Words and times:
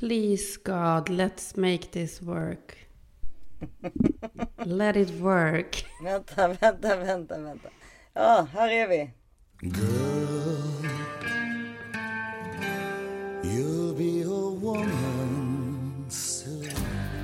Please 0.00 0.56
God, 0.56 1.10
let's 1.10 1.58
make 1.58 1.90
this 1.90 2.22
work. 2.22 2.78
Let 4.64 4.96
it 4.96 5.10
work. 5.20 5.84
Vänta, 6.02 6.48
vänta, 6.48 6.96
vänta, 6.96 7.38
vänta. 7.38 7.68
Ja, 8.14 8.46
här 8.52 8.68
är 8.68 8.88
vi. 8.88 9.10
Girl, 9.60 10.86
you'll 13.42 13.94
be 13.94 14.22
a 14.24 14.50
woman. 14.60 15.09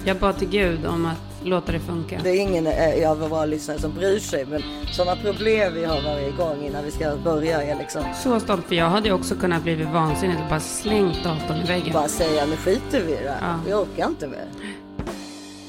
Jag 0.07 0.17
bad 0.17 0.39
till 0.39 0.49
Gud 0.49 0.87
om 0.87 1.07
att 1.07 1.47
låta 1.47 1.73
det 1.73 1.81
funka. 1.81 2.21
Det 2.23 2.31
är 2.31 2.41
ingen 2.41 2.67
eh, 2.67 3.11
av 3.11 3.29
våra 3.29 3.45
lyssnare 3.45 3.79
som 3.79 3.95
bryr 3.95 4.19
sig, 4.19 4.47
men 4.47 4.63
sådana 4.93 5.17
problem 5.17 5.75
vi 5.75 5.85
har 5.85 6.03
varje 6.03 6.31
gång 6.31 6.67
innan 6.67 6.85
vi 6.85 6.91
ska 6.91 7.17
börja 7.17 7.63
är 7.63 7.79
liksom 7.79 8.05
Så 8.23 8.41
stolt, 8.41 8.67
för 8.67 8.75
jag 8.75 8.87
hade 8.87 9.13
också 9.13 9.35
kunnat 9.35 9.63
bli 9.63 9.75
vansinnig 9.75 10.37
och 10.43 10.49
bara 10.49 10.61
slängt 10.61 11.25
datorn 11.25 11.57
i 11.57 11.67
väggen. 11.67 11.93
bara 11.93 12.09
säga 12.09 12.47
nu 12.47 12.57
skiter 12.57 13.01
vi 13.07 13.13
i 13.13 13.23
det 13.23 13.31
här. 13.31 13.53
Ja. 13.53 13.61
Vi 13.67 13.73
orkar 13.73 14.07
inte 14.07 14.27
mer. 14.27 14.49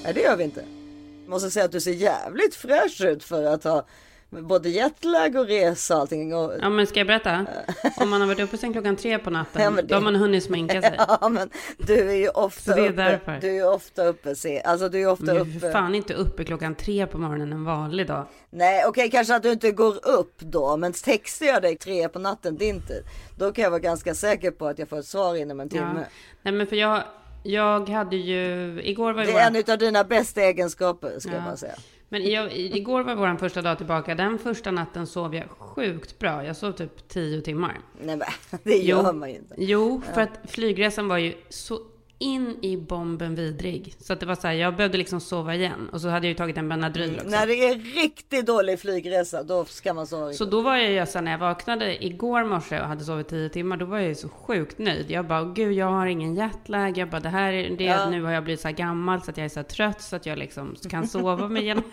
Nej, 0.03 0.13
det 0.13 0.21
gör 0.21 0.37
vi 0.37 0.43
inte. 0.43 0.63
Jag 1.23 1.29
måste 1.29 1.49
säga 1.49 1.65
att 1.65 1.71
du 1.71 1.79
ser 1.79 1.91
jävligt 1.91 2.55
fräsch 2.55 3.01
ut 3.01 3.23
för 3.23 3.43
att 3.43 3.63
ha 3.63 3.85
både 4.29 4.69
jetlag 4.69 5.35
och 5.35 5.47
resa 5.47 5.95
och 5.95 6.01
allting. 6.01 6.35
Och... 6.35 6.53
Ja, 6.61 6.69
men 6.69 6.87
ska 6.87 6.99
jag 6.99 7.07
berätta? 7.07 7.45
Om 7.97 8.09
man 8.09 8.21
har 8.21 8.27
varit 8.27 8.39
uppe 8.39 8.57
sen 8.57 8.73
klockan 8.73 8.95
tre 8.95 9.19
på 9.19 9.29
natten, 9.29 9.61
Ja, 9.63 9.71
det- 9.71 9.81
då 9.81 9.95
har 9.95 10.01
man 10.01 10.15
hunnit 10.15 10.43
sminka 10.43 10.81
sig. 10.81 10.95
Ja, 11.21 11.29
men 11.29 11.49
du 11.77 12.09
är 12.09 12.15
ju 12.15 12.29
ofta 12.29 12.75
det 12.75 12.81
är 12.81 12.89
uppe. 12.89 12.95
därför. 13.03 13.37
Du 13.41 13.57
är 13.57 13.73
ofta 13.73 14.05
uppe. 14.05 14.35
Se. 14.35 14.61
Alltså 14.61 14.89
du 14.89 15.01
är 15.01 15.07
ofta 15.11 15.25
Men 15.25 15.35
jag 15.35 15.47
är 15.47 15.57
uppe. 15.57 15.71
fan 15.71 15.95
inte 15.95 16.13
uppe 16.13 16.43
klockan 16.43 16.75
tre 16.75 17.07
på 17.07 17.17
morgonen 17.17 17.51
en 17.53 17.65
vanlig 17.65 18.07
dag. 18.07 18.25
Nej, 18.49 18.83
okej, 18.87 19.11
kanske 19.11 19.35
att 19.35 19.43
du 19.43 19.51
inte 19.51 19.71
går 19.71 20.07
upp 20.07 20.39
då, 20.39 20.77
men 20.77 20.93
textar 20.93 21.45
jag 21.45 21.61
dig 21.61 21.77
tre 21.77 22.09
på 22.09 22.19
natten 22.19 22.57
din 22.57 22.81
tid, 22.81 23.03
då 23.37 23.51
kan 23.51 23.63
jag 23.63 23.69
vara 23.69 23.79
ganska 23.79 24.15
säker 24.15 24.51
på 24.51 24.67
att 24.67 24.79
jag 24.79 24.89
får 24.89 24.99
ett 24.99 25.05
svar 25.05 25.35
inom 25.35 25.59
en 25.59 25.69
Ja. 25.71 25.77
timme. 25.77 26.05
Nej, 26.41 26.53
men 26.53 26.67
för 26.67 26.75
jag, 26.75 27.03
jag 27.43 27.89
hade 27.89 28.15
ju, 28.15 28.79
igår 28.83 29.13
var 29.13 29.23
ju 29.23 29.31
Det 29.31 29.39
är 29.39 29.47
en 29.47 29.71
av 29.73 29.77
dina 29.77 30.03
bästa 30.03 30.41
egenskaper, 30.41 31.19
ska 31.19 31.31
jag 31.31 31.39
Ja. 31.41 31.45
bara 31.45 31.57
säga. 31.57 31.75
Men 32.09 32.31
jag, 32.31 32.57
igår 32.57 33.03
var 33.03 33.15
vår 33.15 33.37
första 33.37 33.61
dag 33.61 33.77
tillbaka. 33.77 34.15
Den 34.15 34.39
första 34.39 34.71
natten 34.71 35.07
sov 35.07 35.35
jag 35.35 35.49
sjukt 35.49 36.19
bra. 36.19 36.45
Jag 36.45 36.55
sov 36.55 36.71
typ 36.71 37.07
tio 37.07 37.41
timmar. 37.41 37.79
Nej, 38.01 38.17
men 38.17 38.27
det 38.63 38.77
gör 38.77 39.13
man 39.13 39.29
ju 39.29 39.35
inte. 39.35 39.55
Jo, 39.57 40.01
för 40.13 40.21
att 40.21 40.39
flygresan 40.47 41.07
var 41.07 41.17
ju 41.17 41.33
så 41.49 41.79
in 42.19 42.57
i 42.61 42.77
bomben 42.77 43.35
vidrig. 43.35 43.93
Så 43.99 44.13
att 44.13 44.19
det 44.19 44.25
var 44.25 44.35
så 44.35 44.47
här, 44.47 44.53
jag 44.53 44.75
behövde 44.75 44.97
liksom 44.97 45.19
sova 45.21 45.55
igen. 45.55 45.89
Och 45.91 46.01
så 46.01 46.09
hade 46.09 46.27
jag 46.27 46.31
ju 46.31 46.35
tagit 46.37 46.57
en 46.57 46.69
Benadryl 46.69 47.15
också. 47.15 47.29
När 47.29 47.47
det 47.47 47.53
är 47.53 47.75
riktigt 48.03 48.45
dålig 48.45 48.79
flygresa, 48.79 49.43
då 49.43 49.65
ska 49.65 49.93
man 49.93 50.07
sova. 50.07 50.33
Så 50.33 50.45
då 50.45 50.61
var 50.61 50.75
jag 50.75 50.91
ju 50.91 51.05
så 51.05 51.21
när 51.21 51.31
jag 51.31 51.37
vaknade 51.37 52.05
igår 52.05 52.43
morse 52.43 52.79
och 52.81 52.87
hade 52.87 53.03
sovit 53.03 53.27
tio 53.27 53.49
timmar, 53.49 53.77
då 53.77 53.85
var 53.85 53.97
jag 53.97 54.07
ju 54.07 54.15
så 54.15 54.29
sjukt 54.29 54.77
nöjd. 54.77 55.11
Jag 55.11 55.25
bara, 55.27 55.43
gud, 55.43 55.73
jag 55.73 55.85
har 55.91 56.05
ingen 56.05 56.35
jetlag. 56.35 56.97
Jag 56.97 57.09
bara, 57.09 57.19
det 57.21 57.29
här 57.29 57.53
är 57.53 57.69
det, 57.77 57.83
Ja. 57.83 58.09
nu 58.09 58.23
har 58.23 58.31
jag 58.31 58.43
blivit 58.43 58.61
så 58.61 58.67
här 58.67 58.75
gammal 58.75 59.21
så 59.21 59.31
att 59.31 59.37
jag 59.37 59.45
är 59.45 59.49
så 59.49 59.59
här 59.59 59.63
trött 59.67 60.01
så 60.01 60.15
att 60.15 60.25
jag 60.25 60.37
liksom 60.37 60.75
kan 60.89 61.07
sova 61.07 61.47
mig 61.47 61.61
igenom. 61.63 61.83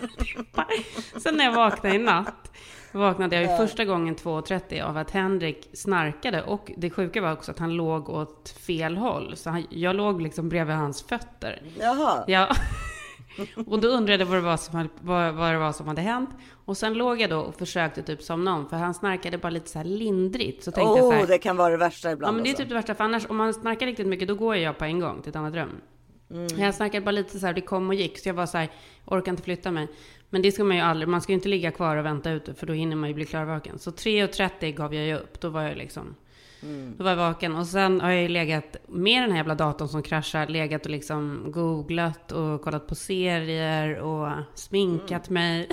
Sen 1.22 1.36
när 1.36 1.44
jag 1.44 1.52
vaknade 1.52 1.96
i 1.96 1.98
natt, 1.98 2.50
vaknade 2.98 3.36
jag 3.36 3.50
ju 3.50 3.56
första 3.66 3.84
gången 3.84 4.16
2.30 4.16 4.82
av 4.82 4.96
att 4.96 5.10
Henrik 5.10 5.70
snarkade. 5.72 6.42
Och 6.42 6.72
det 6.76 6.90
sjuka 6.90 7.20
var 7.22 7.32
också 7.32 7.50
att 7.50 7.58
han 7.58 7.72
låg 7.74 8.08
åt 8.08 8.48
fel 8.48 8.96
håll. 8.96 9.36
Så 9.36 9.50
han, 9.50 9.66
jag 9.70 9.96
låg 9.96 10.22
liksom 10.22 10.48
bredvid 10.48 10.76
hans 10.76 11.02
fötter. 11.02 11.62
Jaha. 11.80 12.24
Ja. 12.26 12.48
Och 13.66 13.80
då 13.80 13.88
undrade 13.88 14.22
jag 14.22 14.26
vad 14.26 14.36
det, 14.38 14.42
var 14.42 14.56
som, 14.56 14.76
hade- 14.76 14.88
vad, 15.00 15.34
vad 15.34 15.52
det 15.52 15.58
var 15.58 15.72
som 15.72 15.88
hade 15.88 16.00
hänt. 16.02 16.30
Och 16.64 16.76
sen 16.76 16.94
låg 16.94 17.20
jag 17.20 17.30
då 17.30 17.38
och 17.40 17.54
försökte 17.54 18.02
typ 18.02 18.22
somna 18.22 18.54
om, 18.54 18.68
för 18.68 18.76
han 18.76 18.94
snarkade 18.94 19.38
bara 19.38 19.50
lite 19.50 19.70
så 19.70 19.78
här 19.78 19.84
lindrigt. 19.84 20.64
Så 20.64 20.70
tänkte 20.70 20.98
jag 20.98 20.98
så 20.98 21.12
här, 21.12 21.26
det 21.26 21.38
kan 21.38 21.56
vara 21.56 21.70
det 21.70 21.76
värsta 21.76 22.08
ja 22.08 22.12
ibland. 22.12 22.34
men 22.36 22.44
det 22.44 22.48
är 22.48 22.50
alltså. 22.50 22.62
typ 22.62 22.68
det 22.68 22.74
värsta, 22.74 22.94
för 22.94 23.04
annars 23.04 23.26
om 23.28 23.36
man 23.36 23.54
snarkar 23.54 23.86
riktigt 23.86 24.06
mycket 24.06 24.28
då 24.28 24.34
går 24.34 24.56
jag 24.56 24.78
på 24.78 24.84
en 24.84 25.00
gång 25.00 25.22
till 25.22 25.30
ett 25.30 25.36
annat 25.36 25.54
rum. 25.54 25.80
Mm. 26.30 26.46
Jag 26.60 26.74
snarkade 26.74 27.04
bara 27.04 27.10
lite 27.10 27.38
så 27.38 27.46
här, 27.46 27.54
det 27.54 27.60
kom 27.60 27.88
och 27.88 27.94
gick, 27.94 28.18
så 28.18 28.28
jag 28.28 28.34
var 28.34 28.46
så 28.46 28.58
här, 28.58 28.68
orkar 29.04 29.32
inte 29.32 29.42
flytta 29.42 29.70
mig. 29.70 29.88
Men 30.30 30.42
det 30.42 30.52
ska 30.52 30.64
man 30.64 30.76
ju 30.76 30.82
aldrig, 30.82 31.08
man 31.08 31.20
ska 31.20 31.32
ju 31.32 31.34
inte 31.36 31.48
ligga 31.48 31.70
kvar 31.70 31.96
och 31.96 32.04
vänta 32.04 32.30
ute, 32.30 32.54
för 32.54 32.66
då 32.66 32.72
hinner 32.72 32.96
man 32.96 33.08
ju 33.08 33.14
bli 33.14 33.24
klarvaken. 33.24 33.78
Så 33.78 33.90
3.30 33.90 34.70
gav 34.74 34.94
jag 34.94 35.04
ju 35.06 35.14
upp, 35.16 35.40
då 35.40 35.48
var 35.48 35.62
jag 35.62 35.76
liksom 35.76 36.14
Mm. 36.62 36.94
då 36.98 37.04
var 37.04 37.10
jag 37.10 37.16
vaken 37.16 37.56
och 37.56 37.66
sen 37.66 38.00
har 38.00 38.10
jag 38.10 38.22
ju 38.22 38.28
legat 38.28 38.76
med 38.88 39.22
den 39.22 39.30
här 39.30 39.36
jävla 39.38 39.54
datorn 39.54 39.88
som 39.88 40.02
kraschar, 40.02 40.46
legat 40.46 40.84
och 40.84 40.90
liksom 40.90 41.44
googlat 41.46 42.32
och 42.32 42.62
kollat 42.62 42.86
på 42.88 42.94
serier 42.94 43.98
och 43.98 44.28
sminkat 44.54 45.28
Mm. 45.30 45.42
mig. 45.42 45.68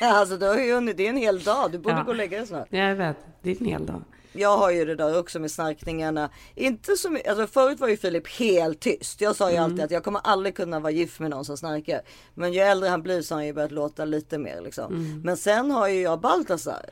alltså, 0.00 0.36
du 0.36 0.46
har 0.46 0.58
ju 0.60 0.74
hunnit, 0.74 0.96
det 0.96 1.06
är 1.06 1.10
en 1.10 1.16
hel 1.16 1.40
dag. 1.40 1.72
Du 1.72 1.78
borde 1.78 1.96
Ja. 1.96 2.02
gå 2.02 2.10
och 2.10 2.16
lägga 2.16 2.38
dig 2.38 2.46
snart. 2.46 2.66
Jag 2.70 2.96
vet, 2.96 3.16
det 3.42 3.50
är 3.50 3.56
en 3.60 3.66
hel 3.66 3.86
dag. 3.86 4.02
Jag 4.32 4.56
har 4.58 4.70
ju 4.70 4.84
det 4.84 4.94
där 4.94 5.18
också 5.18 5.38
med 5.38 5.50
snarkningarna. 5.50 6.30
Inte 6.54 6.96
så 6.96 7.10
mycket, 7.10 7.28
alltså 7.30 7.46
förut 7.46 7.80
var 7.80 7.88
ju 7.88 7.96
Filip 7.96 8.28
helt 8.28 8.80
tyst. 8.80 9.20
Jag 9.20 9.36
sa 9.36 9.50
ju 9.50 9.56
Mm. 9.56 9.64
alltid 9.64 9.84
att 9.84 9.90
jag 9.90 10.04
kommer 10.04 10.20
aldrig 10.24 10.56
kunna 10.56 10.80
vara 10.80 10.92
gift 10.92 11.20
med 11.20 11.30
någon 11.30 11.44
som 11.44 11.56
snarkar. 11.56 12.00
Men 12.34 12.52
ju 12.52 12.60
äldre 12.60 12.88
han 12.88 13.02
blir 13.02 13.22
så 13.22 13.34
har 13.34 13.38
han 13.40 13.46
ju 13.46 13.52
börjat 13.52 13.72
låta 13.72 14.04
lite 14.04 14.38
mer 14.38 14.60
liksom. 14.60 14.94
Mm. 14.94 15.20
Men 15.22 15.36
sen 15.36 15.70
har 15.70 15.88
ju 15.88 16.00
jag 16.00 16.20
Baltasar. 16.20 16.90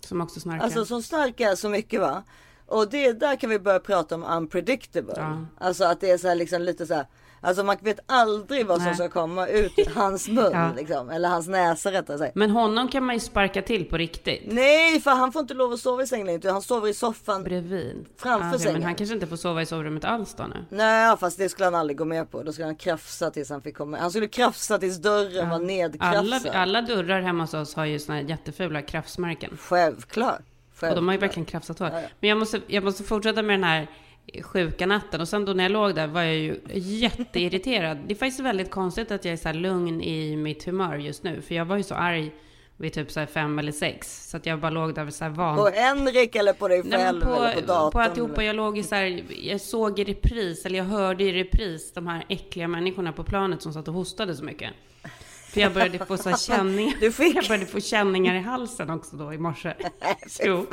Som 0.00 0.20
också 0.20 0.40
snarkar. 0.40 0.64
Alltså 0.64 0.84
som 0.84 1.02
snarkar 1.02 1.54
så 1.54 1.68
mycket 1.68 2.00
va. 2.00 2.22
Och 2.66 2.90
det 2.90 3.12
där 3.12 3.36
kan 3.36 3.50
vi 3.50 3.58
börja 3.58 3.80
prata 3.80 4.14
om 4.14 4.24
unpredictable. 4.24 5.14
Ja. 5.16 5.46
Alltså 5.58 5.84
att 5.84 6.00
det 6.00 6.10
är 6.10 6.18
så 6.18 6.28
här 6.28 6.34
liksom 6.34 6.62
lite 6.62 6.86
så 6.86 6.94
här. 6.94 7.06
Alltså 7.40 7.64
man 7.64 7.76
vet 7.80 7.98
aldrig 8.06 8.66
vad 8.66 8.76
som 8.76 8.86
Nej. 8.86 8.94
ska 8.94 9.08
komma 9.08 9.46
ut 9.46 9.72
ur 9.76 9.94
hans 9.94 10.28
mun 10.28 10.50
Ja. 10.52 10.72
liksom. 10.76 11.10
Eller 11.10 11.28
hans 11.28 11.48
näsa 11.48 11.92
rättare 11.92 12.18
sagt. 12.18 12.34
Men 12.34 12.50
honom 12.50 12.88
kan 12.88 13.04
man 13.04 13.14
ju 13.14 13.20
sparka 13.20 13.62
till 13.62 13.84
på 13.84 13.96
riktigt. 13.96 14.42
Nej, 14.46 15.00
för 15.00 15.10
han 15.10 15.32
får 15.32 15.40
inte 15.42 15.54
lov 15.54 15.72
att 15.72 15.80
sova 15.80 16.02
i 16.02 16.06
sängen 16.06 16.26
längre, 16.26 16.50
Han 16.50 16.62
sover 16.62 16.88
i 16.88 16.94
soffan. 16.94 17.42
Bredvid. 17.44 18.06
Framför 18.16 18.48
Okej, 18.48 18.58
sängen. 18.60 18.72
Men 18.74 18.82
han 18.82 18.94
kanske 18.94 19.14
inte 19.14 19.26
får 19.26 19.36
sova 19.36 19.62
i 19.62 19.66
sovrummet 19.66 20.04
alls 20.04 20.34
då 20.34 20.44
nu. 20.44 20.64
Nej, 20.70 21.16
fast 21.16 21.38
det 21.38 21.48
skulle 21.48 21.64
han 21.66 21.74
aldrig 21.74 21.96
gå 21.98 22.04
med 22.04 22.30
på. 22.30 22.42
Då 22.42 22.52
skulle 22.52 22.66
han 22.66 22.76
krafsa 22.76 23.30
tills 23.30 23.50
han 23.50 23.62
fick 23.62 23.76
komma. 23.76 23.98
Han 23.98 24.10
skulle 24.10 24.28
krafsa 24.28 24.78
tills 24.78 24.96
dörren 24.96 25.50
var 25.50 25.58
nedkrafsad. 25.58 26.16
Alla, 26.16 26.40
alla 26.52 26.82
dörrar 26.82 27.20
hemma 27.20 27.42
hos 27.42 27.54
oss 27.54 27.74
har 27.74 27.84
ju 27.84 27.98
såna 27.98 28.18
här 28.18 28.24
jättefula 28.24 28.82
krafsmärken. 28.82 29.58
Självklart. 29.60 30.40
Och 30.80 30.86
de 30.86 30.86
har 30.86 30.92
ju 30.94 31.00
Självklart. 31.00 31.22
verkligen 31.22 31.44
krafsat 31.46 31.78
hårt. 31.78 31.92
Men 32.20 32.30
jag 32.30 32.38
måste, 32.38 32.60
jag 32.66 32.84
måste 32.84 33.02
fortsätta 33.02 33.42
med 33.42 33.54
den 33.54 33.64
här 33.64 33.86
sjuka 34.42 34.86
natten. 34.86 35.20
Och 35.20 35.28
sen 35.28 35.44
då 35.44 35.52
när 35.52 35.64
jag 35.64 35.72
låg 35.72 35.94
där 35.94 36.06
var 36.06 36.22
jag 36.22 36.36
ju 36.36 36.60
jätteirriterad. 36.74 37.98
Det 38.06 38.14
är 38.14 38.18
faktiskt 38.18 38.40
väldigt 38.40 38.70
konstigt 38.70 39.10
att 39.10 39.24
jag 39.24 39.32
är 39.32 39.36
så 39.36 39.52
lugn 39.52 40.00
i 40.02 40.36
mitt 40.36 40.64
humör 40.64 40.96
just 40.96 41.22
nu. 41.22 41.42
För 41.42 41.54
jag 41.54 41.64
var 41.64 41.76
ju 41.76 41.82
så 41.82 41.94
arg 41.94 42.32
vid 42.76 42.92
typ 42.92 43.10
så 43.10 43.20
här 43.20 43.26
fem 43.26 43.58
eller 43.58 43.72
sex. 43.72 44.30
Så 44.30 44.36
att 44.36 44.46
jag 44.46 44.60
bara 44.60 44.70
låg 44.70 44.94
där 44.94 45.10
så 45.10 45.24
här 45.24 45.30
van. 45.30 45.56
På 45.56 45.70
Henrik 45.74 46.36
eller 46.36 46.52
på 46.52 46.68
dig 46.68 46.82
Nej, 46.84 46.90
men 46.90 47.00
själv 47.00 47.22
eller 47.22 47.54
på 47.54 47.60
på, 47.60 47.66
datorn. 47.66 47.92
på 47.92 48.00
alltihopa. 48.00 48.44
Jag 48.44 48.56
låg 48.56 48.78
i 48.78 48.82
så 48.82 48.94
här, 48.94 49.22
jag 49.42 49.60
såg 49.60 49.98
i 49.98 50.04
repris, 50.04 50.66
eller 50.66 50.78
jag 50.78 50.84
hörde 50.84 51.24
i 51.24 51.32
repris 51.32 51.92
de 51.92 52.06
här 52.06 52.24
äckliga 52.28 52.68
människorna 52.68 53.12
på 53.12 53.24
planet 53.24 53.62
som 53.62 53.72
satt 53.72 53.88
och 53.88 53.94
hostade 53.94 54.36
så 54.36 54.44
mycket. 54.44 54.70
För 55.48 55.60
jag 55.60 55.72
började 55.74 56.06
få 56.06 56.16
så 56.16 56.36
känningar. 56.36 56.94
Du 57.00 57.12
fick- 57.12 57.36
Jag 57.36 57.44
började 57.48 57.66
få 57.66 57.80
känningar 57.80 58.34
i 58.34 58.38
halsen 58.40 58.90
också 58.90 59.16
då 59.16 59.32
i 59.32 59.38
morse. 59.38 59.74
Jo. 60.44 60.66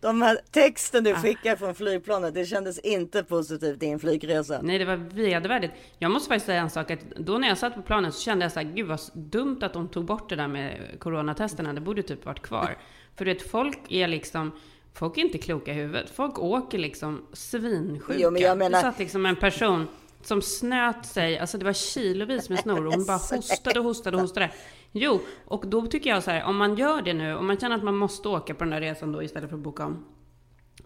De 0.00 0.22
här 0.22 0.38
texten 0.50 1.04
du 1.04 1.14
skickar 1.14 1.56
från 1.56 1.74
flygplanet, 1.74 2.34
det 2.34 2.44
kändes 2.46 2.78
inte 2.78 3.22
positivt 3.22 3.82
i 3.82 3.86
en 3.86 4.00
flygresa. 4.00 4.60
Nej, 4.62 4.78
det 4.78 4.84
var 4.84 4.96
vedervärdigt. 4.96 5.72
Jag 5.98 6.10
måste 6.10 6.28
faktiskt 6.28 6.46
säga 6.46 6.60
en 6.60 6.70
sak, 6.70 6.90
att 6.90 7.00
då 7.16 7.38
när 7.38 7.48
jag 7.48 7.58
satt 7.58 7.74
på 7.74 7.82
planet 7.82 8.14
så 8.14 8.20
kände 8.20 8.44
jag 8.44 8.52
så 8.52 8.60
här, 8.60 8.72
gud 8.74 8.86
vad 8.86 9.00
dumt 9.14 9.58
att 9.62 9.72
de 9.72 9.88
tog 9.88 10.04
bort 10.04 10.28
det 10.28 10.36
där 10.36 10.48
med 10.48 10.80
coronatesterna. 10.98 11.72
Det 11.72 11.80
borde 11.80 12.02
typ 12.02 12.24
varit 12.26 12.42
kvar. 12.42 12.76
För 13.16 13.24
du 13.24 13.34
vet, 13.34 13.50
folk 13.50 13.78
är 13.88 14.08
liksom, 14.08 14.52
folk 14.94 15.18
är 15.18 15.22
inte 15.22 15.38
kloka 15.38 15.70
i 15.70 15.74
huvudet. 15.74 16.10
Folk 16.10 16.38
åker 16.38 16.78
liksom 16.78 17.26
svinsjuka. 17.32 18.14
Jo, 18.20 18.30
men 18.30 18.42
jag 18.42 18.58
menar- 18.58 18.78
Det 18.78 18.82
satt 18.82 18.98
liksom 18.98 19.26
en 19.26 19.36
person 19.36 19.86
som 20.26 20.42
snöt 20.42 21.06
sig, 21.06 21.38
alltså 21.38 21.58
det 21.58 21.64
var 21.64 21.72
kilovis 21.72 22.48
med 22.48 22.58
snor 22.58 22.86
och 22.86 22.92
hon 22.92 23.06
bara 23.06 23.18
hostade 23.36 23.78
och 23.78 23.84
hostade 23.84 24.16
och 24.16 24.20
hostade. 24.20 24.50
Jo, 24.92 25.20
och 25.44 25.66
då 25.66 25.86
tycker 25.86 26.10
jag 26.10 26.22
så 26.22 26.30
här, 26.30 26.44
om 26.44 26.56
man 26.56 26.76
gör 26.76 27.02
det 27.02 27.14
nu, 27.14 27.36
om 27.36 27.46
man 27.46 27.58
känner 27.58 27.76
att 27.76 27.84
man 27.84 27.96
måste 27.96 28.28
åka 28.28 28.54
på 28.54 28.64
den 28.64 28.70
där 28.70 28.80
resan 28.80 29.12
då 29.12 29.22
istället 29.22 29.50
för 29.50 29.56
att 29.56 29.62
boka 29.62 29.86
om. 29.86 30.04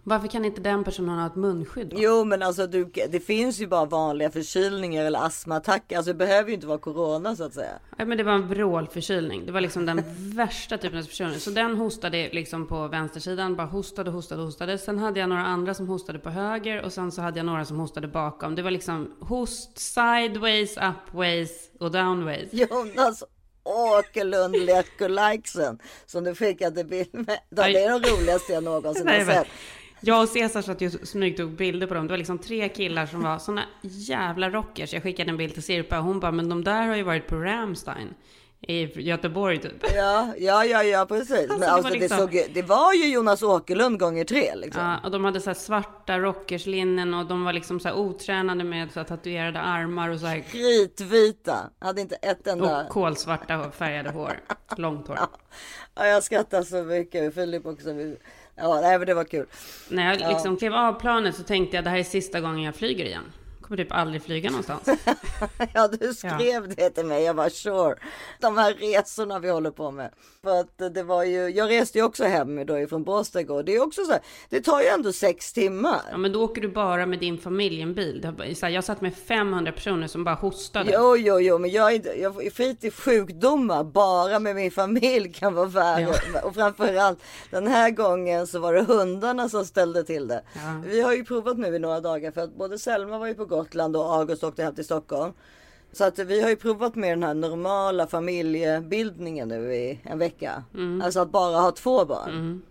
Varför 0.09 0.27
kan 0.27 0.45
inte 0.45 0.61
den 0.61 0.83
personen 0.83 1.19
ha 1.19 1.27
ett 1.27 1.35
munskydd? 1.35 1.89
då? 1.89 1.97
Jo 1.99 2.23
men 2.23 2.43
alltså 2.43 2.67
du, 2.67 2.85
det 3.09 3.19
finns 3.19 3.59
ju 3.59 3.67
bara 3.67 3.85
vanliga 3.85 4.31
förkylningar 4.31 5.05
eller 5.05 5.25
astmaattacker. 5.25 5.97
Alltså 5.97 6.11
det 6.13 6.17
behöver 6.17 6.49
ju 6.49 6.55
inte 6.55 6.67
vara 6.67 6.77
corona 6.77 7.35
så 7.35 7.43
att 7.43 7.53
säga. 7.53 7.79
Ja, 7.97 8.05
men 8.05 8.17
det 8.17 8.23
var 8.23 8.33
en 8.33 8.47
vrålförkylning. 8.47 9.45
Det 9.45 9.51
var 9.51 9.61
liksom 9.61 9.85
den 9.85 10.03
värsta 10.17 10.77
typen 10.77 10.99
av 10.99 11.03
förkylning. 11.03 11.39
Så 11.39 11.49
den 11.49 11.77
hostade 11.77 12.29
liksom 12.31 12.67
på 12.67 12.87
vänstersidan, 12.87 13.55
bara 13.55 13.67
hostade, 13.67 14.11
hostade, 14.11 14.41
hostade. 14.41 14.77
Sen 14.77 14.99
hade 14.99 15.19
jag 15.19 15.29
några 15.29 15.45
andra 15.45 15.73
som 15.73 15.87
hostade 15.87 16.19
på 16.19 16.29
höger 16.29 16.81
och 16.81 16.93
sen 16.93 17.11
så 17.11 17.21
hade 17.21 17.39
jag 17.39 17.45
några 17.45 17.65
som 17.65 17.79
hostade 17.79 18.07
bakom. 18.07 18.55
Det 18.55 18.61
var 18.61 18.71
liksom 18.71 19.15
host 19.19 19.77
sideways, 19.77 20.77
upways 20.77 21.71
och 21.79 21.91
downways. 21.91 22.53
Jonas 22.53 23.23
Åkerlund 23.63 24.55
Lekolikesen 24.65 25.79
som 26.05 26.23
du 26.23 26.35
skickade 26.35 26.83
bild 26.83 27.09
med. 27.13 27.39
Det 27.49 27.61
är 27.61 27.99
de 27.99 28.09
roligaste 28.09 28.53
jag 28.53 28.63
någonsin 28.63 29.07
har 29.07 29.25
sett. 29.25 29.47
Jag 29.99 30.21
och 30.23 30.29
Cesar 30.29 30.61
satt 30.61 30.81
ju 30.81 30.87
och 30.87 31.07
smygtog 31.07 31.51
bilder 31.51 31.87
på 31.87 31.93
dem. 31.93 32.07
Det 32.07 32.13
var 32.13 32.17
liksom 32.17 32.37
tre 32.37 32.69
killar 32.69 33.05
som 33.05 33.23
var 33.23 33.37
såna 33.37 33.63
jävla 33.81 34.49
rockers. 34.49 34.93
Jag 34.93 35.03
skickade 35.03 35.29
en 35.29 35.37
bild 35.37 35.53
till 35.53 35.63
Sirpa 35.63 35.97
och 35.99 36.03
hon 36.05 36.19
bara, 36.19 36.31
men 36.31 36.49
de 36.49 36.63
där 36.63 36.87
har 36.87 36.95
ju 36.95 37.03
varit 37.03 37.27
på 37.27 37.35
Ramstein. 37.35 38.13
i 38.61 39.01
Göteborg 39.01 39.57
typ. 39.57 39.95
Ja, 39.95 40.33
ja, 40.37 40.65
ja, 40.65 40.83
ja 40.83 41.05
precis. 41.05 41.49
Men 41.49 41.59
det 41.59 41.69
alltså, 41.69 41.83
var 41.83 41.91
det, 41.95 41.99
liksom- 41.99 42.17
såg, 42.19 42.33
ju- 42.35 42.47
det 42.53 42.61
var 42.61 42.93
ju 42.93 43.07
Jonas 43.13 43.43
Åkerlund 43.43 43.99
gånger 43.99 44.23
tre 44.25 44.55
liksom. 44.55 44.83
Ja, 44.83 44.97
och 45.03 45.11
de 45.11 45.23
hade 45.25 45.41
så 45.41 45.53
svarta 45.53 46.19
rockerslinnen 46.19 47.13
och 47.13 47.25
de 47.25 47.43
var 47.43 47.53
liksom 47.53 47.79
så 47.79 47.87
här 47.87 47.95
otränade 47.95 48.63
med 48.63 48.91
så 48.91 48.99
här 48.99 49.07
tatuerade 49.07 49.59
armar 49.59 50.09
och 50.09 50.19
så 50.19 50.25
här 50.25 50.39
Kritvita. 50.39 51.57
Hade 51.79 52.01
inte 52.01 52.15
ett 52.15 52.47
enda. 52.47 52.81
och 52.83 52.89
kolsvarta 52.89 53.71
färgade 53.71 54.09
hår. 54.09 54.39
Långt 54.77 55.07
hår. 55.07 55.19
Ja, 55.95 56.05
jag 56.05 56.23
skrattar 56.23 56.63
så 56.63 56.83
mycket. 56.83 57.33
Filip 57.35 57.65
också. 57.65 57.89
Ja, 58.57 58.81
nej, 58.81 58.97
men 58.97 59.07
det 59.07 59.13
var 59.13 59.23
kul. 59.23 59.45
När 59.89 60.13
jag 60.15 60.31
liksom 60.33 60.57
klev 60.57 60.73
av 60.73 60.93
planet 60.93 61.35
så 61.35 61.43
tänkte 61.43 61.77
jag 61.77 61.83
det 61.83 61.89
här 61.89 61.97
är 61.97 62.03
sista 62.03 62.41
gången 62.41 62.63
jag 62.63 62.75
flyger 62.75 63.05
igen. 63.05 63.23
Kommer 63.67 63.83
typ 63.83 63.91
aldrig 63.91 64.23
flyga 64.23 64.49
någonstans. 64.49 64.83
Ja, 65.73 65.87
du 65.87 66.13
skrev 66.13 66.75
det 66.75 66.89
till 66.89 67.05
mig. 67.05 67.23
Jag 67.23 67.33
var 67.33 67.49
sure. 67.49 67.95
De 68.39 68.57
här 68.57 68.73
resorna 68.73 69.39
vi 69.39 69.49
håller 69.49 69.71
på 69.71 69.91
med. 69.91 70.11
För 70.43 70.59
att 70.59 70.93
det 70.93 71.03
var 71.03 71.23
ju, 71.23 71.49
jag 71.49 71.69
reste 71.69 71.97
ju 71.97 72.03
också 72.03 72.23
hem 72.23 72.65
då 72.65 72.79
ifrån 72.79 73.03
Båstad 73.03 73.41
igår. 73.41 73.63
Det 73.63 73.75
är 73.75 73.83
också 73.83 74.05
så 74.05 74.11
här, 74.11 74.21
det 74.49 74.61
tar 74.61 74.81
ju 74.81 74.87
ändå 74.87 75.13
sex 75.13 75.53
timmar. 75.53 76.01
Ja, 76.11 76.17
men 76.17 76.31
då 76.31 76.43
åker 76.43 76.61
du 76.61 76.67
bara 76.67 77.05
med 77.05 77.19
din 77.19 77.37
familj 77.37 77.75
i 77.79 77.81
en 77.81 77.93
bil. 77.93 78.21
Det 78.21 78.31
var 78.31 78.53
så 78.53 78.65
här, 78.65 78.73
Jag 78.73 78.83
satt 78.83 79.01
med 79.01 79.15
500 79.15 79.71
personer 79.71 80.07
som 80.07 80.23
bara 80.23 80.35
hostade. 80.35 80.91
Jo, 80.93 81.17
jo, 81.17 81.39
jo, 81.39 81.57
men 81.57 81.71
jag, 81.71 81.93
är 81.93 82.21
jag 82.21 82.53
skiter 82.53 82.87
i 82.87 82.91
sjukdomar. 82.91 83.83
Bara 83.83 84.39
med 84.39 84.55
min 84.55 84.71
familj 84.71 85.33
kan 85.33 85.53
vara 85.53 85.65
värre. 85.65 86.41
Och 86.43 86.53
framförallt 86.55 87.19
den 87.49 87.67
här 87.67 87.89
gången 87.89 88.47
så 88.47 88.59
var 88.59 88.73
det 88.73 88.83
hundarna 88.83 89.49
som 89.49 89.65
ställde 89.65 90.03
till 90.03 90.27
det. 90.27 90.43
Ja. 90.53 90.81
Vi 90.85 91.01
har 91.01 91.13
ju 91.13 91.25
provat 91.25 91.57
nu 91.57 91.75
i 91.75 91.79
några 91.79 91.99
dagar 91.99 92.31
för 92.31 92.41
att 92.41 92.57
både 92.57 92.79
Selma 92.79 93.17
var 93.17 93.27
ju 93.27 93.33
på 93.33 93.45
Gotland 93.57 93.95
och 93.95 94.15
August 94.15 94.43
åkte 94.43 94.63
hem 94.63 94.75
till 94.75 94.85
Stockholm. 94.85 95.33
Så 95.91 96.03
att 96.03 96.19
vi 96.19 96.41
har 96.41 96.49
ju 96.49 96.55
provat 96.55 96.95
med 96.95 97.11
den 97.11 97.23
här 97.23 97.33
normala 97.33 98.07
familjebildningen 98.07 99.47
nu 99.47 99.73
i 99.75 99.99
en 100.03 100.19
vecka. 100.19 100.63
Mm. 100.73 101.01
Alltså 101.01 101.19
att 101.19 101.31
bara 101.31 101.57
ha 101.59 101.71
två 101.71 102.05
barn. 102.05 102.61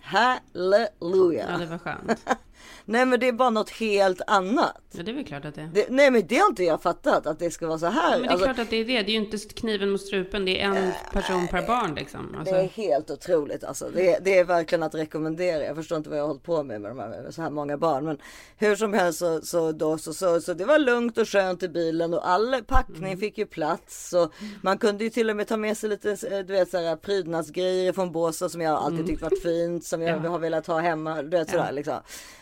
Halleluja. 0.00 1.46
Ja, 1.50 1.58
det 1.58 1.66
var 1.66 1.78
skönt. 1.78 2.26
Nej 2.84 3.06
men 3.06 3.20
det 3.20 3.28
är 3.28 3.32
bara 3.32 3.50
något 3.50 3.70
helt 3.70 4.20
annat. 4.26 4.85
Ja, 4.96 5.02
det 5.02 5.10
är 5.10 5.14
väl 5.14 5.24
klart 5.24 5.44
att 5.44 5.54
det 5.54 5.60
är. 5.60 5.70
Det, 5.74 5.86
nej 5.90 6.10
men 6.10 6.26
det 6.26 6.36
har 6.36 6.46
inte 6.48 6.64
jag 6.64 6.82
fattat 6.82 7.26
att 7.26 7.38
det 7.38 7.50
ska 7.50 7.66
vara 7.66 7.78
så 7.78 7.86
här. 7.86 8.10
Men 8.10 8.22
det 8.22 8.26
är 8.28 8.30
Alltså, 8.30 8.44
klart 8.44 8.58
att 8.58 8.70
det 8.70 8.76
är 8.76 8.84
det. 8.84 9.02
Det 9.02 9.10
är 9.10 9.12
ju 9.12 9.24
inte 9.24 9.38
kniven 9.38 9.90
mot 9.90 10.00
strupen. 10.00 10.44
Det 10.44 10.60
är 10.62 10.66
en 10.68 10.92
person 11.12 11.48
per 11.48 11.66
barn 11.66 11.94
liksom. 11.94 12.36
Det 12.44 12.50
är 12.50 12.62
Alltså, 12.62 12.80
helt 12.80 13.10
otroligt 13.10 13.64
alltså. 13.64 13.90
Det 13.94 14.14
är, 14.14 14.20
det 14.20 14.38
är 14.38 14.44
verkligen 14.44 14.82
att 14.82 14.94
rekommendera. 14.94 15.64
Jag 15.64 15.76
förstår 15.76 15.98
inte 15.98 16.10
vad 16.10 16.18
jag 16.18 16.22
har 16.22 16.28
hållit 16.28 16.42
på 16.42 16.62
med 16.62 16.80
med, 16.80 16.90
de 16.90 16.98
här, 16.98 17.08
med 17.08 17.34
så 17.34 17.42
här 17.42 17.50
många 17.50 17.76
barn. 17.78 18.04
Men 18.04 18.18
hur 18.56 18.76
som 18.76 18.92
helst 18.92 19.18
så, 19.18 19.40
så, 19.40 19.72
då, 19.72 19.98
så, 19.98 20.14
så, 20.14 20.40
så 20.40 20.54
det 20.54 20.64
var 20.64 20.78
lugnt 20.78 21.18
och 21.18 21.28
skönt 21.28 21.62
i 21.62 21.68
bilen 21.68 22.14
och 22.14 22.28
all 22.28 22.62
packning 22.66 23.16
fick 23.18 23.38
ju 23.38 23.46
plats. 23.46 24.12
Och 24.12 24.32
man 24.62 24.78
kunde 24.78 25.04
ju 25.04 25.10
till 25.10 25.30
och 25.30 25.36
med 25.36 25.48
ta 25.48 25.56
med 25.56 25.76
sig 25.76 25.90
lite 25.90 26.10
eh, 26.10 26.38
du 26.38 26.52
vet, 26.52 26.70
så 26.70 26.78
här, 26.78 26.96
prydnadsgrejer 26.96 27.92
från 27.92 28.12
Båstad 28.12 28.48
som 28.48 28.60
jag 28.60 28.74
alltid 28.74 29.06
tyckt 29.06 29.22
varit 29.22 29.42
fint. 29.42 29.84
Som 29.84 30.02
jag 30.02 30.24
Ja. 30.24 30.28
har 30.30 30.38
velat 30.38 30.66
ha 30.66 30.78
hemma. 30.80 31.22
Du 31.22 31.28
vet 31.36 31.50
sådär 31.50 31.72
liksom. 31.72 31.94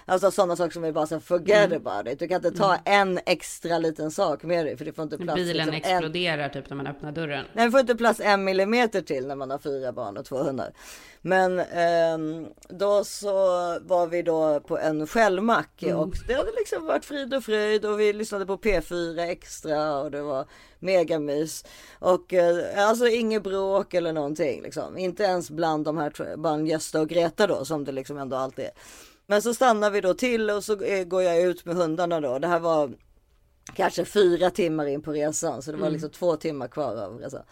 Alltså 0.06 0.30
sådana 0.30 0.56
saker 0.56 0.72
som 0.72 0.82
vi 0.82 0.92
bara 0.92 1.06
så 1.06 1.14
här, 1.14 1.20
forget 1.20 1.72
about 1.72 2.12
it. 2.12 2.18
Du 2.18 2.28
kan 2.28 2.42
inte 2.44 2.58
ta 2.58 2.76
en 2.84 3.20
extra 3.26 3.78
liten 3.78 4.10
sak 4.10 4.42
med 4.42 4.66
dig 4.66 4.76
för 4.76 4.84
det 4.84 4.92
får 4.92 5.02
inte 5.02 5.18
plats. 5.18 5.36
bilen 5.36 5.66
liksom, 5.66 5.74
en, 5.74 5.96
exploderar 5.96 6.48
typ 6.48 6.70
när 6.70 6.76
man 6.76 6.86
öppnar 6.86 7.12
dörren. 7.12 7.44
Nej, 7.52 7.64
det 7.64 7.70
får 7.70 7.80
inte 7.80 7.94
plats 7.94 8.20
en 8.20 8.44
millimeter 8.44 9.00
till 9.00 9.26
när 9.26 9.36
man 9.36 9.50
har 9.50 9.58
fyra 9.58 9.92
barn 9.92 10.16
och 10.16 10.24
två 10.24 10.36
hundar. 10.36 10.72
Men 11.20 11.60
ehm, 11.60 12.46
då 12.68 13.04
så 13.04 13.32
var 13.80 14.06
vi 14.06 14.22
då 14.22 14.60
på 14.60 14.78
en 14.78 15.06
skällmack 15.06 15.84
och 15.94 16.14
det 16.28 16.34
hade 16.34 16.52
liksom 16.58 16.86
varit 16.86 17.04
frid 17.04 17.34
och 17.34 17.44
fröjd 17.44 17.84
och 17.84 18.00
vi 18.00 18.12
lyssnade 18.12 18.46
på 18.46 18.56
P4 18.56 19.18
extra 19.18 19.98
och 19.98 20.10
det 20.10 20.22
var 20.22 20.46
megamys. 20.78 21.64
Och 21.98 22.34
eh, 22.34 22.86
alltså 22.88 23.08
inget 23.08 23.42
bråk 23.42 23.94
eller 23.94 24.12
någonting 24.12 24.62
liksom. 24.62 24.98
Inte 24.98 25.22
ens 25.22 25.50
bland 25.50 25.84
de 25.84 25.96
här, 25.96 26.36
bland 26.36 26.68
Gösta 26.68 27.00
och 27.00 27.08
Greta 27.08 27.46
då 27.46 27.64
som 27.64 27.84
det 27.84 27.92
liksom 27.92 28.18
ändå 28.18 28.36
alltid 28.36 28.64
är. 28.64 28.70
Men 29.26 29.42
så 29.42 29.54
stannar 29.54 29.90
vi 29.90 30.00
då 30.00 30.14
till 30.14 30.50
och 30.50 30.64
så 30.64 30.82
eh, 30.82 31.04
går 31.04 31.22
jag 31.22 31.40
ut 31.42 31.64
med 31.64 31.76
hundarna 31.76 32.20
då. 32.20 32.38
Det 32.38 32.46
här 32.48 32.60
var 32.60 32.92
kanske 33.74 34.04
fyra 34.04 34.50
timmar 34.50 34.86
in 34.86 35.02
på 35.02 35.12
resan 35.12 35.62
så 35.62 35.72
det 35.72 35.78
var 35.78 35.90
liksom 35.90 36.10
två 36.10 36.36
timmar 36.36 36.68
kvar 36.68 36.96
av 36.96 37.18
resan. 37.18 37.42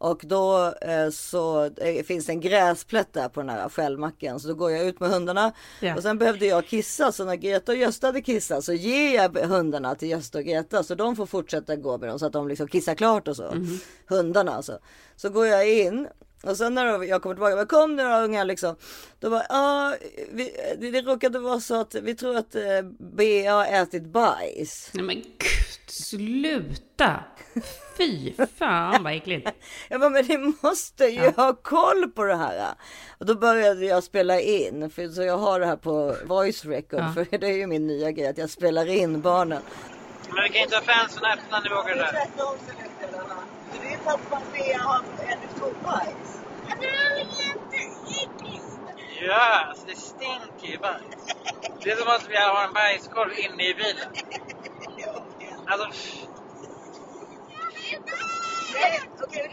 Och 0.00 0.20
då 0.24 0.74
eh, 0.80 1.10
så 1.10 1.64
eh, 1.64 2.04
finns 2.04 2.26
det 2.26 2.32
en 2.32 2.40
gräsplätt 2.40 3.12
där 3.12 3.28
på 3.28 3.40
den 3.40 3.48
här 3.48 3.68
skällmacken 3.68 4.40
så 4.40 4.48
då 4.48 4.54
går 4.54 4.70
jag 4.70 4.84
ut 4.86 5.00
med 5.00 5.10
hundarna 5.10 5.52
Ja. 5.80 5.96
och 5.96 6.02
sen 6.02 6.18
behövde 6.18 6.46
jag 6.46 6.66
kissa 6.66 7.12
så 7.12 7.24
när 7.24 7.36
Greta 7.36 7.72
och 7.72 7.78
Gösta 7.78 8.06
hade 8.06 8.20
kissat 8.22 8.64
så 8.64 8.72
ger 8.72 9.14
jag 9.14 9.36
hundarna 9.38 9.94
till 9.94 10.08
Gösta 10.10 10.38
och 10.38 10.44
Greta 10.44 10.82
så 10.82 10.94
de 10.94 11.16
får 11.16 11.26
fortsätta 11.26 11.76
gå 11.76 11.98
med 11.98 12.08
dem 12.08 12.18
så 12.18 12.26
att 12.26 12.32
de 12.32 12.48
liksom 12.48 12.68
kissar 12.68 12.94
klart 12.94 13.28
och 13.28 13.36
så. 13.36 13.54
Hundarna 14.06 14.52
alltså. 14.54 14.78
Så 15.16 15.30
går 15.30 15.46
jag 15.46 15.70
in 15.70 16.08
och 16.42 16.56
sen 16.56 16.74
när 16.74 17.02
jag 17.04 17.22
kommer 17.22 17.34
tillbaka, 17.34 17.56
men 17.56 17.66
kom 17.66 17.96
nu 17.96 18.02
då 18.02 18.16
unga 18.16 18.44
liksom. 18.44 18.76
Då 19.20 19.28
var 19.28 19.46
ja, 19.48 19.94
vi, 20.30 20.56
det, 20.78 21.00
råkade 21.02 21.38
vara 21.38 21.60
så 21.60 21.80
att 21.80 21.94
vi 21.94 22.14
tror 22.14 22.36
att 22.36 22.54
eh, 22.54 22.82
Bea 22.98 23.52
har 23.54 23.66
ätit 23.66 24.04
bajs. 24.04 24.90
Nej 24.92 25.04
men 25.04 25.16
gud, 25.16 25.90
sluta! 25.90 27.24
Fy 27.96 28.32
fan 28.58 29.02
vad 29.02 29.16
äckligt. 29.16 29.48
Jag 29.88 30.00
bara, 30.00 30.10
men 30.10 30.24
ni 30.26 30.54
måste 30.62 31.04
ju 31.04 31.30
ha 31.36 31.54
koll 31.54 32.10
på 32.10 32.24
det 32.24 32.36
här. 32.36 32.74
Och 33.18 33.26
då 33.26 33.34
började 33.34 33.84
jag 33.86 34.04
spela 34.04 34.40
in, 34.40 34.90
för, 34.90 35.08
så 35.08 35.22
jag 35.22 35.38
har 35.38 35.60
det 35.60 35.66
här 35.66 35.76
på 35.76 36.16
voice 36.24 36.64
record, 36.64 37.00
Ja. 37.00 37.12
för 37.14 37.38
det 37.38 37.46
är 37.46 37.56
ju 37.56 37.66
min 37.66 37.86
nya 37.86 38.10
grej 38.10 38.26
att 38.28 38.38
jag 38.38 38.50
spelar 38.50 38.86
in 38.86 39.20
barnen. 39.20 39.62
Men 40.30 40.42
vi 40.42 40.48
kan 40.48 40.62
inte 40.62 40.76
ha 40.76 40.82
fansen 40.82 41.24
öppna 41.24 41.60
när 41.60 41.68
vi 41.68 41.74
åker 41.74 41.94
där. 41.94 42.12
Att 44.08 44.52
Bea 44.52 44.78
har 44.78 45.02
ätit 45.28 45.60
kobajs. 45.60 46.40
Ja, 49.20 49.64
alltså 49.68 49.86
det 49.86 49.96
stinker 49.96 50.66
ju 50.72 50.78
bajs. 50.78 51.02
Det 51.82 51.90
är 51.90 51.96
som 51.96 52.08
att 52.08 52.28
vi 52.30 52.36
har 52.36 52.64
en 52.64 52.72
bajskorv 52.72 53.32
inne 53.38 53.68
i 53.68 53.74
bilen. 53.74 54.08
Alltså, 55.66 55.88
pff. 55.88 56.24
Okej, 59.22 59.48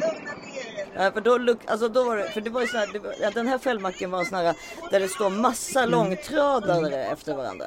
Lugna 0.00 0.32
ner 0.32 0.78
er. 0.78 1.04
Ja, 1.04 1.10
för 1.12 1.20
då, 1.20 1.56
alltså 1.66 1.88
då 1.88 2.04
var 2.04 2.16
det, 2.16 2.30
för 2.30 2.40
det 2.40 2.50
var 2.50 2.60
ju 2.60 2.66
så 2.66 2.76
här, 2.78 2.86
det 2.92 2.98
var, 2.98 3.14
ja, 3.20 3.30
den 3.30 3.46
här 3.46 3.58
fällmacken 3.58 4.10
var 4.10 4.18
en 4.18 4.26
sån 4.26 4.38
här 4.38 4.54
där 4.90 5.00
det 5.00 5.08
står 5.08 5.30
massa 5.30 5.86
långtradare 5.86 7.04
efter 7.04 7.34
varandra. 7.34 7.66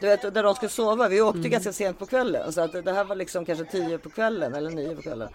Du 0.00 0.06
vet, 0.06 0.34
där 0.34 0.42
de 0.42 0.54
skulle 0.54 0.70
sova. 0.70 1.08
Vi 1.08 1.20
åkte 1.20 1.48
ganska 1.48 1.72
sent 1.72 1.98
på 1.98 2.06
kvällen 2.06 2.52
så 2.52 2.60
att 2.60 2.84
det 2.84 2.92
här 2.92 3.04
var 3.04 3.16
liksom 3.16 3.44
kanske 3.44 3.64
tio 3.64 3.98
på 3.98 4.10
kvällen 4.10 4.54
eller 4.54 4.70
nio 4.70 4.96
på 4.96 5.02
kvällen. 5.02 5.28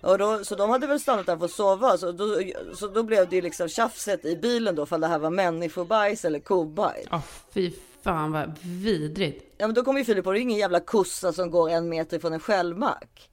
Och 0.00 0.18
då, 0.18 0.44
så 0.44 0.54
de 0.54 0.70
hade 0.70 0.86
väl 0.86 1.00
stannat 1.00 1.26
där 1.26 1.36
för 1.36 1.44
att 1.44 1.50
sova. 1.50 1.98
Så 1.98 2.12
då, 2.12 2.40
så 2.74 2.88
då 2.88 3.02
blev 3.02 3.28
det 3.28 3.40
liksom 3.40 3.68
tjafset 3.68 4.24
i 4.24 4.36
bilen 4.36 4.74
då 4.74 4.86
för 4.86 4.98
det 4.98 5.06
här 5.06 5.18
var 5.18 5.30
människobajs 5.30 6.24
eller 6.24 6.38
kobajs. 6.38 7.06
Ja, 7.10 7.22
fy 7.54 7.72
fan 8.02 8.32
vad 8.32 8.58
vidrigt. 8.62 9.54
Ja 9.58 9.66
men 9.66 9.74
då 9.74 9.84
kommer 9.84 9.98
ju 9.98 10.04
Filip 10.04 10.24
på 10.24 10.32
det 10.32 10.38
är 10.38 10.40
ingen 10.40 10.58
jävla 10.58 10.80
kossa 10.80 11.32
som 11.32 11.50
går 11.50 11.70
en 11.70 11.88
meter 11.88 12.18
från 12.18 12.32
en 12.32 12.40
skällmack. 12.40 13.29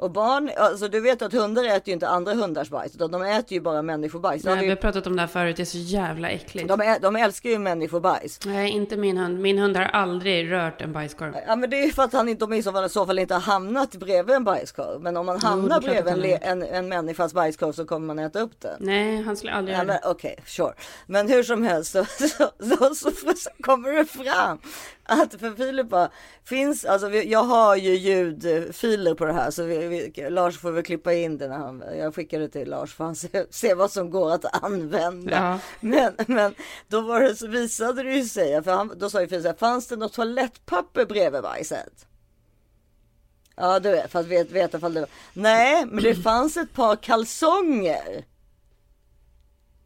Och 0.00 0.10
barn, 0.10 0.50
alltså 0.56 0.88
du 0.88 1.00
vet 1.00 1.22
att 1.22 1.32
hundar 1.32 1.64
äter 1.64 1.82
ju 1.88 1.92
inte 1.92 2.08
andra 2.08 2.34
hundars 2.34 2.70
bajs 2.70 2.94
utan 2.94 3.10
de 3.10 3.22
äter 3.22 3.52
ju 3.52 3.60
bara 3.60 3.82
människobajs. 3.82 4.44
Nej, 4.44 4.54
har 4.54 4.60
vi 4.60 4.64
ju, 4.66 4.70
har 4.70 4.76
pratat 4.76 5.06
om 5.06 5.16
det 5.16 5.22
här 5.22 5.26
förut, 5.26 5.56
det 5.56 5.62
är 5.62 5.64
så 5.64 5.78
jävla 5.78 6.28
äckligt. 6.30 6.68
de, 6.68 6.80
ä, 6.80 6.98
de 7.02 7.16
älskar 7.16 7.50
ju 7.50 7.58
människobajs. 7.58 8.40
Nej, 8.44 8.70
inte 8.70 8.96
min 8.96 9.16
hund. 9.16 9.40
Min 9.40 9.58
hund 9.58 9.76
har 9.76 9.84
aldrig 9.84 10.52
rört 10.52 10.80
en 10.80 10.92
bajskorv. 10.92 11.34
Ja 11.46 11.56
men 11.56 11.70
det 11.70 11.76
är 11.82 11.86
ju 11.86 11.92
för 11.92 12.02
att 12.02 12.12
han 12.12 12.28
inte, 12.28 12.44
de 12.46 12.52
i 12.52 12.62
så 12.62 12.72
fall, 12.72 12.84
i 12.84 12.88
så 12.88 13.06
fall 13.06 13.18
inte 13.18 13.34
har 13.34 13.40
hamnat 13.40 13.90
bredvid 13.96 14.36
en 14.36 14.44
bajskorv. 14.44 15.00
Men 15.02 15.16
om 15.16 15.26
man 15.26 15.40
hamnar 15.40 15.80
klart 15.80 16.04
bredvid 16.04 16.38
en, 16.42 16.62
en, 16.62 16.62
en 16.62 16.88
människas 16.88 17.34
bajskorv 17.34 17.72
så 17.72 17.84
kommer 17.84 18.06
man 18.06 18.18
äta 18.18 18.40
upp 18.40 18.60
den. 18.60 18.76
Nej, 18.80 19.22
han 19.22 19.36
skulle 19.36 19.52
aldrig 19.52 19.76
Ja, 19.76 19.82
göra 19.82 19.92
det. 19.92 20.00
okej, 20.04 20.36
sure. 20.46 20.72
Men 21.06 21.28
hur 21.28 21.42
som 21.42 21.62
helst 21.62 21.92
så, 21.92 22.04
så, 22.04 22.28
så, 22.64 22.94
så, 22.94 23.10
så 23.36 23.50
kommer 23.60 23.92
det 23.92 24.04
fram 24.04 24.58
att 25.08 25.40
för 25.40 25.50
Filip 25.50 25.88
bara, 25.88 26.10
finns, 26.44 26.84
alltså 26.84 27.10
jag 27.10 27.44
har 27.44 27.76
ju 27.76 27.94
ljudfiler 27.94 29.14
på 29.14 29.24
det 29.24 29.32
här 29.32 29.50
så 29.50 29.62
vi, 29.62 29.86
vi, 29.86 30.30
Lars 30.30 30.58
får 30.58 30.70
väl 30.70 30.84
klippa 30.84 31.12
in 31.12 31.38
det 31.38 31.48
när 31.48 31.56
han, 31.56 31.84
jag 31.98 32.14
skickar 32.14 32.40
det 32.40 32.48
till 32.48 32.70
Lars 32.70 32.94
för 32.94 33.04
han 33.04 33.16
ser, 33.16 33.52
ser 33.52 33.74
vad 33.74 33.90
som 33.90 34.10
går 34.10 34.32
att 34.32 34.64
använda. 34.64 35.36
Ja. 35.36 35.58
Men, 35.80 36.14
men 36.26 36.54
då 36.88 37.00
var 37.00 37.20
det, 37.20 37.36
så 37.36 37.46
visade 37.46 38.02
det 38.02 38.14
ju 38.14 38.24
sig, 38.24 38.62
för 38.62 38.70
han, 38.70 38.92
då 38.98 39.10
sa 39.10 39.20
ju 39.20 39.28
Filip 39.28 39.58
fanns 39.58 39.86
det 39.86 39.96
något 39.96 40.12
toalettpapper 40.12 41.06
bredvid 41.06 41.42
bajset? 41.42 42.06
Ja 43.56 43.80
du 43.80 43.90
vet, 43.90 44.12
för 44.12 44.20
att 44.20 44.26
veta 44.26 44.52
vet 44.52 44.74
ifall 44.74 44.94
det 44.94 45.00
var. 45.00 45.08
Nej, 45.32 45.86
men 45.86 46.04
det 46.04 46.14
fanns 46.14 46.56
ett 46.56 46.72
par 46.72 46.96
kalsonger. 46.96 48.24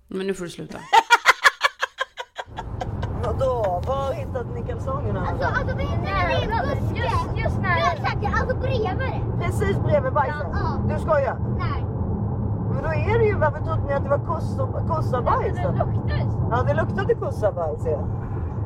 Men 0.08 0.26
nu 0.26 0.34
får 0.34 0.44
du 0.44 0.50
sluta. 0.50 0.80
Var 3.86 4.12
hittade 4.12 4.48
ni 4.54 4.62
kalsongerna? 4.62 5.20
Alltså, 5.20 5.46
alltså 5.46 5.76
det 5.76 5.82
är 5.82 5.98
när 5.98 6.28
det 6.28 6.44
är 6.44 6.74
buske. 6.74 7.00
Just, 7.00 7.44
just 7.44 7.58
när... 7.60 7.78
Ja, 7.78 7.92
exakt. 7.92 8.40
Alltså 8.40 8.56
bredvid 8.56 8.98
det. 8.98 9.44
Precis 9.44 9.78
bredvid 9.78 10.12
bajset? 10.12 10.46
Ja. 10.52 10.78
Du 10.88 10.98
skojar? 11.00 11.36
Nej. 11.58 11.84
Men 12.72 12.82
då 12.82 12.88
är 12.88 13.18
det 13.18 13.24
ju, 13.24 13.34
varför 13.36 13.60
trodde 13.60 13.82
ni 13.86 13.92
att 13.94 14.02
det 14.04 14.10
var 14.10 14.18
kossa- 14.18 14.86
kossabajs? 14.88 15.56
Det 15.56 15.62
då? 15.62 15.70
luktar 15.70 16.18
så. 16.30 16.48
Ja, 16.50 16.62
det 16.62 16.74
luktade 16.74 17.14
kossabajs 17.14 17.82
ja. 17.86 17.98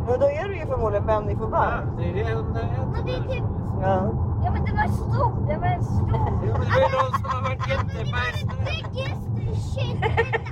Men 0.08 0.20
då 0.20 0.26
är 0.26 0.48
det 0.48 0.54
ju 0.54 0.66
förmodligen 0.66 1.04
människobajs. 1.06 1.84
det 1.98 2.04
är 2.10 2.14
det 2.14 2.34
hundar 2.34 2.60
äter. 2.60 2.86
Men 2.92 3.06
det 3.06 3.12
är 3.14 3.22
typ... 3.22 3.44
Ja. 3.82 4.08
Ja 4.44 4.50
men 4.52 4.64
det 4.64 4.72
var 4.72 4.88
stor, 4.88 5.46
det 5.48 5.56
var 5.58 5.66
en 5.66 5.84
stor. 5.84 6.06
Det 6.10 6.16
är 6.16 6.92
någon 6.96 7.20
som 7.20 7.30
har 7.30 7.42
varit 7.42 7.68
jättebajsnödig. 7.68 8.86
Biggest 8.94 9.74
shit 9.74 10.04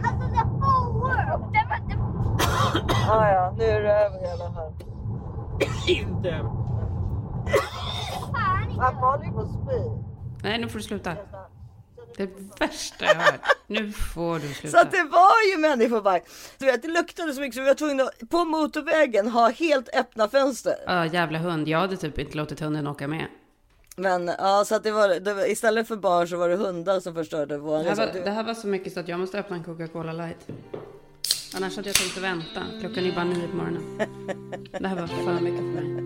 alltså 0.05 0.29
the 0.37 0.45
whole 0.61 0.93
world. 1.01 1.45
Det 1.53 1.65
var 1.71 1.79
det. 1.89 1.95
Ah, 3.11 3.31
ja, 3.33 3.55
nu 3.59 3.65
är 3.65 3.81
det 3.83 3.93
över 3.93 4.23
i 4.25 4.31
alla 4.31 4.53
fall. 4.55 4.73
Inte. 5.89 6.41
Fan 8.77 8.95
håller 8.95 9.25
ju 9.25 9.33
på 9.33 9.41
att 9.41 9.49
spy. 9.49 10.05
Nej, 10.43 10.59
nu 10.59 10.69
får 10.69 10.79
du 10.79 10.85
sluta. 10.85 11.17
Det 12.17 12.23
är 12.23 12.27
det 12.27 12.61
värsta 12.67 13.05
jag 13.05 13.15
har 13.15 13.23
hört. 13.33 13.41
Nu 13.67 13.93
får 13.93 14.39
du 14.39 14.49
Så 14.49 14.55
sluta. 14.55 14.81
att 14.81 14.91
det 14.91 15.03
var 15.03 15.53
ju 15.53 15.59
människor 15.61 16.01
bara. 16.03 16.21
Du 16.59 16.67
vet, 16.67 16.83
det 16.83 16.89
luktade 16.89 17.33
så 17.33 17.41
mycket 17.41 17.55
så 17.55 17.61
vi 17.61 17.67
var 17.67 17.75
tvungna 17.75 18.03
att 18.03 18.31
på 18.31 18.45
motorvägen 18.45 19.29
ha 19.31 19.51
helt 19.51 19.97
öppna 19.97 20.29
fönster. 20.29 20.75
Ja, 20.87 21.07
jävla 21.07 21.39
hund. 21.39 21.69
Jag 21.69 21.79
hade 21.79 21.97
typ 21.97 22.19
inte 22.19 22.37
låtit 22.37 22.61
hunden 22.61 22.87
åka 22.87 23.09
med. 23.09 23.27
Men 23.97 24.31
ja, 24.39 24.65
så 24.67 24.75
att 24.75 24.83
det 24.83 24.91
var, 24.93 25.09
det 25.21 25.35
var 25.35 25.51
istället 25.51 25.89
för 25.89 25.97
barn 25.97 26.29
så 26.29 26.37
var 26.37 26.49
det 26.49 26.57
hundar 26.57 27.01
som 27.01 27.15
förstörde 27.15 27.59
vår 27.59 27.79
Det 27.79 27.89
här, 27.89 27.97
var, 27.97 28.21
det 28.25 28.31
här 28.31 28.43
var 28.45 28.55
så 28.55 28.67
mycket 28.67 28.93
så 28.93 29.01
att 29.01 29.09
jag 29.09 29.21
måste 29.21 29.39
öppna 29.39 29.57
en 29.57 29.65
Coca-Cola 29.65 30.13
light. 30.13 30.47
Annars 31.57 31.77
hade 31.77 31.89
jag 31.89 31.97
tänkt 31.97 32.17
att 32.17 32.23
vänta. 32.23 32.63
Klockan 32.81 33.07
är 33.07 33.13
bara 33.13 33.25
nio 33.25 33.49
på 33.49 33.57
morgonen. 33.57 33.99
Det 34.81 34.89
här 34.89 34.97
var 35.01 35.07
för 35.07 35.41
mycket 35.41 35.61
för 35.61 35.67
mig. 35.67 36.05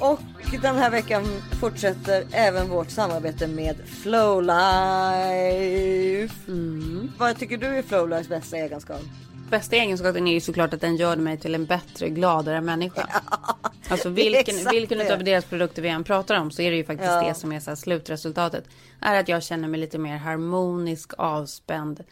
Och 0.00 0.20
den 0.62 0.76
här 0.76 0.90
veckan 0.90 1.24
fortsätter 1.60 2.24
även 2.32 2.68
vårt 2.68 2.90
samarbete 2.90 3.46
med 3.46 3.76
Flowlife. 4.02 4.52
Mm. 6.48 7.12
Vad 7.18 7.38
tycker 7.38 7.56
du 7.56 7.66
är 7.66 7.82
Flowlifes 7.82 8.28
bästa 8.28 8.56
egenskap? 8.56 9.02
Bästa 9.52 9.76
egenskapen 9.76 10.28
är 10.28 10.32
ju 10.32 10.40
såklart 10.40 10.74
att 10.74 10.80
den 10.80 10.96
gör 10.96 11.16
mig 11.16 11.38
till 11.38 11.54
en 11.54 11.66
bättre, 11.66 12.08
gladare 12.08 12.60
människa. 12.60 13.08
Alltså 13.88 14.08
vilken, 14.08 14.54
vilken 14.70 14.98
det. 14.98 15.12
av 15.14 15.24
deras 15.24 15.44
produkter 15.44 15.82
vi 15.82 15.88
än 15.88 16.04
pratar 16.04 16.40
om 16.40 16.50
så 16.50 16.62
är 16.62 16.70
det 16.70 16.76
ju 16.76 16.84
faktiskt 16.84 17.10
Ja. 17.10 17.28
det 17.28 17.34
som 17.34 17.52
är 17.52 17.60
så 17.60 17.76
slutresultatet. 17.76 18.64
Är 19.00 19.20
att 19.20 19.28
jag 19.28 19.42
känner 19.42 19.68
mig 19.68 19.80
lite 19.80 19.98
mer 19.98 20.16
harmonisk, 20.16 21.12
avspänd. 21.18 22.04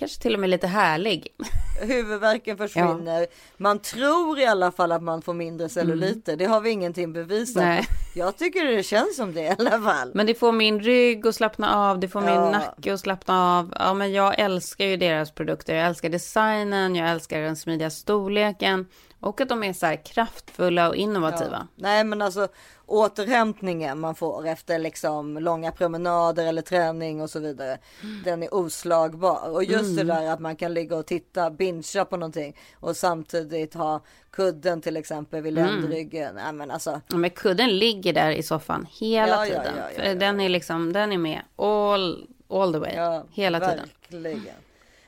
Kanske 0.00 0.22
till 0.22 0.34
och 0.34 0.40
med 0.40 0.50
lite 0.50 0.66
härlig. 0.66 1.26
Huvudvärken 1.80 2.56
försvinner. 2.56 3.26
Man 3.56 3.78
tror 3.78 4.38
i 4.38 4.46
alla 4.46 4.72
fall 4.72 4.92
att 4.92 5.02
man 5.02 5.22
får 5.22 5.34
mindre 5.34 5.68
celluliter. 5.68 6.36
Det 6.36 6.44
har 6.44 6.60
vi 6.60 6.70
ingenting 6.70 7.12
bevisat. 7.12 7.62
Mm. 7.62 7.74
Nej. 7.74 7.86
Jag 8.14 8.36
tycker 8.36 8.64
det 8.64 8.82
känns 8.82 9.16
som 9.16 9.34
det 9.34 9.40
i 9.40 9.48
alla 9.58 9.70
fall. 9.80 10.10
Men 10.14 10.26
det 10.26 10.34
får 10.34 10.52
min 10.52 10.80
rygg 10.80 11.26
att 11.26 11.34
slappna 11.34 11.76
av, 11.76 11.98
det 12.00 12.08
får 12.08 12.24
Ja. 12.24 12.42
min 12.42 12.52
nacke 12.52 12.94
att 12.94 13.00
slappna 13.00 13.58
av. 13.58 13.74
Ja, 13.78 13.94
men 13.94 14.12
jag 14.12 14.38
älskar 14.38 14.84
ju 14.84 14.96
deras 14.96 15.30
produkter. 15.32 15.74
Jag 15.74 15.86
älskar 15.86 16.08
designen, 16.08 16.96
jag 16.96 17.10
älskar 17.10 17.40
den 17.40 17.56
smidiga 17.56 17.90
storleken 17.90 18.86
och 19.20 19.40
att 19.40 19.48
de 19.48 19.62
är 19.64 19.72
så 19.72 19.86
här 19.86 20.04
kraftfulla 20.04 20.88
och 20.88 20.96
innovativa. 20.96 21.68
Nej 21.76 22.04
men 22.04 22.22
alltså 22.22 22.48
återhämtningen 22.90 24.00
man 24.00 24.14
får 24.14 24.46
efter 24.46 24.78
liksom 24.78 25.38
långa 25.38 25.72
promenader 25.72 26.46
eller 26.46 26.62
träning 26.62 27.20
och 27.20 27.30
så 27.30 27.38
vidare. 27.40 27.78
Den 28.24 28.42
är 28.42 28.54
oslagbar. 28.54 29.50
Och 29.50 29.64
just 29.64 29.96
det 29.96 30.04
där 30.04 30.30
att 30.30 30.40
man 30.40 30.56
kan 30.56 30.74
ligga 30.74 30.96
och 30.96 31.06
titta, 31.06 31.50
bingea 31.50 32.04
på 32.04 32.16
någonting 32.16 32.56
och 32.74 32.96
samtidigt 32.96 33.74
ha 33.74 34.00
kudden 34.30 34.80
till 34.80 34.96
exempel 34.96 35.42
vid 35.42 35.52
ländryggen. 35.52 36.34
Nej 36.34 36.52
men 36.52 36.70
alltså. 36.70 37.00
Ja, 37.08 37.16
Men 37.16 37.30
kudden 37.30 37.78
ligger 37.78 38.12
där 38.12 38.30
i 38.30 38.42
soffan 38.42 38.86
hela 38.90 39.28
Ja, 39.32 39.46
ja, 39.46 39.62
tiden. 39.62 39.74
ja, 39.76 39.82
ja, 39.96 40.04
ja. 40.04 40.14
Den 40.14 40.40
är 40.40 40.48
liksom, 40.48 40.92
den 40.92 41.12
är 41.12 41.18
med 41.18 41.40
all, 41.56 42.26
all 42.48 42.72
the 42.72 42.78
way. 42.78 42.94
Ja, 42.94 43.24
hela 43.30 43.60
tiden. 43.60 43.88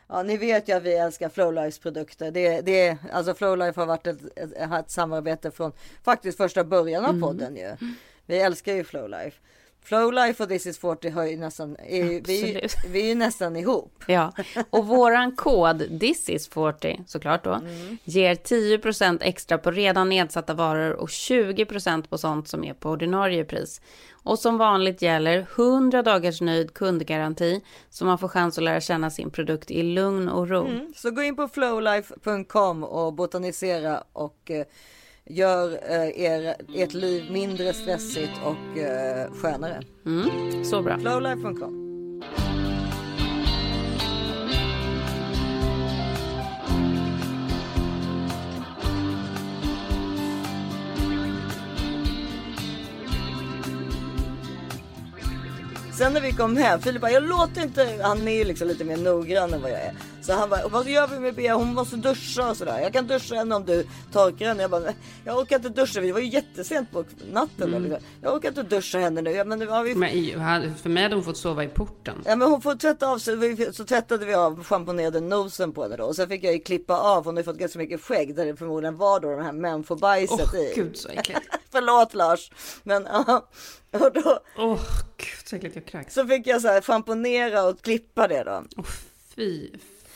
Ja, 0.09 0.23
ni 0.23 0.37
vet 0.37 0.69
ju 0.69 0.73
att 0.77 0.83
vi 0.83 0.95
älskar 0.95 1.29
Flowlifes 1.29 1.79
produkter. 1.79 2.31
Det, 2.31 2.61
det, 2.61 2.97
alltså 3.13 3.35
Flowlife 3.35 3.81
har 3.81 3.87
varit 3.87 4.07
ett, 4.07 4.39
ett, 4.39 4.53
ett 4.73 4.91
samarbete 4.91 5.51
från 5.51 5.73
faktiskt 6.05 6.37
första 6.37 6.65
början 6.65 7.05
av 7.05 7.11
Mm. 7.11 7.23
podden 7.23 7.57
ju. 7.57 7.77
Vi 8.27 8.41
älskar 8.41 8.75
ju 8.75 8.85
Flowlife. 8.85 9.37
Flowlife 9.85 10.43
och 10.43 10.49
This 10.49 10.67
is 10.67 10.79
40 10.79 11.09
har 11.11 11.25
ju 11.25 11.37
nästan, 11.37 11.77
är, 11.89 12.05
ju- 12.05 12.21
vi, 12.27 12.43
är 12.57 12.63
ju- 12.63 12.69
vi 12.89 13.03
är 13.03 13.07
ju 13.07 13.15
nästan 13.15 13.57
ihop. 13.57 14.05
Ja, 14.07 14.33
och 14.71 14.87
våran 14.87 15.37
kod 15.37 16.01
this 16.01 16.29
is 16.29 16.49
40 16.49 17.01
såklart 17.07 17.45
då 17.45 17.61
ger 18.05 18.35
10% 18.35 19.19
extra 19.23 19.59
på 19.59 19.71
redan 19.71 20.09
nedsatta 20.09 20.55
varor 20.55 20.93
och 20.93 21.09
20% 21.09 22.09
på 22.09 22.19
sånt 22.19 22.49
som 22.49 22.65
är 22.65 22.75
på 22.75 22.91
ordinarie 22.91 23.45
pris. 23.45 23.81
Och 24.25 24.39
som 24.39 24.59
vanligt 24.59 25.03
gäller 25.03 25.47
100 25.57 26.03
dagars 26.03 26.41
nöjd 26.41 26.75
kundgaranti 26.75 27.61
så 27.91 28.05
man 28.05 28.19
får 28.19 28.29
chans 28.29 28.59
att 28.59 28.65
lära 28.65 28.81
känna 28.81 29.11
sin 29.11 29.31
produkt 29.31 29.71
i 29.71 29.83
lugn 29.83 30.29
och 30.29 30.49
ro. 30.49 30.69
Så 30.97 31.11
gå 31.11 31.23
in 31.23 31.37
på 31.37 31.49
flowlife.com 31.49 32.85
och 32.85 33.13
botanisera 33.13 34.05
och 34.13 34.51
eh, 34.51 34.67
gör 35.33 35.79
eh, 35.91 36.21
er, 36.25 36.55
ert 36.75 36.95
liv 36.95 37.31
mindre 37.31 37.73
stressigt 37.73 38.33
och 38.45 38.79
eh, 38.79 39.33
skönare. 39.33 39.83
Mm, 40.07 40.65
så 40.65 40.83
bra. 40.83 40.99
Flowlife.com. 40.99 41.83
Sen 55.99 56.13
när 56.13 56.21
vi 56.21 56.33
kom 56.33 56.57
hem, 56.57 56.81
Filip 56.81 57.03
bara, 57.03 57.11
jag 57.11 57.23
låter 57.23 57.63
inte, 57.63 57.99
han 58.03 58.29
är 58.29 58.33
ju 58.33 58.45
liksom 58.45 58.69
lite 58.69 58.85
mer 58.85 58.97
noggrann 58.97 59.55
än 59.55 59.63
vad 59.63 59.71
jag 59.71 59.81
är. 59.81 60.12
Så 60.23 60.33
han 60.33 60.51
bara, 60.51 60.69
vad 60.69 60.89
gör 60.89 61.07
vi 61.07 61.19
med 61.19 61.35
Bea? 61.35 61.55
Hon 61.55 61.75
måste 61.75 61.97
duscha 61.97 62.51
och 62.51 62.57
sådär. 62.57 62.81
Jag 62.81 62.93
kan 62.93 63.07
duscha 63.07 63.35
henne 63.35 63.55
om 63.55 63.65
du 63.65 63.87
torkar 64.13 64.47
henne. 64.47 64.63
Jag 64.63 64.71
bara, 64.71 64.81
"Nej, 64.81 64.97
jag 65.25 65.39
orkar 65.39 65.57
inte 65.57 65.69
duscha. 65.69 66.01
Det 66.01 66.13
var 66.13 66.21
ju 66.21 66.29
jättesent 66.29 66.91
på 66.93 67.05
natten. 67.33 67.71
liksom. 67.71 67.99
Jag 68.23 68.35
orkar 68.35 68.49
inte 68.49 68.63
duscha 68.63 68.99
henne 68.99 69.23
nu. 69.23 69.31
Ja, 69.31 69.45
men 69.45 69.59
nu 69.59 69.67
har 69.67 69.85
vi 69.85 69.95
Men 69.95 70.75
för 70.77 70.89
mig 70.89 71.03
hade 71.03 71.15
hon 71.15 71.25
fått 71.25 71.37
sova 71.37 71.65
i 71.65 71.69
porten. 71.69 72.23
Ja 72.27 72.37
men 72.37 72.49
hon 72.51 72.63
får 72.63 72.75
tvätta 72.75 73.09
av 73.09 73.19
sig, 73.19 73.73
så 73.75 73.85
tvättade 73.85 74.27
vi 74.27 74.35
av 74.35 74.65
schamponerade 74.65 75.21
nosen 75.21 75.73
på 75.73 75.83
henne 75.83 75.97
då. 75.97 76.05
Och 76.05 76.17
sen 76.17 76.29
fick 76.29 76.45
jag 76.45 76.53
ju 76.53 76.59
klippa 76.59 76.99
av, 76.99 77.25
hon 77.25 77.35
har 77.37 77.41
ju 77.41 77.45
fått 77.45 77.57
ganska 77.59 77.79
mycket 77.79 78.01
skägg 78.01 78.35
där 78.37 78.47
det 78.47 78.57
förmodligen 78.57 78.97
var 78.97 79.21
då 79.21 79.37
det 79.37 79.43
här 79.43 79.53
människobajset 79.53 80.49
Åh 80.55 80.61
i. 80.61 80.73
gud 80.75 80.97
så 80.97 81.09
äckligt. 81.09 81.41
Förlåt 81.73 82.15
Lars. 82.15 82.51
Men 82.83 83.09
ja. 83.13 83.49
Och 83.91 84.13
då 84.13 84.41
Åh 84.59 84.81
gud 85.17 85.47
så 85.49 85.57
äckligt 85.57 85.75
jag 85.77 85.87
kräks. 85.87 86.15
så 86.15 86.27
fick 86.27 86.47
jag 86.47 86.61
så 86.63 86.69
här 86.69 86.81
schamponera 86.81 87.63
och 87.65 87.83
klippa 87.83 88.29
det 88.29 88.43
då. 88.45 88.65
Åh 88.77 88.85
fy 89.37 89.69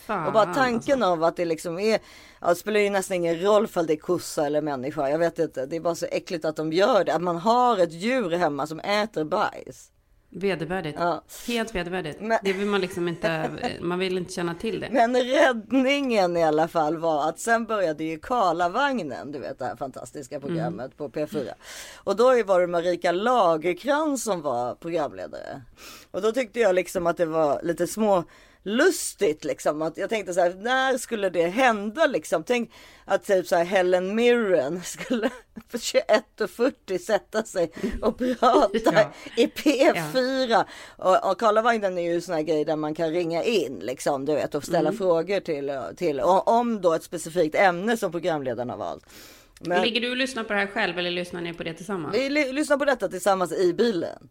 fan. 0.07 0.27
Och 0.27 0.33
bara 0.33 0.43
alltså. 0.45 0.61
tanken 0.61 1.03
av 1.03 1.25
att 1.25 1.37
det 1.37 1.45
liksom 1.45 1.79
är, 1.79 1.99
ja, 2.41 2.49
det 2.49 2.55
spelar 2.57 2.81
ju 2.81 2.91
nästan 2.91 3.15
ingen 3.15 3.41
roll 3.41 3.67
för 3.67 3.83
det 3.83 3.93
är 3.93 3.97
kossa 3.97 4.47
eller 4.47 4.63
människa. 4.63 5.09
Jag 5.11 5.19
vet 5.19 5.39
inte, 5.39 5.67
det 5.67 5.77
är 5.77 5.81
bara 5.81 5.95
så 5.95 6.07
äckligt 6.11 6.45
att 6.45 6.57
de 6.57 6.73
gör 6.73 7.05
det. 7.05 7.15
Att 7.15 7.23
man 7.23 7.37
har 7.37 7.79
ett 7.79 7.93
djur 7.93 8.31
hemma 8.31 8.67
som 8.67 8.81
äter 8.81 9.25
bajs. 9.25 9.91
Vedervärdigt. 10.31 10.97
Ja. 11.01 11.23
Helt 11.47 11.75
vedervärdigt. 11.75 12.21
Men- 12.21 12.39
Det 12.43 12.53
vill 12.53 12.67
man 12.67 12.81
liksom 12.81 13.09
inte, 13.09 13.51
man 13.81 13.99
vill 13.99 14.19
inte 14.19 14.33
känna 14.33 14.55
till 14.55 14.81
det. 14.81 14.89
Men 14.91 15.17
räddningen 15.17 16.37
i 16.37 16.45
alla 16.45 16.69
fall 16.69 16.97
var 16.97 17.29
att 17.29 17.41
sen 17.41 17.65
började 17.65 18.05
ju 18.05 18.19
Karlavagnen, 18.19 19.33
du 19.33 19.39
vet 19.39 19.59
det 19.59 19.65
här 19.65 19.77
fantastiska 19.77 20.41
programmet 20.41 20.97
på 20.97 21.09
P4. 21.09 21.49
Och 21.97 22.17
då 22.17 22.25
var 22.43 22.61
det 22.61 22.67
Marika 22.67 23.13
Lagerkrans 23.13 24.25
som 24.25 24.43
var 24.43 24.75
programledare. 24.75 25.63
Och 26.11 26.23
då 26.23 26.33
tyckte 26.33 26.61
jag 26.61 26.75
liksom 26.75 27.07
att 27.07 27.17
det 27.17 27.27
var 27.27 27.61
lite 27.63 27.87
små 27.87 28.25
lustigt 28.69 29.45
liksom 29.45 29.83
att 29.83 29.97
jag 29.97 30.11
tänkte 30.11 30.35
så 30.35 30.41
här 30.41 30.55
när 30.55 30.99
skulle 30.99 31.31
det 31.31 31.47
hända 31.49 32.07
liksom 32.07 32.43
tänk 32.45 32.73
att 33.05 33.25
typ 33.27 33.47
så 33.47 33.57
här 33.57 33.65
Helen 33.65 34.15
Mirren 34.15 34.81
skulle 34.85 35.31
på 35.71 35.77
21.40 35.77 36.99
sätta 36.99 37.43
sig 37.43 37.71
och 38.03 38.19
prata 38.41 38.69
Ja. 38.95 39.13
i 39.37 39.47
P4 39.47 40.65
och, 40.97 41.31
och 41.31 41.41
Karlavagnen 41.41 41.99
är 41.99 42.13
ju 42.13 42.21
sån 42.21 42.35
här 42.35 42.43
grej 42.43 42.65
där 42.65 42.77
man 42.77 42.95
kan 42.95 43.11
ringa 43.11 43.43
in 43.45 43.79
liksom 43.83 44.25
du 44.25 44.35
vet 44.35 44.55
och 44.55 44.65
ställa 44.65 44.93
frågor 44.93 45.41
till, 45.41 45.79
till 45.97 46.21
och, 46.21 46.49
om 46.49 46.81
då 46.81 46.93
ett 46.93 47.03
specifikt 47.05 47.55
ämne 47.55 47.97
som 47.97 48.13
programledaren 48.13 48.71
har 48.71 48.77
valt. 48.77 49.05
Men 49.61 49.83
Ligger 49.83 50.01
du 50.01 50.11
och 50.11 50.17
lyssnar 50.17 50.45
på 50.45 50.53
det 50.53 50.59
här 50.59 50.67
själv 50.67 50.99
eller 50.99 51.11
lyssnar 51.11 51.41
ni 51.41 51.55
på 51.55 51.63
det 51.63 51.75
tillsammans? 51.75 52.17
vi 52.17 52.29
ly- 52.29 52.53
lyssnar 52.53 52.77
på 52.77 52.85
detta 52.85 53.09
tillsammans 53.09 53.53
i 53.53 53.73
bilen. 53.73 54.29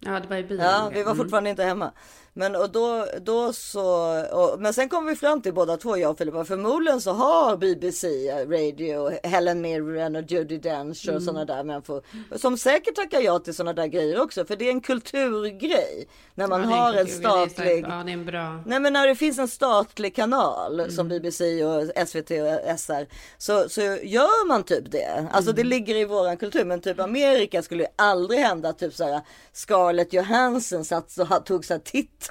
Ja, 0.00 0.20
det 0.20 0.28
var 0.28 0.36
i 0.36 0.42
bilen. 0.44 0.66
Ja, 0.66 0.90
vi 0.94 1.02
var 1.02 1.12
Mm. 1.12 1.16
fortfarande 1.16 1.50
inte 1.50 1.64
hemma. 1.64 1.92
Men 2.38 2.56
och 2.56 2.70
då, 2.70 3.06
då 3.20 3.52
så, 3.52 3.86
och, 4.32 4.60
men 4.60 4.74
sen 4.74 4.88
kom 4.88 5.06
vi 5.06 5.16
fram 5.16 5.42
till 5.42 5.54
båda 5.54 5.76
två, 5.76 5.96
jag 5.96 6.10
och 6.10 6.18
Filippa, 6.18 6.44
förmodligen 6.44 7.00
så 7.00 7.12
har 7.12 7.56
BBC 7.56 8.08
Radio, 8.44 9.10
Helen 9.28 9.60
Mirren 9.60 10.16
och 10.16 10.22
Judi 10.30 10.58
Dench 10.58 11.02
och 11.04 11.08
Mm. 11.08 11.20
sådana 11.20 11.44
där 11.44 11.64
människor 11.64 12.02
som 12.38 12.58
säkert 12.58 12.94
tackar 12.94 13.20
ja 13.20 13.38
till 13.38 13.54
sådana 13.54 13.72
där 13.72 13.86
grejer 13.86 14.20
också, 14.22 14.44
för 14.44 14.56
det 14.56 14.64
är 14.66 14.70
en 14.70 14.80
kulturgrej 14.80 16.08
när 16.34 16.46
man 16.46 16.60
Ja, 16.70 16.76
har 16.76 16.92
en 16.92 17.06
kultur, 17.06 17.12
så- 17.14 17.20
statlig 17.48 17.84
Ja, 17.88 18.02
det 18.04 18.10
är 18.10 18.12
en 18.12 18.24
bra. 18.24 18.62
Nej 18.66 18.80
men 18.80 18.92
när 18.92 19.08
det 19.08 19.14
finns 19.14 19.38
en 19.38 19.48
statlig 19.48 20.16
kanal 20.16 20.80
Mm. 20.80 20.90
som 20.92 21.08
BBC 21.08 21.64
och 21.64 21.82
SVT 22.08 22.30
och 22.30 22.78
SR 22.78 23.06
så, 23.38 23.68
så 23.68 23.80
gör 24.02 24.46
man 24.48 24.62
typ 24.62 24.90
det. 24.90 25.26
Alltså 25.32 25.50
Mm. 25.50 25.56
det 25.62 25.64
ligger 25.68 25.94
i 25.96 26.04
våran 26.04 26.36
kultur 26.36 26.64
men 26.64 26.80
typ 26.80 27.00
Amerika 27.00 27.62
skulle 27.62 27.86
aldrig 27.96 28.40
hända 28.40 28.72
typ 28.72 28.94
såhär 28.94 29.20
Scarlett 29.52 30.12
Johansson 30.12 30.84
satt 30.84 31.18
och 31.18 31.46
tog 31.46 31.64
så 31.64 31.74
här 31.74 31.80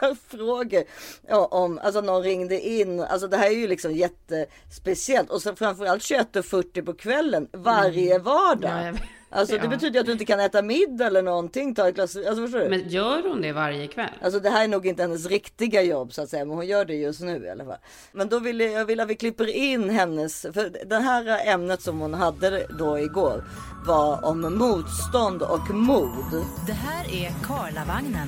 tittarfrågor 0.02 0.84
ja, 1.28 1.46
om, 1.46 1.80
alltså 1.84 2.02
någon 2.02 2.24
ringde 2.24 2.60
in. 2.62 3.00
Alltså 3.00 3.28
det 3.28 3.38
här 3.38 3.48
är 3.48 3.56
ju 3.56 3.68
liksom 3.68 3.92
jättespeciellt 3.94 5.30
och 5.30 5.42
så 5.42 5.56
framförallt 5.56 6.02
21.40 6.04 6.86
på 6.86 6.94
kvällen 6.94 7.48
varje 7.54 8.20
vardag. 8.20 8.72
Mm. 8.72 8.78
Ja, 8.80 8.86
jag 8.86 8.94
vet. 8.94 9.02
Alltså 9.30 9.58
det 9.58 9.64
Ja. 9.64 9.70
betyder 9.70 9.94
ju 9.94 10.00
att 10.00 10.06
du 10.06 10.12
inte 10.12 10.26
kan 10.26 10.40
äta 10.40 10.62
middag 10.62 11.06
eller 11.08 11.22
någonting, 11.22 11.76
ta 11.76 11.88
ett 11.88 11.96
glas, 11.96 12.16
alltså 12.16 12.36
förstår 12.44 12.60
du? 12.60 12.70
Men 12.70 12.90
gör 12.90 13.30
hon 13.30 13.42
det 13.42 13.52
varje 13.52 13.88
kväll? 13.88 14.10
Alltså 14.22 14.40
det 14.40 14.50
här 14.50 14.64
är 14.64 14.68
nog 14.68 14.88
inte 14.88 15.02
hennes 15.02 15.26
riktiga 15.26 15.82
jobb 15.82 16.14
så 16.14 16.22
att 16.22 16.30
säga, 16.30 16.46
men 16.46 16.56
hon 16.56 16.68
gör 16.68 16.86
det 16.86 16.96
just 16.96 17.22
nu 17.22 17.46
i 17.46 17.50
alla 17.50 17.66
fall. 17.66 17.78
Men 18.12 18.30
då 18.30 18.40
vill 18.40 18.60
jag, 18.60 18.72
jag 18.72 18.86
vill 18.86 19.00
att 19.00 19.08
vi 19.08 19.16
klipper 19.16 19.48
in 19.56 19.90
hennes, 19.90 20.42
för 20.42 20.86
det 20.86 21.00
här 21.00 21.48
ämnet 21.48 21.82
som 21.82 22.00
hon 22.00 22.14
hade 22.14 22.68
då 22.80 23.00
igår 23.00 23.44
var 23.88 24.26
om 24.26 24.42
motstånd 24.58 25.42
och 25.42 25.70
mod. 25.70 26.46
Det 26.68 26.74
här 26.74 27.06
är 27.26 27.32
Karlavagnen 27.48 28.28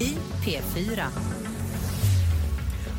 i 0.00 0.16
P4. 0.44 1.04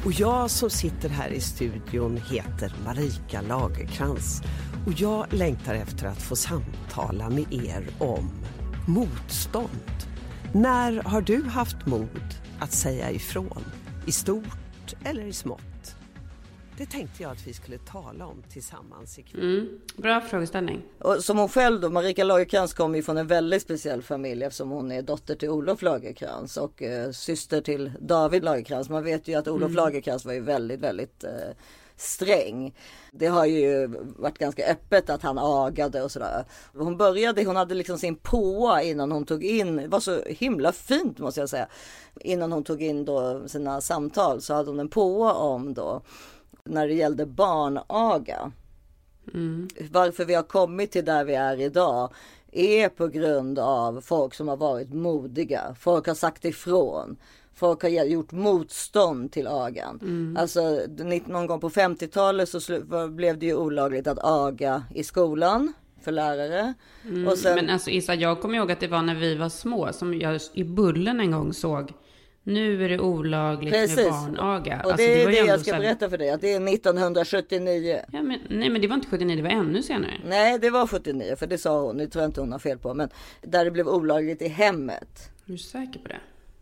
Och 0.05 0.11
jag 0.11 0.49
som 0.49 0.69
sitter 0.69 1.09
här 1.09 1.29
i 1.29 1.39
studion 1.39 2.17
heter 2.17 2.73
Marika 2.85 3.41
Lagerkrans 3.41 4.41
och 4.87 4.93
jag 4.93 5.33
längtar 5.33 5.75
efter 5.75 6.07
att 6.07 6.21
få 6.21 6.35
samtala 6.35 7.29
med 7.29 7.53
er 7.53 7.87
om 7.99 8.29
motstånd. 8.87 10.07
När 10.53 11.03
har 11.03 11.21
du 11.21 11.43
haft 11.43 11.85
mod 11.85 12.35
att 12.59 12.71
säga 12.71 13.11
ifrån? 13.11 13.63
I 14.05 14.11
stort 14.11 14.93
eller 15.03 15.25
i 15.25 15.33
smått? 15.33 15.70
Det 16.81 16.87
tänkte 16.87 17.23
jag 17.23 17.31
att 17.31 17.47
vi 17.47 17.53
skulle 17.53 17.77
tala 17.77 18.25
om 18.25 18.43
tillsammans 18.49 19.19
ikväll. 19.19 19.41
Mm. 19.41 19.79
Bra 19.95 20.21
frågeställning. 20.21 20.81
Och 20.99 21.23
som 21.23 21.37
hon 21.37 21.49
själv 21.49 21.81
då, 21.81 21.89
Marika 21.89 22.23
Lagerkrans 22.23 22.73
kommer 22.73 22.95
ju 22.95 23.03
från 23.03 23.17
en 23.17 23.27
väldigt 23.27 23.61
speciell 23.61 24.01
familj 24.01 24.43
eftersom 24.43 24.69
hon 24.69 24.91
är 24.91 25.01
dotter 25.01 25.35
till 25.35 25.49
Olof 25.49 25.81
Lagerkrans 25.81 26.57
och 26.57 26.83
eh, 26.83 27.11
syster 27.11 27.61
till 27.61 27.91
David 27.99 28.43
Lagerkrans. 28.43 28.89
Man 28.89 29.03
vet 29.03 29.27
ju 29.27 29.35
att 29.35 29.47
Olof 29.47 29.71
Lagerkrans 29.71 30.25
var 30.25 30.33
ju 30.33 30.39
väldigt, 30.41 30.79
väldigt 30.79 31.23
eh, 31.23 31.29
sträng. 31.95 32.75
Det 33.11 33.27
har 33.27 33.45
ju 33.45 33.87
varit 34.17 34.37
ganska 34.37 34.65
öppet 34.65 35.09
att 35.09 35.21
han 35.21 35.37
agade 35.39 36.01
och 36.01 36.11
sådär. 36.11 36.45
Hon 36.73 36.97
började, 36.97 37.43
hon 37.43 37.55
hade 37.55 37.75
liksom 37.75 37.97
sin 37.97 38.15
påa 38.15 38.83
innan 38.83 39.11
hon 39.11 39.25
tog 39.25 39.43
in, 39.43 39.75
det 39.75 39.87
var 39.87 39.99
så 39.99 40.23
himla 40.23 40.71
fint 40.71 41.19
måste 41.19 41.39
jag 41.39 41.49
säga. 41.49 41.67
Innan 42.15 42.51
hon 42.51 42.63
tog 42.63 42.81
in 42.81 43.05
då 43.05 43.47
sina 43.47 43.81
samtal 43.81 44.41
så 44.41 44.53
hade 44.53 44.69
hon 44.69 44.79
en 44.79 44.89
påa 44.89 45.33
om 45.33 45.73
då 45.73 46.01
när 46.65 46.87
det 46.87 46.93
gällde 46.93 47.25
barnaga 47.25 48.51
varför 49.91 50.25
vi 50.25 50.33
har 50.33 50.43
kommit 50.43 50.91
till 50.91 51.05
där 51.05 51.23
vi 51.23 51.33
är 51.35 51.59
idag 51.61 52.09
är 52.51 52.89
på 52.89 53.07
grund 53.07 53.59
av 53.59 54.01
folk 54.01 54.33
som 54.33 54.47
har 54.47 54.57
varit 54.57 54.93
modiga. 54.93 55.75
Folk 55.79 56.07
har 56.07 56.13
sagt 56.13 56.45
ifrån. 56.45 57.15
Folk 57.53 57.81
har 57.81 57.89
gjort 57.89 58.31
motstånd 58.31 59.31
till 59.31 59.47
agan. 59.47 59.99
Alltså 60.39 60.79
ni- 60.97 61.23
någon 61.27 61.47
gång 61.47 61.59
på 61.59 61.69
50-talet 61.69 62.49
så 62.49 62.59
blev 63.09 63.39
det 63.39 63.45
ju 63.45 63.55
olagligt 63.55 64.07
att 64.07 64.19
aga 64.23 64.83
i 64.95 65.03
skolan 65.03 65.73
för 66.01 66.11
lärare. 66.11 66.73
Och 67.27 67.37
sen, 67.37 67.55
Men 67.55 67.69
alltså 67.69 67.89
Issa, 67.89 68.15
jag 68.15 68.41
kommer 68.41 68.57
ihåg 68.57 68.71
att 68.71 68.79
det 68.79 68.87
var 68.87 69.01
när 69.01 69.15
vi 69.15 69.35
var 69.35 69.49
små 69.49 69.93
som 69.93 70.19
jag 70.19 70.41
i 70.53 70.63
Bullen 70.63 71.19
en 71.19 71.31
gång 71.31 71.53
såg. 71.53 71.93
Nu 72.43 72.85
är 72.85 72.89
det 72.89 72.99
olagligt 72.99 73.71
med 73.71 73.81
Precis. 73.89 74.09
barnaga. 74.09 74.81
och 74.83 74.91
Alltså, 74.91 74.97
det 75.07 75.23
är 75.23 75.27
det, 75.27 75.37
jag 75.37 75.59
ska 75.59 75.73
här- 75.73 75.79
berätta 75.79 76.09
för 76.09 76.17
dig. 76.17 76.29
Att 76.29 76.41
det 76.41 76.53
är 76.53 76.59
1979. 76.73 77.99
Ja, 78.11 78.21
men, 78.21 78.39
nej, 78.49 78.69
men 78.69 78.81
det 78.81 78.87
var 78.87 78.95
inte 78.95 79.07
79, 79.09 79.35
det 79.35 79.41
var 79.41 79.49
ännu 79.49 79.83
senare. 79.83 80.13
Nej, 80.25 80.59
det 80.59 80.69
var 80.69 80.87
79 80.87 81.35
för 81.35 81.47
det 81.47 81.57
sa 81.57 81.81
hon. 81.81 81.97
Det 81.97 82.07
tror 82.07 82.21
jag 82.21 82.29
inte 82.29 82.41
hon 82.41 82.51
har 82.51 82.59
fel 82.59 82.77
på. 82.77 82.93
Men 82.93 83.09
där 83.41 83.65
det 83.65 83.71
blev 83.71 83.87
olagligt 83.87 84.41
i 84.41 84.47
hemmet. 84.47 85.29
Är 85.45 85.51
du 85.51 85.57
säker 85.57 85.99
på 85.99 86.07
det? 86.07 86.19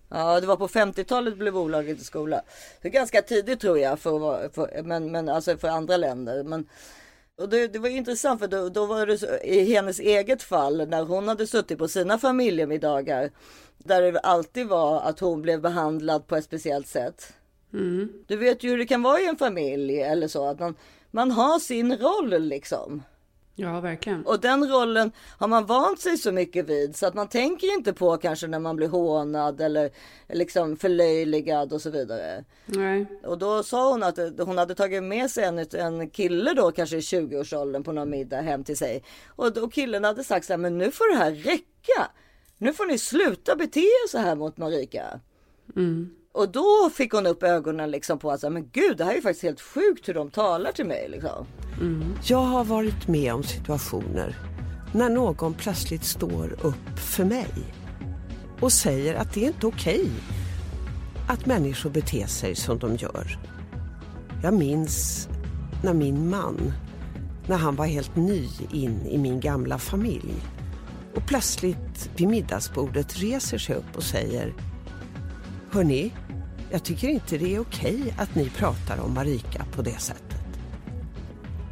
Ja, 0.10 0.40
det 0.42 0.48
var 0.48 0.56
på 0.56 0.68
50-talet 0.68 1.38
blev 1.38 1.58
olagligt 1.58 2.02
i 2.02 2.04
skola. 2.04 2.42
Det 2.82 2.88
är 2.88 2.92
ganska 2.92 3.22
tidigt 3.22 3.60
tror 3.60 3.80
jag, 3.80 4.00
för, 4.00 4.50
för, 4.54 4.82
men, 4.84 5.12
men 5.12 5.30
alltså 5.30 5.58
för 5.58 5.68
andra 5.68 5.98
länder. 5.98 6.44
Men, 6.44 6.66
och 7.40 7.50
det, 7.50 7.68
det 7.68 7.80
var 7.80 7.90
intressant 7.90 8.40
för 8.40 8.48
då, 8.48 8.70
då 8.70 8.86
var 8.86 9.06
det 9.06 9.18
så, 9.18 9.28
i 9.44 9.74
hennes 9.74 10.00
eget 10.00 10.44
fall 10.44 10.88
när 10.88 11.04
hon 11.04 11.28
hade 11.28 11.48
suttit 11.48 11.78
på 11.78 11.88
sina 11.88 12.18
familjemiddagar. 12.18 13.32
Där 13.78 14.12
det 14.12 14.20
alltid 14.20 14.68
var 14.68 15.02
att 15.02 15.20
hon 15.20 15.42
blev 15.42 15.62
behandlad 15.62 16.28
på 16.28 16.36
ett 16.36 16.44
speciellt 16.44 16.88
sätt. 16.88 17.34
Du 18.28 18.38
vet 18.38 18.64
ju 18.64 18.70
hur 18.70 18.78
det 18.78 18.86
kan 18.86 19.02
vara 19.02 19.20
i 19.20 19.28
en 19.28 19.38
familj 19.38 20.02
eller 20.02 20.28
så. 20.28 20.46
Att 20.46 20.60
man, 20.60 20.76
man 21.12 21.32
har 21.32 21.60
sin 21.60 21.98
roll 21.98 22.44
liksom. 22.44 23.04
Ja, 23.62 23.80
verkligen. 23.80 24.26
Och 24.26 24.40
den 24.40 24.70
rollen 24.70 25.12
har 25.38 25.48
man 25.48 25.66
vant 25.66 26.00
sig 26.00 26.18
så 26.18 26.32
mycket 26.32 26.70
vid 26.70 26.96
så 26.96 27.06
att 27.06 27.14
man 27.14 27.28
tänker 27.28 27.74
inte 27.74 27.94
på 27.94 28.18
kanske 28.18 28.48
när 28.48 28.60
man 28.60 28.76
blir 28.76 28.88
hånad 28.88 29.62
eller 29.62 29.90
liksom 30.28 30.78
förlöjligad 30.78 31.74
och 31.74 31.82
så 31.82 31.90
vidare. 31.90 32.44
Nej. 32.66 33.06
Och 33.24 33.38
då 33.38 33.64
sa 33.64 33.92
hon 33.92 34.04
att 34.04 34.20
hon 34.40 34.58
hade 34.58 34.76
tagit 34.76 35.04
med 35.04 35.32
sig 35.32 35.44
en, 35.44 35.60
en 35.74 36.10
kille 36.10 36.54
då 36.54 36.72
kanske 36.72 36.98
i 36.98 37.00
20-årsåldern 37.00 37.84
på 37.84 37.92
någon 37.92 38.10
middag 38.10 38.42
hem 38.42 38.64
till 38.64 38.78
sig. 38.78 39.04
Och 39.28 39.54
då 39.54 39.70
killen 39.70 40.04
hade 40.04 40.24
sagt 40.24 40.46
så 40.46 40.54
här, 40.54 40.58
men 40.58 40.78
nu 40.78 40.92
får 40.92 41.14
det 41.14 41.18
här 41.18 41.32
räcka. 41.32 42.12
Nu 42.58 42.74
får 42.74 42.86
ni 42.86 42.98
sluta 42.98 43.56
bete 43.56 43.80
er 43.80 44.08
så 44.08 44.18
här 44.18 44.36
mot 44.36 44.58
Marika. 44.58 45.20
Och 46.32 46.50
då 46.50 46.90
fick 46.94 47.12
hon 47.14 47.28
upp 47.28 47.44
ögonen 47.44 47.92
liksom 47.92 48.20
på 48.20 48.32
att, 48.32 48.42
men 48.42 48.70
gud 48.70 48.98
det 48.98 49.04
här 49.04 49.16
är 49.18 49.22
faktiskt 49.22 49.44
helt 49.44 49.62
sjukt 49.62 50.10
hur 50.10 50.14
de 50.14 50.32
talar 50.32 50.72
till 50.72 50.86
mig 50.86 51.10
liksom. 51.10 51.46
Jag 52.24 52.38
har 52.42 52.64
varit 52.64 53.08
med 53.08 53.34
om 53.34 53.44
situationer 53.44 54.36
när 54.92 55.10
någon 55.10 55.54
plötsligt 55.54 56.04
står 56.04 56.56
upp 56.62 57.00
för 57.00 57.26
mig 57.26 57.50
och 58.60 58.72
säger 58.72 59.16
att 59.16 59.34
det 59.34 59.44
är 59.44 59.48
inte 59.48 59.68
okej 59.68 60.10
att 61.28 61.46
människor 61.46 61.90
beter 61.90 62.28
sig 62.28 62.56
som 62.56 62.80
de 62.80 62.96
gör. 62.96 63.40
Jag 64.44 64.54
minns 64.54 65.28
när 65.84 65.94
min 65.94 66.30
man, 66.30 66.74
när 67.48 67.58
han 67.58 67.76
var 67.76 67.86
helt 67.86 68.16
ny 68.16 68.48
in 68.72 69.06
i 69.06 69.18
min 69.18 69.40
gamla 69.40 69.78
familj 69.78 70.34
och 71.16 71.26
plötsligt 71.28 72.10
vid 72.16 72.28
middagsbordet 72.28 73.18
reser 73.18 73.58
sig 73.58 73.76
upp 73.76 73.96
och 73.96 74.04
säger 74.04 74.54
Hörni, 75.72 76.14
jag 76.72 76.84
tycker 76.84 77.08
inte 77.08 77.38
det 77.38 77.56
är 77.56 77.60
okej 77.60 78.16
att 78.18 78.36
ni 78.36 78.50
pratar 78.50 79.00
om 79.00 79.14
Marika 79.14 79.66
på 79.76 79.82
det 79.82 80.00
sättet. 80.00 80.29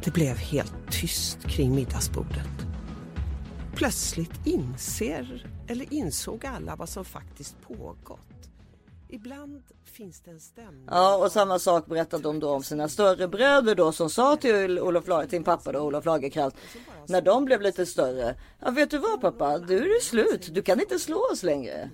Det 0.04 0.10
blev 0.10 0.36
helt 0.36 0.74
tyst 0.90 1.38
kring 1.42 1.74
middagsbordet. 1.74 2.48
Plötsligt 3.74 4.46
inser, 4.46 5.46
eller 5.68 5.92
insåg 5.92 6.46
alla 6.46 6.76
vad 6.76 6.88
som 6.88 7.04
faktiskt 7.04 7.56
pågått. 7.60 8.50
Ibland 9.08 9.62
finns 9.84 10.20
det 10.20 10.30
en 10.30 10.40
stämning. 10.40 10.86
Ja, 10.90 11.16
och 11.16 11.32
samma 11.32 11.58
sak 11.58 11.86
berättade 11.86 12.22
de 12.22 12.40
då 12.40 12.50
om 12.50 12.62
sina 12.62 12.88
större 12.88 13.28
bröder 13.28 13.74
då 13.74 13.92
som 13.92 14.10
sa 14.10 14.36
till 14.36 14.78
Olof 14.78 15.08
Lager, 15.08 15.28
sin 15.28 15.44
pappa 15.44 15.72
då, 15.72 15.80
Olof 15.80 16.04
Lagercrantz, 16.04 16.56
när 17.06 17.22
de 17.22 17.44
blev 17.44 17.62
lite 17.62 17.86
större. 17.86 18.34
Ja, 18.60 18.70
vet 18.70 18.90
du 18.90 18.98
vad 18.98 19.20
pappa, 19.20 19.58
du 19.58 19.78
är 19.78 19.94
det 19.94 20.04
slut. 20.04 20.54
Du 20.54 20.62
kan 20.62 20.80
inte 20.80 20.98
slå 20.98 21.18
oss 21.32 21.42
längre. 21.42 21.90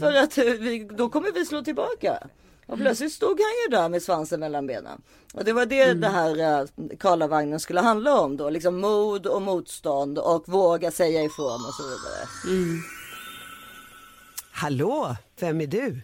För 0.00 0.12
att 0.12 0.38
eh, 0.38 0.44
vi, 0.44 0.88
då 0.92 1.08
kommer 1.08 1.32
vi 1.32 1.44
slå 1.44 1.62
tillbaka. 1.64 2.28
Och 2.68 2.78
plötsligt 2.78 3.12
stod 3.12 3.40
han 3.40 3.54
ju 3.66 3.76
där 3.76 3.88
med 3.88 4.02
svansen 4.02 4.40
mellan 4.40 4.66
benen. 4.66 5.02
Och 5.34 5.44
det 5.44 5.52
var 5.52 5.66
det 5.66 5.94
det 5.94 6.08
här 6.08 6.62
uh, 6.62 6.68
Karlavagnen 6.98 7.60
skulle 7.60 7.80
handla 7.80 8.20
om 8.20 8.36
då. 8.36 8.50
Liksom 8.50 8.80
mod 8.80 9.26
och 9.26 9.42
motstånd 9.42 10.18
och 10.18 10.48
våga 10.48 10.90
säga 10.90 11.22
ifrån 11.22 11.60
och 11.68 11.74
så 11.74 11.82
vidare. 11.82 12.26
Hallå, 14.52 15.16
vem 15.40 15.60
är 15.60 15.66
du? 15.66 16.02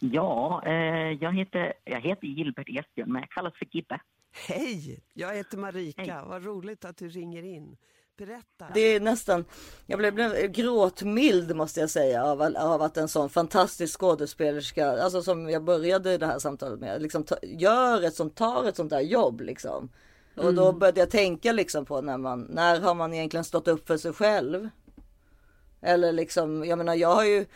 Ja, 0.00 0.62
eh, 0.66 1.12
jag, 1.20 1.32
heter, 1.32 1.72
jag 1.84 2.00
heter 2.00 2.26
Gilbert 2.26 2.68
Esbjörn, 2.68 3.12
men 3.12 3.22
jag 3.22 3.30
kallas 3.30 3.54
för 3.58 3.66
Gibbe. 3.70 4.00
Hej, 4.48 5.00
jag 5.14 5.34
heter 5.34 5.58
Marika. 5.58 6.24
Vad 6.24 6.44
roligt 6.44 6.84
att 6.84 6.96
du 6.96 7.08
ringer 7.08 7.42
in. 7.42 7.76
Berätta. 8.18 8.66
Det 8.74 8.80
är 8.80 9.00
nästan, 9.00 9.44
jag 9.86 9.98
blev, 9.98 10.14
blev 10.14 10.46
gråtmild 10.46 11.56
måste 11.56 11.80
jag 11.80 11.90
säga 11.90 12.24
av, 12.24 12.42
av 12.42 12.82
att 12.82 12.96
en 12.96 13.08
sån 13.08 13.30
fantastisk 13.30 14.00
skådespelerska, 14.00 15.02
alltså 15.02 15.22
som 15.22 15.50
jag 15.50 15.64
började 15.64 16.18
det 16.18 16.26
här 16.26 16.38
samtalet 16.38 16.80
med, 16.80 17.02
liksom 17.02 17.24
ta, 17.24 17.36
gör 17.42 18.02
ett 18.02 18.14
sånt, 18.14 18.36
tar 18.36 18.64
ett 18.64 18.76
sånt 18.76 18.90
där 18.90 19.00
jobb 19.00 19.40
liksom. 19.40 19.90
Och 20.36 20.54
då 20.54 20.72
började 20.72 21.00
jag 21.00 21.10
tänka 21.10 21.52
liksom 21.52 21.84
på 21.84 22.00
när 22.00 22.18
man, 22.18 22.40
när 22.40 22.80
har 22.80 22.94
man 22.94 23.14
egentligen 23.14 23.44
stått 23.44 23.68
upp 23.68 23.86
för 23.86 23.96
sig 23.96 24.12
själv? 24.12 24.68
Eller 25.80 26.12
liksom, 26.12 26.64
jag 26.64 26.78
menar 26.78 26.94
jag 26.94 27.14
har 27.14 27.24
ju 27.24 27.46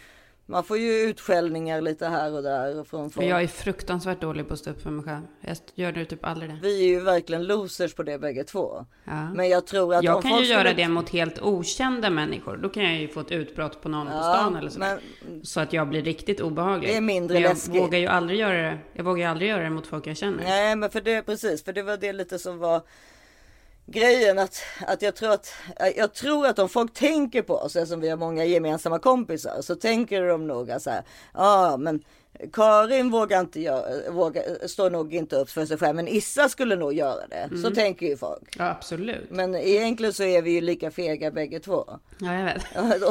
Man 0.47 0.65
får 0.65 0.79
ju 0.79 0.93
utskällningar 1.01 1.81
lite 1.81 2.07
här 2.07 2.33
och 2.33 2.43
där 2.43 2.85
från 2.85 3.11
folk. 3.11 3.27
jag 3.27 3.43
är 3.43 3.47
fruktansvärt 3.47 4.21
dålig 4.21 4.49
på 4.49 4.55
att 4.55 4.61
stå 4.61 4.71
upp 4.71 4.83
för 4.83 4.91
mig 4.91 5.05
själv. 5.05 5.23
Jag 5.41 5.57
gör 5.75 5.93
det 5.93 6.05
typ 6.05 6.25
aldrig 6.25 6.51
det. 6.51 6.59
Vi 6.63 6.85
är 6.85 6.89
ju 6.89 7.01
verkligen 7.01 7.45
losers 7.47 7.95
på 7.95 8.03
det 8.03 8.19
bägge 8.19 8.45
två. 8.45 8.87
Ja. 9.05 9.31
Men 9.35 9.49
jag 9.49 9.67
tror 9.67 9.95
att 9.95 10.05
Jag 10.05 10.23
kan 10.23 10.39
ju 10.39 10.45
göra 10.45 10.73
det 10.75 10.89
mot 10.89 11.09
helt 11.11 11.43
okända 11.43 12.11
människor. 12.11 12.57
Då 12.57 12.69
kan 12.69 12.83
jag 12.85 12.95
ju 13.01 13.09
få 13.09 13.21
ett 13.21 13.31
utbrott 13.33 13.83
på 13.83 13.89
någon 13.89 14.07
på 14.07 14.13
Ja, 14.13 14.23
stan 14.23 14.57
eller 14.57 14.69
sådär. 14.71 14.99
men- 15.29 15.45
Så 15.45 15.61
att 15.61 15.73
jag 15.73 15.89
blir 15.89 16.03
riktigt 16.03 16.41
obehaglig. 16.41 16.91
Det 16.91 16.97
är 16.97 17.01
mindre 17.01 17.35
men 17.35 17.43
jag 17.43 17.49
läskigt. 17.51 17.75
vågar 17.83 17.99
ju 17.99 18.07
aldrig 18.07 18.41
göra 18.41 18.63
det. 18.63 18.79
Jag 18.93 19.05
vågar 19.05 19.25
ju 19.25 19.31
aldrig 19.31 19.51
göra 19.51 19.63
det 19.63 19.71
mot 19.71 19.87
folk 19.87 20.07
jag 20.07 20.17
känner. 20.17 20.43
Nej 20.45 20.77
men 20.77 20.91
för 20.91 21.01
det 21.01 21.23
precis, 21.23 21.65
för 21.65 21.73
det 21.73 21.83
var 21.83 21.97
det 21.97 22.13
lite 22.13 22.39
som 22.39 22.59
var 22.59 22.83
grejen 23.87 24.39
att, 24.39 24.63
att 24.87 25.03
jag 25.03 25.17
tror 25.17 25.33
att 25.33 25.55
jag 25.97 26.15
tror 26.15 26.47
att 26.47 26.59
om 26.59 26.69
folk 26.69 26.95
tänker 26.95 27.43
på 27.43 27.55
oss, 27.55 27.77
eftersom 27.77 28.01
vi 28.01 28.09
har 28.09 28.17
många 28.17 28.45
gemensamma 28.45 28.99
kompisar, 28.99 29.63
så 29.63 29.75
tänker 29.75 30.23
de 30.23 30.47
nog 30.47 30.73
så 30.81 30.91
här, 30.91 31.03
ja 31.35 31.77
men 31.77 32.03
Karin 32.53 33.11
vågar 33.11 33.41
inte 33.41 33.61
göra, 33.61 34.11
vågar, 34.11 34.67
står 34.69 34.91
nog 34.91 35.15
inte 35.15 35.37
upp 35.37 35.51
för 35.51 35.67
sig 35.67 35.79
själv, 35.79 35.97
men 35.97 36.09
Issa 36.09 36.49
skulle 36.49 36.77
nog 36.77 36.93
göra 36.93 37.27
det. 37.27 37.51
Så 37.63 37.71
tänker 37.71 38.07
ju 38.07 38.17
folk. 38.17 38.57
Ja, 38.59 38.71
absolut. 38.71 39.31
Men 39.31 39.55
egentligen 39.55 40.13
så 40.13 40.23
är 40.23 40.43
vi 40.43 40.51
ju 40.51 40.61
lika 40.61 40.91
fega 40.91 41.31
bägge 41.31 41.61
två. 41.61 41.85
Ja, 42.19 42.35
jag 42.35 42.45
vet. 42.45 42.63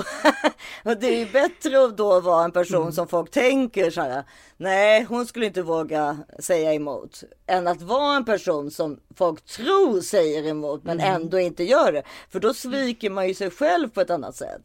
Och 0.85 0.97
det 0.97 1.07
är 1.07 1.17
ju 1.19 1.25
bättre 1.31 1.83
att 1.83 1.97
då 1.97 2.19
vara 2.19 2.43
en 2.45 2.51
person 2.51 2.81
Mm. 2.81 2.91
som 2.91 3.07
folk 3.07 3.31
tänker 3.31 3.89
så 3.91 4.01
här. 4.01 4.23
Nej, 4.57 5.03
hon 5.03 5.25
skulle 5.25 5.45
inte 5.45 5.61
våga 5.61 6.17
säga 6.39 6.73
emot. 6.73 7.23
Än 7.47 7.67
att 7.67 7.81
vara 7.81 8.15
en 8.15 8.25
person 8.25 8.71
som 8.71 8.99
folk 9.15 9.45
tror 9.45 10.01
säger 10.01 10.47
emot 10.47 10.83
men 10.83 10.99
Mm. 10.99 11.15
ändå 11.15 11.39
inte 11.39 11.63
gör 11.63 11.91
det. 11.91 12.03
För 12.29 12.39
då 12.39 12.53
sviker 12.53 13.09
man 13.09 13.27
ju 13.27 13.33
sig 13.33 13.49
själv 13.49 13.89
på 13.89 14.01
ett 14.01 14.09
annat 14.09 14.35
sätt. 14.35 14.61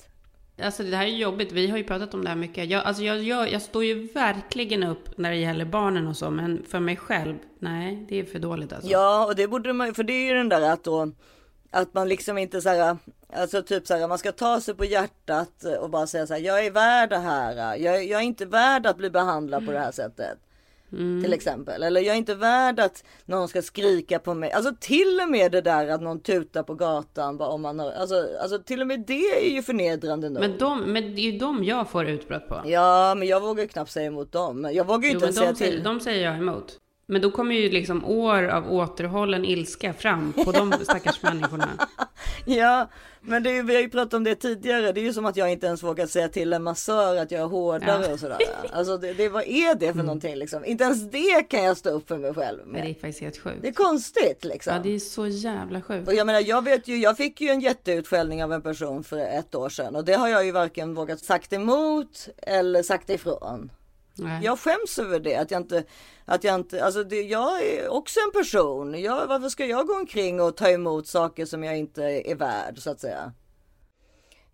Alltså 0.62 0.82
det 0.82 0.96
här 0.96 1.06
är 1.06 1.10
jobbigt. 1.10 1.52
Vi 1.52 1.68
har 1.68 1.78
ju 1.78 1.84
pratat 1.84 2.14
om 2.14 2.24
det 2.24 2.28
här 2.28 2.36
mycket. 2.36 2.70
Jag, 2.70 2.84
alltså 2.84 3.02
jag, 3.02 3.22
jag, 3.22 3.52
jag 3.52 3.62
står 3.62 3.84
ju 3.84 4.08
verkligen 4.12 4.82
upp 4.82 5.18
när 5.18 5.30
det 5.30 5.36
gäller 5.36 5.64
barnen 5.64 6.06
och 6.06 6.16
så. 6.16 6.30
Men 6.30 6.64
för 6.68 6.80
mig 6.80 6.96
själv, 6.96 7.36
nej, 7.58 8.06
det 8.08 8.16
är 8.16 8.24
för 8.24 8.38
dåligt 8.38 8.72
alltså. 8.72 8.90
Ja, 8.90 9.26
och 9.26 9.36
det 9.36 9.48
borde 9.48 9.72
man 9.72 9.94
för 9.94 10.04
det 10.04 10.12
är 10.12 10.28
ju 10.28 10.34
den 10.34 10.48
där 10.48 10.60
att 10.60 10.84
då 10.84 11.12
att 11.70 11.94
man 11.94 12.08
liksom 12.08 12.38
inte 12.38 12.60
så 12.60 12.68
här, 12.68 12.96
alltså 13.32 13.62
typ 13.62 13.86
så 13.86 13.94
här, 13.94 14.08
man 14.08 14.18
ska 14.18 14.32
ta 14.32 14.60
sig 14.60 14.74
på 14.74 14.84
hjärtat 14.84 15.64
och 15.80 15.90
bara 15.90 16.06
säga 16.06 16.26
så 16.26 16.34
här, 16.34 16.40
jag 16.40 16.66
är 16.66 16.70
värd 16.70 17.10
det 17.10 17.18
här, 17.18 17.76
jag, 17.76 18.04
jag 18.04 18.20
är 18.20 18.24
inte 18.24 18.46
värd 18.46 18.86
att 18.86 18.96
bli 18.96 19.10
behandlad 19.10 19.66
på 19.66 19.72
det 19.72 19.78
här 19.78 19.92
sättet. 19.92 20.38
Till 21.22 21.32
exempel. 21.32 21.82
Eller 21.82 22.00
jag 22.00 22.14
är 22.14 22.18
inte 22.18 22.34
värd 22.34 22.80
att 22.80 23.04
någon 23.24 23.48
ska 23.48 23.62
skrika 23.62 24.18
på 24.18 24.34
mig. 24.34 24.52
Alltså 24.52 24.72
till 24.80 25.20
och 25.24 25.30
med 25.30 25.52
det 25.52 25.60
där 25.60 25.88
att 25.88 26.02
någon 26.02 26.20
tutar 26.20 26.62
på 26.62 26.74
gatan. 26.74 27.36
Bara 27.38 27.48
om 27.48 27.62
man 27.62 27.78
har, 27.78 27.92
alltså, 27.92 28.28
alltså 28.42 28.58
till 28.62 28.80
och 28.80 28.86
med 28.86 29.04
det 29.06 29.46
är 29.46 29.50
ju 29.54 29.62
förnedrande 29.62 30.28
nog. 30.30 30.40
Men, 30.40 30.58
de, 30.58 30.80
men 30.92 31.14
det 31.14 31.20
är 31.20 31.32
ju 31.32 31.38
de 31.38 31.64
jag 31.64 31.90
får 31.90 32.08
utbrott 32.08 32.48
på. 32.48 32.62
Ja, 32.64 33.14
men 33.14 33.28
jag 33.28 33.40
vågar 33.40 33.66
knappt 33.66 33.90
säga 33.90 34.06
emot 34.06 34.32
dem. 34.32 34.70
Jag 34.72 34.86
vågar 34.86 35.08
ju 35.08 35.08
Jo, 35.08 35.14
inte 35.14 35.26
men 35.26 35.44
ens 35.44 35.58
säga 35.58 35.70
till. 35.70 35.82
de 35.82 36.00
säger 36.00 36.24
jag 36.24 36.38
emot. 36.38 36.78
Men 37.08 37.22
då 37.22 37.30
kommer 37.30 37.54
ju 37.54 37.68
liksom 37.70 38.04
år 38.04 38.42
av 38.48 38.72
återhållen 38.72 39.44
ilska 39.44 39.92
fram 39.92 40.32
på 40.32 40.52
de 40.52 40.72
stackars 40.82 41.22
människorna. 41.22 41.68
Ja, 42.46 42.88
men 43.20 43.42
det 43.42 43.50
är, 43.50 43.62
vi 43.62 43.74
har 43.74 43.82
ju 43.82 43.88
pratat 43.90 44.14
om 44.14 44.24
det 44.24 44.34
tidigare. 44.34 44.92
Det 44.92 45.00
är 45.00 45.02
ju 45.02 45.12
som 45.12 45.26
att 45.26 45.36
jag 45.36 45.52
inte 45.52 45.66
ens 45.66 45.82
vågar 45.82 46.06
säga 46.06 46.28
till 46.28 46.52
en 46.52 46.62
massör 46.62 47.16
att 47.16 47.30
jag 47.30 47.40
är 47.40 47.46
hårdare 47.46 47.90
Ja. 47.90 47.96
Mm. 47.96 48.12
och 48.12 48.20
sådär. 48.20 48.38
Alltså 48.72 48.96
det, 48.96 49.12
det, 49.12 49.28
vad 49.28 49.42
är 49.42 49.74
det 49.74 49.92
för 49.92 50.02
någonting 50.02 50.36
liksom? 50.36 50.64
Inte 50.64 50.84
ens 50.84 51.10
det 51.10 51.42
kan 51.48 51.64
jag 51.64 51.76
stå 51.76 51.90
upp 51.90 52.08
för 52.08 52.18
mig 52.18 52.34
själv 52.34 52.58
Men 52.64 52.72
det 52.74 52.80
är 52.80 52.84
med. 52.84 52.94
faktiskt 53.00 53.20
helt 53.20 53.38
sjukt. 53.38 53.62
Det 53.62 53.68
är 53.68 53.72
konstigt 53.72 54.44
liksom. 54.44 54.72
Ja, 54.74 54.80
det 54.82 54.94
är 54.94 54.98
så 54.98 55.26
jävla 55.26 55.82
sjukt. 55.82 56.08
Och 56.08 56.14
jag 56.14 56.26
menar, 56.26 56.40
jag 56.40 56.64
vet 56.64 56.88
ju, 56.88 56.96
jag 56.96 57.16
fick 57.16 57.40
ju 57.40 57.48
en 57.48 57.60
jätteutskällning 57.60 58.44
av 58.44 58.52
en 58.52 58.62
person 58.62 59.04
för 59.04 59.18
ett 59.18 59.54
år 59.54 59.68
sedan 59.68 59.96
och 59.96 60.04
det 60.04 60.14
har 60.14 60.28
jag 60.28 60.44
ju 60.44 60.52
varken 60.52 60.94
vågat 60.94 61.20
sagt 61.20 61.52
emot 61.52 62.28
eller 62.42 62.82
sagt 62.82 63.10
ifrån. 63.10 63.70
Nej. 64.18 64.44
Jag 64.44 64.58
skäms 64.58 64.98
över 64.98 65.20
det, 65.20 65.36
att 65.36 65.50
jag 65.50 65.60
inte, 65.60 65.84
att 66.24 66.44
jag 66.44 66.54
inte, 66.54 66.84
alltså 66.84 67.04
det, 67.04 67.22
jag 67.22 67.62
är 67.62 67.88
också 67.88 68.20
en 68.20 68.42
person. 68.42 69.02
Jag, 69.02 69.26
varför 69.26 69.48
ska 69.48 69.66
jag 69.66 69.86
gå 69.86 69.94
omkring 69.94 70.40
och 70.40 70.56
ta 70.56 70.68
emot 70.68 71.06
saker 71.06 71.46
som 71.46 71.64
jag 71.64 71.78
inte 71.78 72.02
är 72.02 72.34
värd 72.34 72.78
så 72.78 72.90
att 72.90 73.00
säga? 73.00 73.32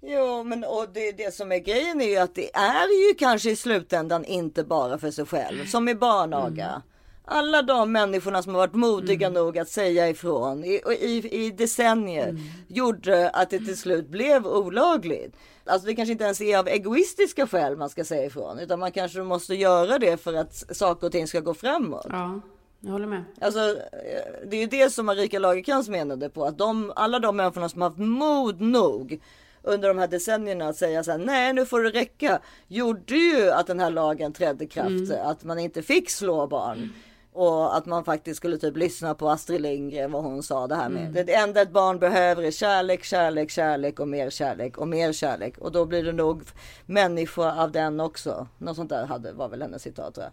Jo, 0.01 0.45
men 0.45 0.65
och 0.65 0.87
det, 0.95 1.13
det 1.13 1.35
som 1.35 1.53
är 1.53 1.59
grejen 1.59 2.01
är 2.01 2.09
ju 2.09 2.17
att 2.17 2.35
det 2.35 2.55
är 2.55 3.09
ju 3.09 3.15
kanske 3.15 3.51
i 3.51 3.57
slutändan 3.57 4.25
inte 4.25 4.65
bara 4.65 4.99
för 4.99 5.11
sig 5.11 5.27
själv, 5.27 5.67
som 5.67 5.89
i 5.89 5.95
barnaga. 5.95 6.83
Alla 7.25 7.63
de 7.63 7.93
människorna 7.93 8.43
som 8.43 8.55
har 8.55 8.61
varit 8.61 8.75
modiga 8.75 9.29
nog 9.29 9.59
att 9.59 9.69
säga 9.69 10.09
ifrån 10.09 10.65
i, 10.65 10.81
i, 11.01 11.45
i 11.47 11.51
decennier 11.51 12.37
gjorde 12.69 13.31
att 13.31 13.51
det 13.51 13.59
till 13.59 13.79
slut 13.79 14.09
blev 14.09 14.47
olagligt. 14.47 15.37
Alltså 15.65 15.87
det 15.87 15.95
kanske 15.95 16.13
inte 16.13 16.25
ens 16.25 16.41
är 16.41 16.59
av 16.59 16.69
egoistiska 16.69 17.47
skäl 17.47 17.77
man 17.77 17.89
ska 17.89 18.05
säga 18.05 18.25
ifrån, 18.25 18.59
utan 18.59 18.79
man 18.81 18.93
kanske 18.93 19.23
måste 19.23 19.55
göra 19.55 19.99
det 19.99 20.17
för 20.17 20.35
att 20.35 20.77
saker 20.77 21.07
och 21.07 21.13
ting 21.13 21.27
ska 21.27 21.41
gå 21.41 21.55
framåt. 21.55 22.07
Ja, 22.09 22.41
jag 22.81 22.93
håller 22.93 23.07
med. 23.07 23.25
Alltså, 23.41 23.61
eh, 23.61 24.47
det 24.47 24.57
är 24.57 24.61
ju 24.61 24.67
det 24.67 24.91
som 24.91 25.07
Marika 25.07 25.39
Lagercrantz 25.39 25.89
menade 25.89 26.29
på 26.29 26.45
att 26.45 26.59
de, 26.59 26.93
alla 26.97 27.19
de 27.19 27.37
människorna 27.37 27.69
som 27.69 27.83
haft 27.83 27.99
mod 27.99 28.61
nog 28.61 29.21
under 29.63 29.89
de 29.89 29.99
här 29.99 30.09
decennierna 30.09 30.69
att 30.69 30.77
säga 30.77 31.05
så 31.05 31.11
här, 31.11 31.19
nej 31.19 31.53
nu 31.53 31.67
får 31.67 31.83
det 31.83 31.91
räcka, 31.91 32.41
gjorde 32.69 33.17
ju 33.17 33.51
att 33.51 33.67
den 33.67 33.81
här 33.81 33.91
lagen 33.91 34.33
trädde 34.33 34.65
i 34.65 34.67
kraft, 34.67 35.13
att 35.25 35.45
man 35.45 35.59
inte 35.59 35.83
fick 35.83 36.11
slå 36.11 36.47
barn. 36.47 36.93
Och 37.33 37.77
att 37.77 37.87
man 37.87 38.05
faktiskt 38.05 38.37
skulle 38.37 38.59
typ 38.59 38.77
lyssna 38.77 39.15
på 39.15 39.31
Astrid 39.31 39.61
Lindgren 39.61 40.13
vad 40.13 40.23
hon 40.23 40.43
sa 40.43 40.67
det 40.67 40.75
här 40.75 40.89
med. 40.89 41.27
Det 41.27 41.35
enda 41.35 41.63
ett 41.63 41.71
barn 41.71 41.99
behöver 41.99 42.43
är 42.43 42.51
kärlek, 42.51 43.05
kärlek, 43.05 43.51
kärlek 43.51 44.01
och 44.01 44.09
mer 44.09 44.31
kärlek 44.31 44.79
och 44.79 44.89
mer 44.89 45.13
kärlek. 45.13 45.59
Och 45.59 45.73
då 45.73 45.85
blir 45.85 46.05
det 46.05 46.13
nog 46.13 46.43
människa 46.87 47.63
av 47.63 47.73
den 47.73 48.01
också. 48.01 48.47
Något 48.59 48.77
sånt 48.77 48.91
där 48.91 49.07
hade, 49.07 49.33
var 49.33 49.49
väl 49.49 49.63
hennes 49.63 49.83
citat 49.83 50.15
tror 50.15 50.25
jag. 50.25 50.33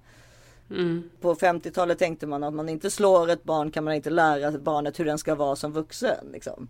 Mm. 0.77 1.09
På 1.21 1.35
50-talet 1.35 1.99
tänkte 1.99 2.27
man 2.27 2.43
att 2.43 2.53
man 2.53 2.69
inte 2.69 2.91
slår 2.91 3.29
ett 3.29 3.43
barn 3.43 3.71
kan 3.71 3.83
man 3.83 3.93
inte 3.93 4.09
lära 4.09 4.51
barnet 4.51 4.99
hur 4.99 5.05
den 5.05 5.17
ska 5.17 5.35
vara 5.35 5.55
som 5.55 5.73
vuxen. 5.73 6.27
Liksom. 6.31 6.69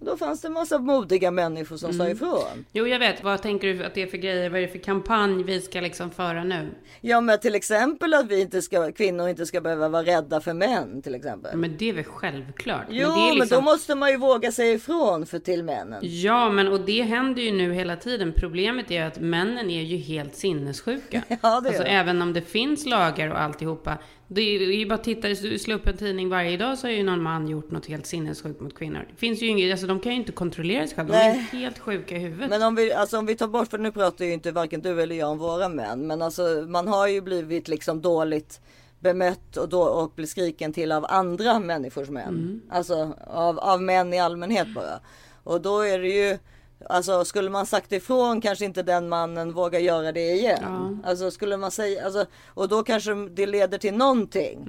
Och 0.00 0.06
Då 0.06 0.16
fanns 0.16 0.40
det 0.40 0.48
en 0.48 0.52
massa 0.54 0.78
modiga 0.78 1.30
människor 1.30 1.76
som 1.76 1.90
Mm. 1.90 2.06
sa 2.06 2.12
ifrån. 2.12 2.64
Jo, 2.72 2.86
jag 2.86 2.98
vet. 2.98 3.24
Vad 3.24 3.42
tänker 3.42 3.74
du 3.74 3.84
att 3.84 3.94
det 3.94 4.02
är 4.02 4.06
för 4.06 4.16
grejer? 4.18 4.50
Vad 4.50 4.58
är 4.58 4.66
det 4.66 4.72
för 4.72 4.78
kampanj 4.78 5.42
vi 5.42 5.60
ska 5.60 5.80
liksom 5.80 6.10
föra 6.10 6.44
nu? 6.44 6.68
Ja 7.00 7.20
men 7.20 7.38
till 7.40 7.54
exempel 7.54 8.14
att 8.14 8.26
vi 8.30 8.40
inte 8.40 8.62
ska, 8.62 8.92
kvinnor 8.92 9.28
inte 9.28 9.46
ska 9.46 9.60
behöva 9.60 9.88
vara 9.88 10.02
rädda 10.02 10.40
för 10.40 10.52
män 10.54 11.02
till 11.02 11.14
exempel. 11.14 11.56
Men 11.56 11.76
det 11.78 11.88
är 11.88 11.92
väl 11.92 12.04
självklart. 12.04 12.82
jo 12.88 13.08
men, 13.08 13.16
det 13.18 13.22
är 13.24 13.28
men 13.28 13.38
liksom... 13.38 13.56
då 13.56 13.60
måste 13.70 13.94
man 13.94 14.10
ju 14.10 14.16
våga 14.16 14.52
säga 14.52 14.72
ifrån 14.72 15.26
för 15.26 15.38
till 15.38 15.62
männen. 15.64 15.98
Ja, 16.02 16.50
men 16.50 16.68
och 16.68 16.80
det 16.80 17.02
händer 17.02 17.42
ju 17.42 17.52
nu 17.52 17.72
hela 17.72 17.96
tiden. 17.96 18.32
Problemet 18.36 18.90
är 18.90 19.04
att 19.04 19.20
männen 19.20 19.70
är 19.70 19.82
ju 19.82 19.96
helt 19.96 20.34
sinnessjuka. 20.36 21.22
Ja, 21.42 21.60
det 21.60 21.68
är 21.68 21.70
alltså 21.70 21.82
de. 21.82 21.88
även 21.90 22.22
om 22.22 22.32
det 22.32 22.42
finns 22.42 22.86
lagar 22.86 23.30
och 23.30 23.40
alltihopa. 23.40 23.98
Det 24.30 24.40
är 24.40 24.58
det 24.58 24.64
är 24.64 24.78
ju 24.78 24.86
bara 24.86 24.94
att 24.94 25.04
titta, 25.04 25.28
du 25.28 25.58
slår 25.58 25.76
upp 25.76 25.86
en 25.86 25.96
tidning 25.96 26.28
varje 26.28 26.56
dag 26.56 26.78
så 26.78 26.86
har 26.86 26.92
ju 26.92 27.02
någon 27.02 27.22
man 27.22 27.48
gjort 27.48 27.70
något 27.70 27.86
helt 27.86 28.06
sinnessjukt 28.06 28.60
mot 28.60 28.78
kvinnor. 28.78 29.06
Det 29.10 29.16
finns 29.16 29.42
ju 29.42 29.46
inget, 29.46 29.70
alltså 29.72 29.86
de 29.86 30.00
kan 30.00 30.12
ju 30.12 30.18
inte 30.18 30.32
kontrollera 30.32 30.86
sig 30.86 30.96
själva. 30.96 31.12
De 31.12 31.18
är 31.18 31.32
helt 31.34 31.78
sjuka 31.78 32.16
i 32.16 32.18
huvudet. 32.18 32.50
Men 32.50 32.62
om 32.62 32.74
vi, 32.74 32.92
alltså 32.92 33.18
om 33.18 33.26
vi 33.26 33.36
tar 33.36 33.48
bort, 33.48 33.68
för 33.68 33.78
nu 33.78 33.92
pratar 33.92 34.24
ju 34.24 34.32
inte 34.32 34.52
varken 34.52 34.80
du 34.80 35.02
eller 35.02 35.16
jag 35.16 35.30
om 35.30 35.38
våra 35.38 35.68
män. 35.68 36.06
Men 36.06 36.22
alltså 36.22 36.42
man 36.68 36.88
har 36.88 37.08
ju 37.08 37.20
blivit 37.20 37.68
liksom 37.68 38.00
dåligt 38.00 38.60
bemött 39.00 39.56
och, 39.56 39.68
då, 39.68 39.82
och 39.82 40.12
blir 40.16 40.26
skriken 40.26 40.72
till 40.72 40.92
av 40.92 41.06
andra 41.08 41.58
människors 41.58 42.08
män. 42.08 42.60
Alltså 42.70 43.14
av, 43.26 43.58
av 43.58 43.82
män 43.82 44.14
i 44.14 44.20
allmänhet 44.20 44.74
bara. 44.74 45.00
Och 45.44 45.60
då 45.60 45.80
är 45.80 45.98
det 45.98 46.08
ju, 46.08 46.38
alltså 46.86 47.24
skulle 47.24 47.50
man 47.50 47.66
sagt 47.66 47.92
ifrån 47.92 48.40
kanske 48.40 48.64
inte 48.64 48.82
den 48.82 49.08
mannen 49.08 49.52
vågar 49.52 49.80
göra 49.80 50.12
det 50.12 50.30
igen. 50.32 50.58
Ja. 50.62 51.08
Alltså 51.10 51.30
skulle 51.30 51.56
man 51.56 51.70
säga, 51.70 52.04
alltså, 52.04 52.26
och 52.46 52.68
då 52.68 52.82
kanske 52.82 53.14
det 53.14 53.46
leder 53.46 53.78
till 53.78 53.94
någonting. 53.94 54.68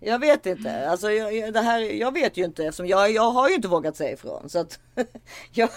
Jag 0.00 0.18
vet 0.18 0.46
inte. 0.46 0.88
Alltså, 0.90 1.10
jag- 1.10 1.52
det 1.52 1.60
här, 1.60 1.80
jag 1.80 2.12
vet 2.14 2.36
ju 2.36 2.44
inte 2.44 2.64
eftersom 2.64 2.86
jag, 2.86 3.10
jag 3.10 3.30
har 3.30 3.48
ju 3.48 3.54
inte 3.54 3.68
vågat 3.68 3.96
säga 3.96 4.12
ifrån. 4.12 4.48
Så 4.48 4.58
att, 4.58 4.78
jag, 5.52 5.68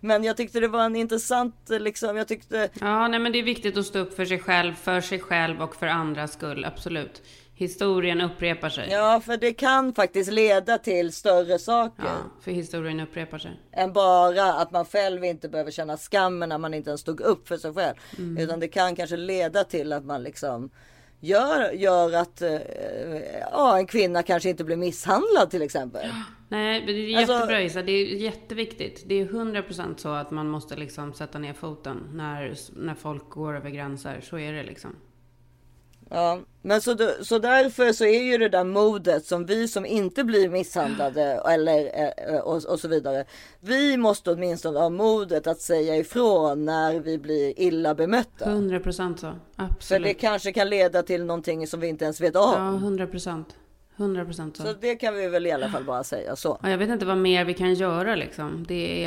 men 0.00 0.24
jag 0.24 0.36
tyckte 0.36 0.60
det 0.60 0.68
var 0.68 0.84
en 0.84 0.96
intressant, 0.96 1.54
liksom, 1.68 2.16
jag 2.16 2.28
tyckte 2.28 2.68
Ja, 2.80 3.08
nej 3.08 3.20
men 3.20 3.32
det 3.32 3.38
är 3.38 3.42
viktigt 3.42 3.76
att 3.76 3.86
stå 3.86 3.98
upp 3.98 4.14
för 4.16 4.24
sig 4.24 4.38
själv, 4.38 4.74
för 4.74 5.00
sig 5.00 5.20
själv 5.20 5.62
och 5.62 5.76
för 5.76 5.86
andras 5.86 6.32
skull. 6.32 6.64
Absolut. 6.64 7.22
Historien 7.60 8.20
upprepar 8.20 8.68
sig. 8.68 8.88
Ja, 8.90 9.20
för 9.24 9.36
det 9.36 9.52
kan 9.52 9.94
faktiskt 9.94 10.32
leda 10.32 10.78
till 10.78 11.12
större 11.12 11.58
saker. 11.58 12.04
Ja, 12.04 12.16
för 12.40 12.50
historien 12.50 13.00
upprepar 13.00 13.38
sig. 13.38 13.60
Än 13.72 13.92
bara 13.92 14.52
att 14.52 14.70
man 14.70 14.84
själv 14.84 15.24
inte 15.24 15.48
behöver 15.48 15.70
känna 15.70 15.96
skammen 15.96 16.48
när 16.48 16.58
man 16.58 16.74
inte 16.74 16.90
ens 16.90 17.00
stod 17.00 17.20
upp 17.20 17.48
för 17.48 17.56
sig 17.56 17.74
själv. 17.74 17.94
Utan 18.38 18.60
det 18.60 18.68
kan 18.68 18.96
kanske 18.96 19.16
leda 19.16 19.64
till 19.64 19.92
att 19.92 20.04
man 20.04 20.22
liksom 20.22 20.70
gör, 21.20 21.72
gör 21.72 22.12
att 22.12 22.42
eh, 22.42 22.58
ja, 23.52 23.78
en 23.78 23.86
kvinna 23.86 24.22
kanske 24.22 24.48
inte 24.50 24.64
blir 24.64 24.76
misshandlad 24.76 25.50
till 25.50 25.62
exempel. 25.62 26.06
Nej, 26.48 26.80
men 26.80 26.86
det 26.86 26.92
är 27.14 27.18
Alltså- 27.18 27.32
jättebra 27.32 27.62
Isa. 27.62 27.82
Det 27.82 27.92
är 27.92 28.06
jätteviktigt. 28.06 29.02
Det 29.06 29.14
är 29.14 29.24
100% 29.26 29.96
så 29.96 30.08
att 30.08 30.30
man 30.30 30.48
måste 30.48 30.76
liksom 30.76 31.12
sätta 31.14 31.38
ner 31.38 31.52
foten 31.52 32.08
när, 32.12 32.54
när 32.76 32.94
folk 32.94 33.30
går 33.30 33.56
över 33.56 33.70
gränser. 33.70 34.20
Så 34.20 34.38
är 34.38 34.52
det 34.52 34.62
liksom. 34.62 34.96
Ja, 36.12 36.38
men 36.62 36.80
så, 36.80 36.96
så 37.22 37.38
därför 37.38 37.92
så 37.92 38.04
är 38.04 38.22
ju 38.22 38.38
det 38.38 38.48
där 38.48 38.64
modet 38.64 39.26
som 39.26 39.46
vi 39.46 39.68
som 39.68 39.86
inte 39.86 40.24
blir 40.24 40.48
misshandlade 40.48 41.22
eller 41.22 41.90
eh, 41.94 42.36
och, 42.36 42.64
och 42.64 42.80
så 42.80 42.88
vidare. 42.88 43.24
Vi 43.60 43.96
måste 43.96 44.30
åtminstone 44.30 44.78
ha 44.78 44.88
modet 44.88 45.46
att 45.46 45.60
säga 45.60 45.96
ifrån 45.96 46.64
när 46.64 47.00
vi 47.00 47.18
blir 47.18 47.60
illa 47.60 47.94
bemötta. 47.94 48.50
100 48.50 48.80
procent 48.80 49.20
så. 49.20 49.34
För 49.56 49.64
Absolut. 49.64 50.08
det 50.08 50.14
kanske 50.14 50.52
kan 50.52 50.68
leda 50.70 51.02
till 51.02 51.24
någonting 51.24 51.66
som 51.66 51.80
vi 51.80 51.88
inte 51.88 52.04
ens 52.04 52.20
vet 52.20 52.36
om. 52.36 52.54
Ja, 52.56 52.74
100 52.74 53.06
procent. 53.06 53.56
100 53.96 54.24
procent 54.24 54.56
så. 54.56 54.62
Så 54.62 54.72
det 54.80 54.96
kan 54.96 55.14
vi 55.14 55.28
väl 55.28 55.46
i 55.46 55.52
alla 55.52 55.68
fall 55.68 55.84
bara 55.84 56.04
säga 56.04 56.36
så. 56.36 56.58
Ja, 56.62 56.70
jag 56.70 56.78
vet 56.78 56.88
inte 56.88 57.06
vad 57.06 57.18
mer 57.18 57.44
vi 57.44 57.54
kan 57.54 57.74
göra 57.74 58.14
liksom. 58.14 58.64
Det 58.68 59.04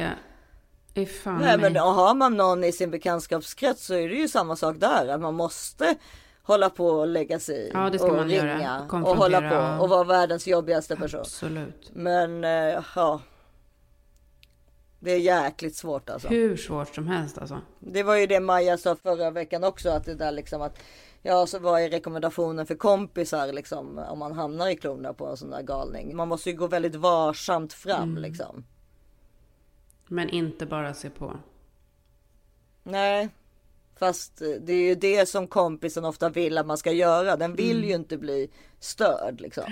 är... 0.96 1.06
fan 1.06 1.42
Nej 1.42 1.58
men 1.58 1.76
har 1.76 2.14
man 2.14 2.38
någon 2.38 2.64
i 2.64 2.72
sin 2.72 2.92
bekantskapskrets 2.92 3.86
så 3.86 3.94
är 3.94 4.10
det 4.10 4.16
ju 4.16 4.28
samma 4.28 4.56
sak 4.56 4.76
där. 4.80 5.08
Att 5.08 5.22
man 5.22 5.34
måste 5.34 5.96
hålla 6.44 6.70
på 6.70 6.88
och 6.88 7.08
lägga 7.08 7.40
sig 7.40 7.56
i 7.56 7.72
Ja, 7.74 7.90
det 7.90 8.00
ska 8.00 8.08
och 8.08 8.16
man 8.16 8.30
göra. 8.30 8.56
ringa 8.58 8.82
och 8.82 8.88
Konfrontera, 8.90 9.18
hålla 9.24 9.50
på 9.78 9.84
och 9.84 9.90
vara 9.90 10.04
världens 10.04 10.48
jobbigaste 10.48 10.96
person. 10.96 11.20
Absolut. 11.20 11.92
Men 11.94 12.44
eh, 12.44 12.84
ja. 12.96 13.22
Det 15.00 15.12
är 15.12 15.20
jäkligt 15.20 15.76
svårt 15.76 16.10
alltså. 16.10 16.28
Hur 16.28 16.58
svårt 16.58 16.96
som 16.96 17.08
helst 17.08 17.38
alltså. 17.38 17.62
Det 17.80 18.04
var 18.04 18.16
ju 18.16 18.28
det 18.28 18.40
Maja 18.40 18.78
sa 18.78 18.96
förra 18.96 19.32
veckan 19.32 19.64
också 19.64 19.90
att 19.90 20.06
det 20.06 20.16
där 20.16 20.32
liksom 20.32 20.62
att 20.62 20.80
Ja, 21.26 21.46
så 21.48 21.60
vad 21.60 21.82
är 21.82 21.90
rekommendationen 21.90 22.66
för 22.66 22.76
kompisar 22.76 23.54
liksom 23.54 23.98
om 23.98 24.20
man 24.20 24.32
hamnar 24.32 24.68
i 24.68 24.76
klorna 24.76 25.14
på 25.14 25.28
en 25.28 25.38
sån 25.38 25.50
där 25.50 25.62
galning? 25.62 26.16
Man 26.16 26.28
måste 26.28 26.50
ju 26.50 26.56
gå 26.56 26.68
väldigt 26.68 26.96
varsamt 26.96 27.74
fram 27.74 28.04
Mm. 28.10 28.24
liksom. 28.24 28.64
Men 30.08 30.30
inte 30.30 30.66
bara 30.66 30.94
se 30.94 31.10
på. 31.10 31.34
Nej, 32.84 33.30
fast 34.08 34.42
eh, 34.42 34.48
det 34.62 34.74
är 34.74 34.88
ju 34.88 34.96
det 34.96 35.30
som 35.30 35.48
kompisen 35.48 36.06
ofta 36.06 36.30
vill 36.30 36.58
att 36.58 36.66
man 36.66 36.78
ska 36.78 36.92
göra. 36.92 37.36
Den 37.36 37.56
vill 37.56 37.84
ju 37.84 37.94
inte 37.96 38.18
bli 38.18 38.50
störd 38.80 39.42
liksom. 39.42 39.64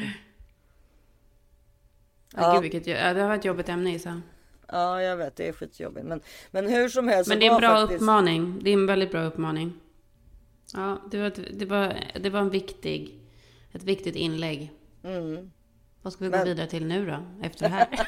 Ja. 2.35 2.53
Gud, 2.53 2.61
vilket, 2.61 2.87
ja, 2.87 3.13
det 3.13 3.23
var 3.27 3.35
ett 3.35 3.45
jobbigt 3.45 3.69
ämne 3.69 3.93
Isa. 3.95 4.21
Ja, 4.67 5.01
jag 5.01 5.17
vet, 5.17 5.35
det 5.35 5.47
är 5.47 5.53
skitjobbigt. 5.53 6.05
Men, 6.05 6.21
men 6.51 6.69
hur 6.69 6.89
som 6.89 7.07
helst. 7.07 7.29
Men 7.29 7.39
det 7.39 7.47
är 7.47 7.51
en 7.51 7.59
bra 7.59 7.69
faktiskt- 7.69 8.01
uppmaning. 8.01 8.59
Det 8.63 8.69
är 8.69 8.73
en 8.73 8.85
väldigt 8.85 9.11
bra 9.11 9.23
uppmaning. 9.23 9.73
Ja, 10.73 10.97
det 11.11 11.17
var, 11.17 11.25
ett- 11.27 11.59
det 11.59 11.65
var, 11.65 11.95
det 12.21 12.29
var 12.29 12.39
en 12.39 12.49
viktig, 12.49 13.19
ett 13.71 13.83
viktigt 13.83 14.15
inlägg. 14.15 14.71
Vad 16.03 16.13
ska 16.13 16.23
vi 16.23 16.29
gå 16.31 16.37
Men- 16.37 16.45
vidare 16.45 16.67
till 16.67 16.85
nu 16.85 17.05
då? 17.05 17.45
Efter 17.47 17.63
det 17.69 17.75
här? 17.75 17.87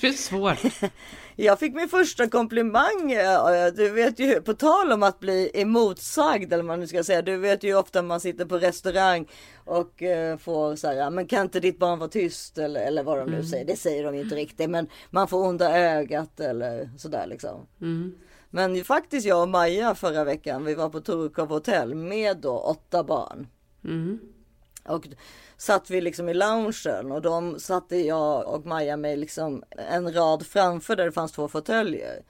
det 0.00 0.06
är 0.06 0.12
svårt. 0.12 0.58
Jag 1.36 1.58
fick 1.58 1.74
min 1.74 1.88
första 1.88 2.28
komplimang. 2.28 3.12
eh, 3.12 3.66
Du 3.76 3.90
vet 3.90 4.18
ju, 4.18 4.40
på 4.40 4.54
tal 4.54 4.92
om 4.92 5.02
att 5.02 5.20
bli 5.20 5.50
emotsagd 5.54 6.52
eller 6.52 6.62
vad 6.62 6.66
man 6.66 6.80
nu 6.80 6.86
ska 6.86 7.04
säga. 7.04 7.22
Du 7.22 7.36
vet 7.36 7.62
ju 7.64 7.74
ofta 7.74 8.02
man 8.02 8.20
sitter 8.20 8.44
på 8.44 8.58
restaurang 8.58 9.26
och 9.64 10.02
eh, 10.02 10.36
får 10.38 10.76
så 10.76 10.86
här, 10.88 11.10
men 11.10 11.26
kan 11.26 11.42
inte 11.42 11.60
ditt 11.60 11.78
barn 11.78 11.98
vara 11.98 12.08
tyst 12.10 12.58
eller, 12.58 12.80
eller 12.80 13.02
vad 13.02 13.18
de 13.18 13.30
nu 13.30 13.44
säger. 13.44 13.64
Det 13.64 13.76
säger 13.76 14.04
de 14.04 14.14
inte 14.14 14.34
riktigt, 14.34 14.70
men 14.70 14.86
man 15.10 15.28
får 15.28 15.46
onda 15.48 15.78
ögat 15.78 16.40
eller 16.40 16.90
sådär 16.98 17.26
liksom. 17.26 17.66
Men 18.50 18.84
faktiskt 18.84 19.26
jag 19.26 19.42
och 19.42 19.48
Maja 19.48 19.94
förra 19.94 20.24
veckan, 20.24 20.64
vi 20.64 20.74
var 20.74 20.88
på 20.88 21.00
Torekov 21.00 21.48
hotell 21.48 21.94
med 21.94 22.36
då 22.36 22.58
åtta 22.58 23.04
barn. 23.04 23.46
Och 24.84 25.08
satt 25.56 25.90
vi 25.90 26.00
liksom 26.00 26.28
i 26.28 26.34
loungen 26.34 27.12
och 27.12 27.22
de 27.22 27.60
satte 27.60 27.96
jag 27.96 28.54
och 28.54 28.66
Maja 28.66 28.96
med 28.96 29.18
liksom 29.18 29.64
en 29.90 30.12
rad 30.12 30.46
framför 30.46 30.96
där 30.96 31.04
det 31.04 31.12
fanns 31.12 31.32
två 31.32 31.48
fåtöljer. 31.48 32.22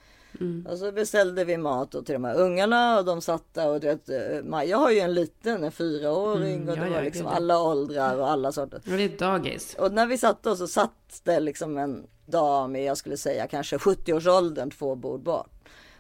Och 0.69 0.79
så 0.79 0.93
beställde 0.93 1.45
vi 1.45 1.57
mat 1.57 1.91
till 1.91 2.13
de 2.13 2.25
här 2.25 2.35
ungarna 2.35 2.99
och 2.99 3.05
de 3.05 3.21
satt 3.21 3.55
där 3.55 3.69
och 3.69 3.85
vet, 3.85 4.09
eh, 4.09 4.43
Maja 4.45 4.77
har 4.77 4.91
ju 4.91 4.99
en 4.99 5.15
liten, 5.15 5.65
en 5.65 5.73
fyraåring 5.73 6.69
och 6.69 6.77
ja, 6.77 6.81
det 6.81 6.89
ja, 6.89 6.95
var 6.95 7.03
liksom 7.03 7.27
ja. 7.27 7.31
alla 7.31 7.63
åldrar 7.63 8.17
och 8.17 8.31
alla 8.31 8.53
sorter. 8.53 8.77
Och 8.77 8.97
det 8.97 9.03
är 9.03 9.19
dagis. 9.19 9.75
Och 9.79 9.93
när 9.93 10.07
vi 10.07 10.19
satt 10.19 10.43
då 10.43 10.57
så 10.57 10.67
satt 10.67 11.21
det 11.25 11.41
liksom 11.41 11.79
en 11.79 12.07
dam 12.27 12.77
i, 12.77 12.87
jag 12.87 12.97
skulle 12.97 13.17
säga 13.17 13.47
kanske 13.47 13.77
70-årsåldern, 13.77 14.71
två 14.71 14.95
bord 14.95 15.23
bort. 15.23 15.51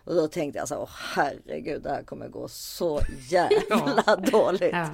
Och 0.04 0.14
då 0.14 0.28
tänkte 0.28 0.58
jag 0.58 0.68
så 0.68 0.74
här, 0.74 0.82
åh 0.82 0.90
herregud, 1.14 1.82
det 1.82 1.90
här 1.90 2.02
kommer 2.02 2.28
gå 2.28 2.48
så 2.48 3.00
jävla 3.30 4.16
dåligt. 4.16 4.72
Ja. 4.72 4.88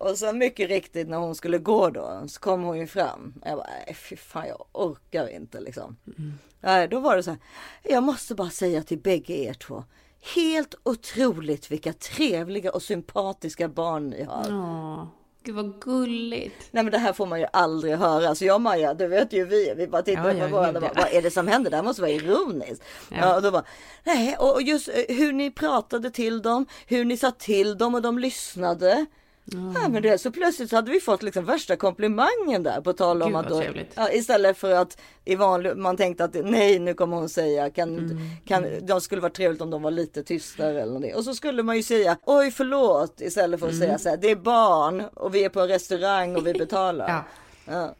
Och 0.00 0.18
så 0.18 0.32
mycket 0.32 0.68
riktigt 0.68 1.08
när 1.08 1.16
hon 1.16 1.34
skulle 1.34 1.58
gå 1.58 1.90
då 1.90 2.22
så 2.28 2.40
kom 2.40 2.62
hon 2.62 2.78
ju 2.78 2.86
fram. 2.86 3.34
Jag 3.44 3.56
bara, 3.58 3.66
nej 3.86 3.94
fy 3.94 4.16
fan 4.16 4.48
jag 4.48 4.66
orkar 4.72 5.28
inte 5.28 5.60
liksom. 5.60 5.96
Nej, 6.60 6.88
då 6.88 7.00
var 7.00 7.16
det 7.16 7.22
så 7.22 7.30
här. 7.30 7.38
Jag 7.82 8.02
måste 8.02 8.34
bara 8.34 8.50
säga 8.50 8.82
till 8.82 8.98
bägge 8.98 9.32
er 9.34 9.54
två. 9.54 9.84
Helt 10.34 10.74
otroligt 10.82 11.70
vilka 11.70 11.92
trevliga 11.92 12.70
och 12.72 12.82
sympatiska 12.82 13.68
barn 13.68 14.10
ni 14.10 14.22
har. 14.22 14.46
Åh, 14.50 15.06
gud 15.42 15.54
vad 15.54 15.80
gulligt. 15.80 16.68
Nej 16.70 16.82
men 16.84 16.92
det 16.92 16.98
här 16.98 17.12
får 17.12 17.26
man 17.26 17.40
ju 17.40 17.46
aldrig 17.52 17.96
höra. 17.96 18.34
Så 18.34 18.44
jag 18.44 18.54
och 18.54 18.60
Maja, 18.60 18.94
det 18.94 19.08
vet 19.08 19.32
ju 19.32 19.44
vi. 19.44 19.74
Vi 19.76 19.86
bara 19.86 20.02
tittar 20.02 20.34
Ja, 20.34 20.48
på 20.48 20.54
varandra 20.56 20.80
bara, 20.80 20.92
vad 20.96 21.12
är 21.12 21.22
det 21.22 21.30
som 21.30 21.48
händer? 21.48 21.70
Det 21.70 21.76
här 21.76 21.84
måste 21.84 22.02
vara 22.02 22.12
ironiskt. 22.12 22.82
Ja. 23.08 23.16
Ja. 23.20 23.36
och 23.36 23.42
då 23.42 23.50
bara, 23.50 23.64
nej 24.04 24.36
och 24.36 24.62
just 24.62 24.88
eh, 24.88 25.16
hur 25.16 25.32
ni 25.32 25.50
pratade 25.50 26.10
till 26.10 26.42
dem, 26.42 26.66
hur 26.86 27.04
ni 27.04 27.16
sa 27.16 27.30
till 27.30 27.78
dem 27.78 27.94
och 27.94 28.02
de 28.02 28.18
lyssnade. 28.18 29.06
Ja, 29.52 29.88
men 29.88 30.02
det, 30.02 30.18
så 30.18 30.30
plötsligt 30.30 30.70
så 30.70 30.76
hade 30.76 30.90
vi 30.90 31.00
fått 31.00 31.22
liksom 31.22 31.44
värsta 31.44 31.76
komplimangen 31.76 32.62
där 32.62 32.80
på 32.80 32.92
tal 32.92 33.22
om 33.22 33.28
Gud, 33.28 33.36
att 33.36 33.48
då, 33.48 33.62
ja, 33.94 34.12
istället 34.12 34.58
för 34.58 34.72
att 34.74 35.00
i 35.24 35.34
vanlig, 35.34 35.76
man 35.76 35.96
tänkte 35.96 36.24
att 36.24 36.34
nej 36.34 36.78
nu 36.78 36.94
kommer 36.94 37.16
hon 37.16 37.28
säga 37.28 37.70
kan, 37.70 37.98
Mm. 37.98 38.18
kan 38.46 38.64
de 38.86 39.00
skulle 39.00 39.20
vara 39.20 39.32
trevligt 39.32 39.60
om 39.62 39.70
de 39.70 39.82
var 39.82 39.90
lite 39.90 40.22
tystare 40.22 40.70
eller 40.70 40.86
någonting. 40.86 41.14
Och 41.14 41.24
så 41.24 41.34
skulle 41.34 41.62
man 41.62 41.76
ju 41.76 41.82
säga 41.82 42.16
oj 42.26 42.50
förlåt 42.50 43.20
istället 43.20 43.60
för 43.60 43.66
att 43.66 43.72
Mm. 43.72 43.86
säga 43.86 43.98
så 43.98 44.08
här 44.08 44.16
det 44.16 44.30
är 44.30 44.36
barn 44.36 45.00
och 45.14 45.34
vi 45.34 45.44
är 45.44 45.48
på 45.48 45.60
en 45.60 45.68
restaurang 45.68 46.36
och 46.36 46.46
vi 46.46 46.52
betalar. 46.52 47.08
Ja. 47.66 47.72
Ja. 47.74 47.94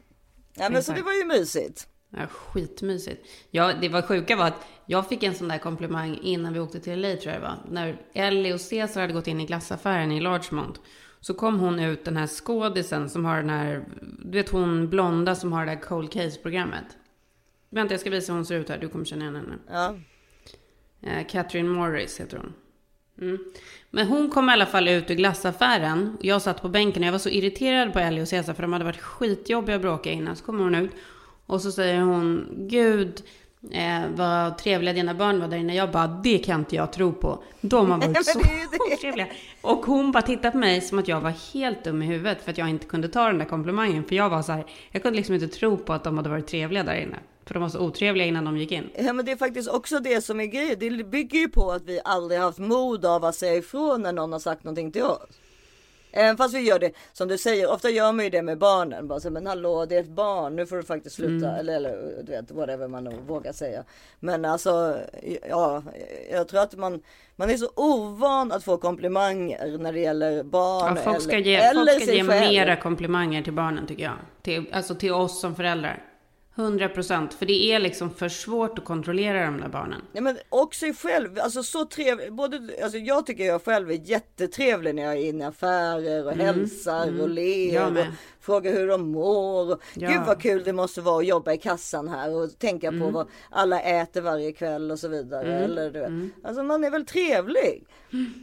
Ja 0.55 0.69
men 0.69 0.83
så 0.83 0.91
det 0.91 1.01
var 1.01 1.13
ju 1.13 1.25
mysigt. 1.25 1.87
Ja, 2.17 2.27
skitmysigt. 2.27 3.27
Ja, 3.51 3.71
det 3.81 3.89
var 3.89 4.01
sjuka 4.01 4.35
var 4.35 4.45
att 4.47 4.65
jag 4.85 5.09
fick 5.09 5.23
en 5.23 5.35
sån 5.35 5.47
där 5.47 5.57
komplimang 5.57 6.19
innan 6.23 6.53
vi 6.53 6.59
åkte 6.59 6.79
till 6.79 6.99
LA 7.01 7.07
tror 7.15 7.33
jag 7.33 7.41
det 7.41 7.47
var. 7.47 7.57
När 7.71 8.01
Ellie 8.13 8.53
och 8.53 8.61
Cesar 8.61 9.01
hade 9.01 9.13
gått 9.13 9.27
in 9.27 9.39
i 9.41 9.45
glassaffären 9.45 10.11
i 10.11 10.19
Largemont. 10.21 10.79
Så 11.21 11.33
kom 11.33 11.59
hon 11.59 11.79
ut, 11.79 12.05
den 12.05 12.17
här 12.17 12.27
skådisen 12.27 13.09
som 13.09 13.25
har 13.25 13.37
den 13.37 13.49
här, 13.49 13.83
du 14.19 14.37
vet 14.37 14.49
hon 14.49 14.89
blonda 14.89 15.35
som 15.35 15.53
har 15.53 15.65
det 15.65 15.71
här 15.71 15.81
cold 15.81 16.11
case-programmet. 16.11 16.85
Vänta, 17.69 17.93
jag 17.93 18.01
ska 18.01 18.09
visa 18.09 18.31
hur 18.31 18.37
hon 18.37 18.45
ser 18.45 18.55
ut 18.55 18.69
här, 18.69 18.77
du 18.77 18.89
kommer 18.89 19.05
känna 19.05 19.21
igen 19.21 19.35
henne. 19.35 19.57
Ja. 19.69 19.95
Eh, 21.01 21.27
Catherine 21.27 21.69
Morris 21.69 22.19
heter 22.19 22.37
hon. 22.37 22.53
Mm. 23.21 23.37
Men 23.89 24.07
hon 24.07 24.29
kom 24.29 24.49
i 24.49 24.53
alla 24.53 24.65
fall 24.65 24.87
ut 24.87 25.11
ur 25.11 25.15
glassaffären. 25.15 26.17
Jag 26.21 26.41
satt 26.41 26.61
på 26.61 26.69
bänken 26.69 27.03
och 27.03 27.07
jag 27.07 27.11
var 27.11 27.19
så 27.19 27.29
irriterad 27.29 27.93
på 27.93 27.99
Ellie 27.99 28.21
och 28.21 28.27
Cesar 28.27 28.53
för 28.53 28.61
de 28.61 28.73
hade 28.73 28.85
varit 28.85 29.01
skitjobbiga 29.01 29.75
att 29.75 29.81
bråka 29.81 30.11
innan. 30.11 30.35
Så 30.35 30.45
kommer 30.45 30.63
hon 30.63 30.75
ut 30.75 30.91
och 31.45 31.61
så 31.61 31.71
säger 31.71 32.01
hon 32.01 32.47
Gud 32.57 33.23
eh, 33.71 34.09
vad 34.15 34.57
trevliga 34.57 34.93
dina 34.93 35.13
barn 35.13 35.39
var 35.39 35.47
där 35.47 35.57
inne. 35.57 35.75
Jag 35.75 35.91
bara 35.91 36.07
det 36.07 36.37
kan 36.37 36.59
inte 36.59 36.75
jag 36.75 36.93
tro 36.93 37.13
på. 37.13 37.43
De 37.61 37.91
har 37.91 37.97
varit 37.97 38.25
så 38.25 38.39
trevliga. 39.01 39.27
Och 39.61 39.85
hon 39.85 40.11
bara 40.11 40.21
tittade 40.21 40.51
på 40.51 40.57
mig 40.57 40.81
som 40.81 40.99
att 40.99 41.07
jag 41.07 41.21
var 41.21 41.33
helt 41.53 41.83
dum 41.83 42.01
i 42.01 42.05
huvudet 42.05 42.41
för 42.43 42.51
att 42.51 42.57
jag 42.57 42.69
inte 42.69 42.85
kunde 42.85 43.07
ta 43.07 43.27
den 43.27 43.37
där 43.37 43.45
komplimangen. 43.45 44.03
För 44.03 44.15
jag 44.15 44.29
var 44.29 44.41
så 44.41 44.51
här, 44.51 44.65
jag 44.91 45.03
kunde 45.03 45.17
liksom 45.17 45.35
inte 45.35 45.47
tro 45.47 45.77
på 45.77 45.93
att 45.93 46.03
de 46.03 46.17
hade 46.17 46.29
varit 46.29 46.47
trevliga 46.47 46.83
där 46.83 46.95
inne. 46.95 47.17
För 47.45 47.53
de 47.53 47.63
var 47.63 47.69
så 47.69 47.79
otrevliga 47.79 48.27
innan 48.27 48.45
de 48.45 48.57
gick 48.57 48.71
in. 48.71 48.89
Ja 48.97 49.13
men 49.13 49.25
det 49.25 49.31
är 49.31 49.35
faktiskt 49.35 49.69
också 49.69 49.99
det 49.99 50.21
som 50.21 50.39
är 50.39 50.45
grejen. 50.45 50.75
Det 50.79 51.03
bygger 51.03 51.39
ju 51.39 51.49
på 51.49 51.71
att 51.71 51.85
vi 51.85 51.99
aldrig 52.03 52.39
haft 52.39 52.59
mod 52.59 53.05
av 53.05 53.25
att 53.25 53.35
säga 53.35 53.55
ifrån 53.55 54.01
när 54.01 54.13
någon 54.13 54.31
har 54.31 54.39
sagt 54.39 54.63
någonting 54.63 54.91
till 54.91 55.03
oss. 55.03 55.40
Även 56.11 56.37
fast 56.37 56.55
vi 56.55 56.59
gör 56.59 56.79
det 56.79 56.91
som 57.13 57.27
du 57.27 57.37
säger, 57.37 57.71
ofta 57.71 57.89
gör 57.89 58.11
man 58.11 58.25
ju 58.25 58.31
det 58.31 58.41
med 58.41 58.57
barnen. 58.57 59.07
Bara 59.07 59.19
så, 59.19 59.29
men 59.29 59.47
hallå 59.47 59.85
det 59.85 59.95
är 59.95 59.99
ett 59.99 60.07
barn, 60.07 60.55
nu 60.55 60.65
får 60.65 60.75
du 60.75 60.83
faktiskt 60.83 61.15
sluta. 61.15 61.57
Eller, 61.57 61.75
eller 61.75 62.23
du 62.23 62.31
vet, 62.31 62.51
whatever 62.51 62.87
man 62.87 63.25
vågar 63.27 63.53
säga. 63.53 63.83
Men 64.19 64.45
alltså, 64.45 64.97
ja, 65.49 65.83
jag 66.31 66.47
tror 66.47 66.61
att 66.61 66.75
man, 66.75 67.01
man 67.35 67.49
är 67.49 67.57
så 67.57 67.69
ovan 67.75 68.51
att 68.51 68.63
få 68.63 68.77
komplimanger 68.77 69.77
när 69.77 69.93
det 69.93 69.99
gäller 69.99 70.43
barn. 70.43 70.95
Ja, 70.95 71.01
folk 71.01 71.21
ska 71.21 71.31
eller, 71.31 71.45
ge, 71.45 71.55
eller 71.55 71.91
folk 71.91 72.03
ska 72.03 72.13
ge 72.13 72.23
själv. 72.23 72.51
mera 72.51 72.75
komplimanger 72.75 73.41
till 73.41 73.53
barnen 73.53 73.87
tycker 73.87 74.03
jag. 74.03 74.15
Till, 74.41 74.65
alltså 74.73 74.95
till 74.95 75.13
oss 75.13 75.41
som 75.41 75.55
föräldrar. 75.55 76.10
100 76.55 76.89
procent. 76.89 77.33
För 77.33 77.45
det 77.45 77.71
är 77.73 77.79
liksom 77.79 78.09
för 78.13 78.29
svårt 78.29 78.79
att 78.79 78.85
kontrollera 78.85 79.45
de 79.45 79.59
där 79.61 79.67
barnen. 79.67 80.01
Ja, 80.13 80.21
men 80.21 80.37
och 80.49 80.75
sig 80.75 80.93
själv, 80.93 81.39
alltså 81.39 81.63
så 81.63 81.85
trevlig. 81.85 82.33
Både, 82.33 82.69
alltså 82.83 82.97
jag 82.97 83.25
tycker 83.25 83.43
jag 83.43 83.63
själv 83.65 83.91
är 83.91 84.09
jättetrevlig 84.09 84.95
när 84.95 85.03
jag 85.03 85.13
är 85.17 85.25
inne 85.29 85.43
i 85.43 85.47
affärer 85.47 86.25
och 86.25 86.31
hälsar 86.33 87.21
och 87.21 87.29
ler 87.29 87.81
Mm, 87.87 87.97
och 87.97 88.05
frågar 88.39 88.71
hur 88.71 88.87
de 88.87 89.11
mår. 89.11 89.71
Och, 89.73 89.81
Ja. 89.93 90.09
Gud 90.11 90.21
vad 90.27 90.41
kul 90.41 90.63
det 90.63 90.73
måste 90.73 91.01
vara 91.01 91.17
att 91.19 91.27
jobba 91.27 91.53
i 91.53 91.57
kassan 91.57 92.07
här 92.09 92.35
och 92.35 92.59
tänka 92.59 92.87
Mm. 92.87 92.99
på 93.01 93.09
vad 93.09 93.27
alla 93.49 93.81
äter 93.81 94.21
varje 94.21 94.51
kväll 94.51 94.91
och 94.91 94.99
så 94.99 95.07
vidare. 95.07 95.53
Eller, 95.63 95.91
du 95.91 95.99
vet. 95.99 96.45
Alltså 96.47 96.63
man 96.63 96.83
är 96.83 96.89
väl 96.91 97.05
trevlig. 97.05 97.83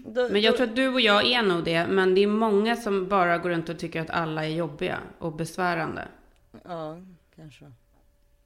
Då- 0.06 0.20
Mm. 0.20 0.32
Men 0.32 0.40
jag 0.42 0.52
då- 0.52 0.56
tror 0.56 0.66
att 0.68 0.76
du 0.76 0.88
och 0.88 1.00
jag 1.00 1.26
är 1.26 1.42
nog 1.42 1.64
det. 1.64 1.86
Men 1.86 2.14
det 2.14 2.22
är 2.22 2.26
många 2.26 2.76
som 2.76 3.08
bara 3.08 3.38
går 3.38 3.50
runt 3.50 3.68
och 3.68 3.78
tycker 3.78 4.00
att 4.00 4.10
alla 4.10 4.44
är 4.44 4.48
jobbiga 4.50 4.98
och 5.18 5.32
besvärande. 5.32 6.08
Ja, 6.64 6.96
kanske. 7.36 7.64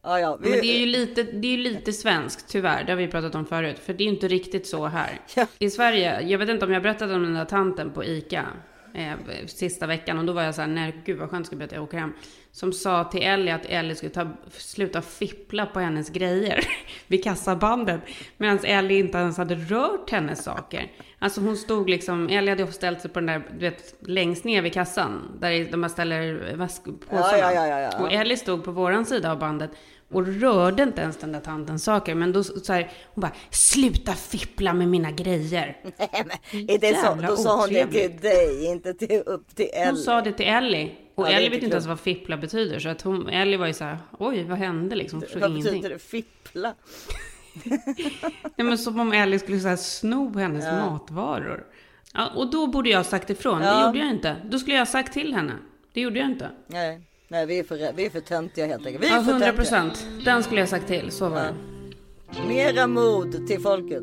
Ja, 0.04 0.20
ja. 0.20 0.38
Vi, 0.40 0.50
Men 0.50 0.60
det 0.60 0.66
är 0.66 0.78
ju 0.78 0.86
lite, 0.86 1.22
det 1.22 1.48
är 1.48 1.52
ju 1.52 1.62
lite 1.62 1.92
svenskt, 1.92 2.48
tyvärr. 2.48 2.84
Det 2.84 2.92
har 2.92 2.96
vi 2.96 3.08
pratat 3.08 3.34
om 3.34 3.46
förut. 3.46 3.78
För 3.78 3.92
det 3.92 4.02
är 4.02 4.06
ju 4.06 4.10
inte 4.12 4.28
riktigt 4.28 4.66
så 4.66 4.86
här. 4.86 5.20
Ja. 5.34 5.46
I 5.58 5.70
Sverige, 5.70 6.20
jag 6.20 6.38
vet 6.38 6.48
inte 6.48 6.64
om 6.64 6.72
jag 6.72 6.82
berättade 6.82 7.14
om 7.14 7.22
den 7.22 7.34
där 7.34 7.44
tanten 7.44 7.90
på 7.90 8.04
ICA. 8.04 8.46
Eh, 8.94 9.46
sista 9.46 9.86
veckan. 9.86 10.18
Och 10.18 10.24
då 10.24 10.32
var 10.32 10.42
jag 10.42 10.54
så 10.54 10.60
här, 10.60 10.68
nej 10.68 10.94
gud 11.04 11.18
vad 11.18 11.30
skönt 11.30 11.44
det 11.44 11.46
ska 11.46 11.56
bli 11.56 11.64
att 11.64 11.72
jag 11.72 11.82
åker 11.82 11.98
hem. 11.98 12.12
Som 12.52 12.72
sa 12.72 13.04
till 13.04 13.22
Ellie 13.22 13.50
att 13.50 13.66
Ellie 13.66 13.94
skulle 13.94 14.12
ta, 14.12 14.28
sluta 14.50 15.02
fippla 15.02 15.66
på 15.66 15.80
hennes 15.80 16.10
grejer 16.10 16.64
vid 17.06 17.24
kassabandet. 17.24 18.00
Medan 18.36 18.58
Ellie 18.64 18.98
inte 18.98 19.18
ens 19.18 19.36
hade 19.36 19.54
rört 19.54 20.10
hennes 20.10 20.44
saker. 20.44 20.90
Alltså 21.18 21.40
hon 21.40 21.56
stod 21.56 21.90
liksom, 21.90 22.28
Ellie 22.28 22.50
hade 22.50 22.62
ju 22.62 22.72
ställt 22.72 23.00
sig 23.00 23.10
på 23.10 23.20
den 23.20 23.26
där, 23.26 23.42
du 23.52 23.58
vet, 23.58 23.94
längst 24.00 24.44
ner 24.44 24.62
vid 24.62 24.72
kassan. 24.72 25.38
Där 25.40 25.70
de 25.70 25.88
ställer 25.88 26.54
väskpåsarna. 26.56 27.38
Ja, 27.38 27.52
ja, 27.52 27.66
ja, 27.66 27.80
ja. 27.80 28.02
Och 28.02 28.12
Ellie 28.12 28.36
stod 28.36 28.64
på 28.64 28.70
våran 28.70 29.06
sida 29.06 29.32
av 29.32 29.38
bandet. 29.38 29.70
Och 30.12 30.26
rörde 30.26 30.82
inte 30.82 31.00
ens 31.02 31.16
den 31.16 31.32
där 31.32 31.40
tantens 31.40 31.84
saker. 31.84 32.14
Men 32.14 32.32
då 32.32 32.44
så 32.44 32.72
här, 32.72 32.90
hon 33.14 33.20
bara, 33.22 33.32
sluta 33.50 34.12
fippla 34.12 34.72
med 34.72 34.88
mina 34.88 35.10
grejer. 35.10 35.76
Nej, 35.98 36.24
men, 36.26 36.70
är 36.70 36.78
det 36.78 36.94
så, 36.96 37.14
då 37.28 37.36
sa 37.36 37.60
hon 37.60 37.68
det 37.68 37.86
till 37.86 38.16
dig, 38.20 38.64
inte 38.66 38.94
till, 38.94 39.22
upp 39.26 39.56
till 39.56 39.68
Ellie. 39.72 39.86
Hon 39.90 39.96
sa 39.96 40.20
det 40.20 40.32
till 40.32 40.46
Ellie. 40.46 40.92
Och 41.14 41.24
Ja, 41.24 41.28
det 41.28 41.34
Ellie 41.34 41.44
inte 41.46 41.56
vet 41.56 41.62
inte 41.64 41.74
ens 41.74 41.84
klokt. 41.84 41.88
vad 41.88 42.00
fippla 42.00 42.36
betyder. 42.36 42.78
Så 42.78 42.88
att 42.88 43.02
hon, 43.02 43.28
Ellie 43.28 43.56
var 43.56 43.66
ju 43.66 43.72
så 43.72 43.84
här, 43.84 43.98
oj 44.18 44.44
vad 44.44 44.58
hände 44.58 44.96
liksom? 44.96 45.22
Hon 45.32 45.40
Vad 45.40 45.50
ingenting. 45.50 45.72
betyder 45.72 45.88
det? 45.90 45.98
Fippla? 45.98 46.74
Nej, 48.56 48.66
men 48.66 48.78
som 48.78 49.00
om 49.00 49.12
Ellie 49.12 49.38
skulle 49.38 49.60
så 49.60 49.68
här, 49.68 49.76
sno 49.76 50.38
hennes 50.38 50.64
matvaror. 50.64 51.64
Ja, 52.14 52.28
och 52.36 52.50
då 52.50 52.66
borde 52.66 52.90
jag 52.90 52.98
ha 52.98 53.04
sagt 53.04 53.30
ifrån. 53.30 53.58
Det 53.60 53.66
Ja. 53.66 53.86
gjorde 53.86 53.98
jag 53.98 54.10
inte. 54.10 54.36
Då 54.50 54.58
skulle 54.58 54.74
jag 54.74 54.80
ha 54.80 54.86
sagt 54.86 55.12
till 55.12 55.34
henne. 55.34 55.52
Det 55.92 56.00
gjorde 56.00 56.18
jag 56.18 56.28
inte. 56.28 56.50
Nej, 56.66 57.00
nej 57.32 57.46
vi, 57.46 57.58
är 57.58 57.64
för, 57.64 57.92
vi 57.96 58.06
är 58.06 58.10
för 58.10 58.20
töntiga 58.20 58.66
helt 58.66 58.86
enkelt. 58.86 59.04
Vi 59.04 59.08
är 59.08 59.12
Ja, 59.16 59.22
för 59.22 59.30
100 59.30 59.46
töntiga. 59.46 59.52
procent. 59.62 60.06
Den 60.24 60.42
skulle 60.42 60.60
jag 60.60 60.68
sagt 60.68 60.86
till. 60.86 61.10
Så 61.10 61.28
var 61.28 61.40
det. 61.40 61.54
Mera 62.48 62.86
mod 62.86 63.46
till 63.46 63.60
folket. 63.60 64.02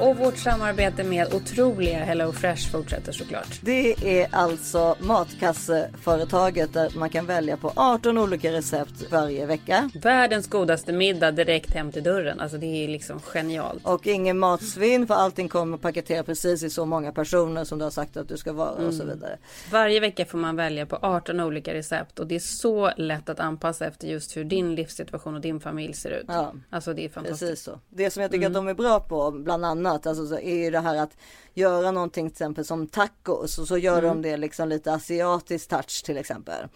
Och 0.00 0.16
vårt 0.16 0.36
samarbete 0.38 1.04
med 1.04 1.34
otroliga 1.34 1.98
Hello 2.04 2.32
Fresh 2.32 2.70
fortsätter 2.70 3.12
såklart. 3.12 3.58
Det 3.62 4.20
är 4.20 4.28
alltså 4.32 4.96
matkasseföretaget 5.00 6.72
där 6.72 6.92
man 6.96 7.10
kan 7.10 7.26
välja 7.26 7.56
på 7.56 7.72
18 7.76 8.18
olika 8.18 8.52
recept 8.52 9.10
varje 9.12 9.46
vecka. 9.46 9.90
Världens 10.02 10.46
godaste 10.48 10.92
middag 10.92 11.30
direkt 11.30 11.70
hem 11.74 11.92
till 11.92 12.02
dörren. 12.02 12.40
Alltså 12.40 12.58
det 12.58 12.66
är 12.66 12.88
liksom 12.88 13.20
genialt. 13.20 13.84
Och 13.86 14.06
ingen 14.06 14.38
matsvinn 14.38 15.06
för 15.06 15.14
allting 15.14 15.48
kommer 15.48 15.78
paketerat 15.78 16.26
precis 16.26 16.62
i 16.62 16.70
så 16.70 16.84
många 16.86 17.12
personer 17.12 17.64
som 17.64 17.78
du 17.78 17.84
har 17.84 17.90
sagt 17.90 18.16
att 18.16 18.28
du 18.28 18.36
ska 18.36 18.52
vara 18.52 18.70
och 18.70 18.94
så 18.94 19.02
Mm. 19.02 19.14
vidare. 19.14 19.38
Varje 19.72 20.00
vecka 20.00 20.24
får 20.24 20.38
man 20.38 20.56
välja 20.56 20.86
på 20.86 20.96
18 21.02 21.40
olika 21.40 21.74
recept 21.74 22.18
och 22.18 22.26
det 22.26 22.34
är 22.34 22.38
så 22.38 22.90
lätt 22.96 23.28
att 23.28 23.40
anpassa 23.40 23.86
efter 23.86 24.08
just 24.08 24.36
hur 24.36 24.44
din 24.44 24.74
livssituation 24.74 25.34
och 25.34 25.40
din 25.40 25.60
familj 25.60 25.94
ser 25.94 26.10
ut. 26.10 26.24
Ja. 26.28 26.52
Alltså 26.70 26.94
det 26.94 27.04
är 27.04 27.08
fantastiskt. 27.08 27.40
Precis 27.50 27.64
så. 27.64 27.80
Det 27.88 28.10
som 28.10 28.22
jag 28.22 28.30
tycker 28.30 28.46
Mm. 28.46 28.56
att 28.56 28.64
de 28.64 28.68
är 28.70 28.74
bra 28.74 29.00
på 29.00 29.30
bland 29.30 29.64
annat 29.64 29.89
alltså, 29.90 30.26
så 30.26 30.38
är 30.38 30.54
ju 30.64 30.70
det 30.70 30.80
här 30.80 30.96
att 30.96 31.16
göra 31.54 31.90
någonting 31.90 32.26
till 32.30 32.34
exempel 32.34 32.64
som 32.64 32.86
tacos 32.86 33.58
och 33.58 33.68
så 33.68 33.78
gör 33.78 33.98
Mm. 34.02 34.22
de 34.22 34.28
det 34.30 34.36
liksom 34.36 34.68
lite 34.68 34.92
asiatisk 34.92 35.68
touch 35.68 36.02
till 36.04 36.16
exempel. 36.16 36.66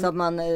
Så 0.00 0.06
att 0.06 0.14
man 0.14 0.40
eh, 0.40 0.52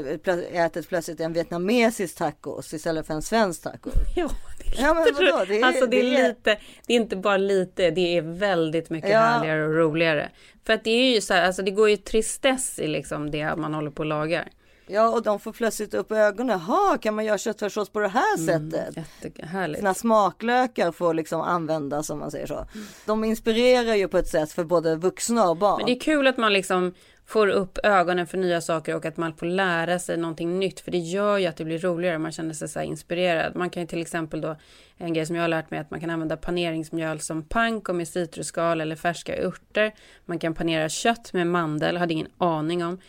äter 0.64 0.82
plötsligt 0.88 1.20
en 1.20 1.32
vietnamesisk 1.32 2.16
tacos 2.16 2.74
istället 2.74 3.06
för 3.06 3.14
en 3.14 3.22
svensk 3.22 3.62
tacos. 3.62 3.92
Ja, 4.16 4.30
Ja, 4.78 4.94
men 4.94 5.04
vadå? 5.14 5.44
Det 5.48 5.60
är- 5.60 5.64
alltså 5.64 5.86
det 5.86 6.00
är, 6.00 6.02
det 6.02 6.16
är- 6.16 6.28
lite, 6.28 6.58
det 6.86 6.92
är 6.92 6.96
inte 6.96 7.16
bara 7.16 7.36
lite, 7.36 7.90
det 7.90 8.16
är 8.16 8.22
väldigt 8.22 8.90
mycket 8.90 9.10
Ja. 9.10 9.18
härligare 9.18 9.64
och 9.66 9.74
roligare. 9.74 10.30
För 10.66 10.72
att 10.72 10.84
det 10.84 10.90
är 10.90 11.14
ju 11.14 11.20
så 11.20 11.34
här, 11.34 11.46
alltså 11.46 11.62
det 11.62 11.70
går 11.70 11.90
ju 11.90 11.96
tristess 11.96 12.78
i 12.78 12.86
liksom 12.86 13.30
det 13.30 13.56
man 13.56 13.74
håller 13.74 13.90
på 13.90 14.00
och 14.02 14.06
lagar. 14.06 14.48
Ja 14.90 15.08
och 15.08 15.22
de 15.22 15.40
får 15.40 15.52
plötsligt 15.52 15.94
upp 15.94 16.12
ögonen. 16.12 16.60
Ha, 16.60 16.98
kan 17.00 17.14
man 17.14 17.24
göra 17.24 17.38
köttfärssås 17.38 17.88
på 17.88 18.00
det 18.00 18.08
här 18.08 18.38
Mm, 18.38 18.70
sättet? 18.70 19.04
Jättehärligt. 19.22 19.78
Sina 19.78 19.94
smaklökar 19.94 20.92
får 20.92 21.14
liksom 21.14 21.40
användas 21.40 22.06
som 22.06 22.18
man 22.18 22.30
säger 22.30 22.46
så. 22.46 22.66
De 23.06 23.24
inspirerar 23.24 23.94
ju 23.94 24.08
på 24.08 24.18
ett 24.18 24.28
sätt 24.28 24.52
för 24.52 24.64
både 24.64 24.96
vuxna 24.96 25.48
och 25.50 25.56
barn. 25.56 25.76
Men 25.76 25.86
det 25.86 25.92
är 25.92 26.00
kul 26.00 26.26
att 26.26 26.36
man 26.36 26.52
liksom 26.52 26.94
får 27.28 27.48
upp 27.48 27.78
ögonen 27.82 28.26
för 28.26 28.38
nya 28.38 28.60
saker 28.60 28.96
och 28.96 29.06
att 29.06 29.16
man 29.16 29.36
får 29.36 29.46
lära 29.46 29.98
sig 29.98 30.16
någonting 30.16 30.58
nytt. 30.58 30.80
För 30.80 30.90
det 30.90 30.98
gör 30.98 31.38
ju 31.38 31.46
att 31.46 31.56
det 31.56 31.64
blir 31.64 31.78
roligare. 31.78 32.18
Man 32.18 32.32
känner 32.32 32.54
sig 32.54 32.68
så 32.68 32.78
här 32.78 32.86
inspirerad. 32.86 33.56
Man 33.56 33.70
kan 33.70 33.82
ju 33.82 33.86
till 33.86 34.00
exempel 34.00 34.40
då, 34.40 34.56
en 34.96 35.12
grej 35.14 35.26
som 35.26 35.36
jag 35.36 35.42
har 35.42 35.48
lärt 35.48 35.70
mig, 35.70 35.80
att 35.80 35.90
man 35.90 36.00
kan 36.00 36.10
använda 36.10 36.36
paneringsmjöl 36.36 37.20
som 37.20 37.42
panko 37.42 37.92
med 37.92 38.08
citrusskal 38.08 38.80
eller 38.80 38.96
färska 38.96 39.36
örter. 39.36 39.94
Man 40.24 40.38
kan 40.38 40.54
panera 40.54 40.88
kött 40.88 41.32
med 41.32 41.46
mandel, 41.46 41.96
hade 41.96 42.14
ingen 42.14 42.28
aning 42.38 42.84
om. 42.84 43.00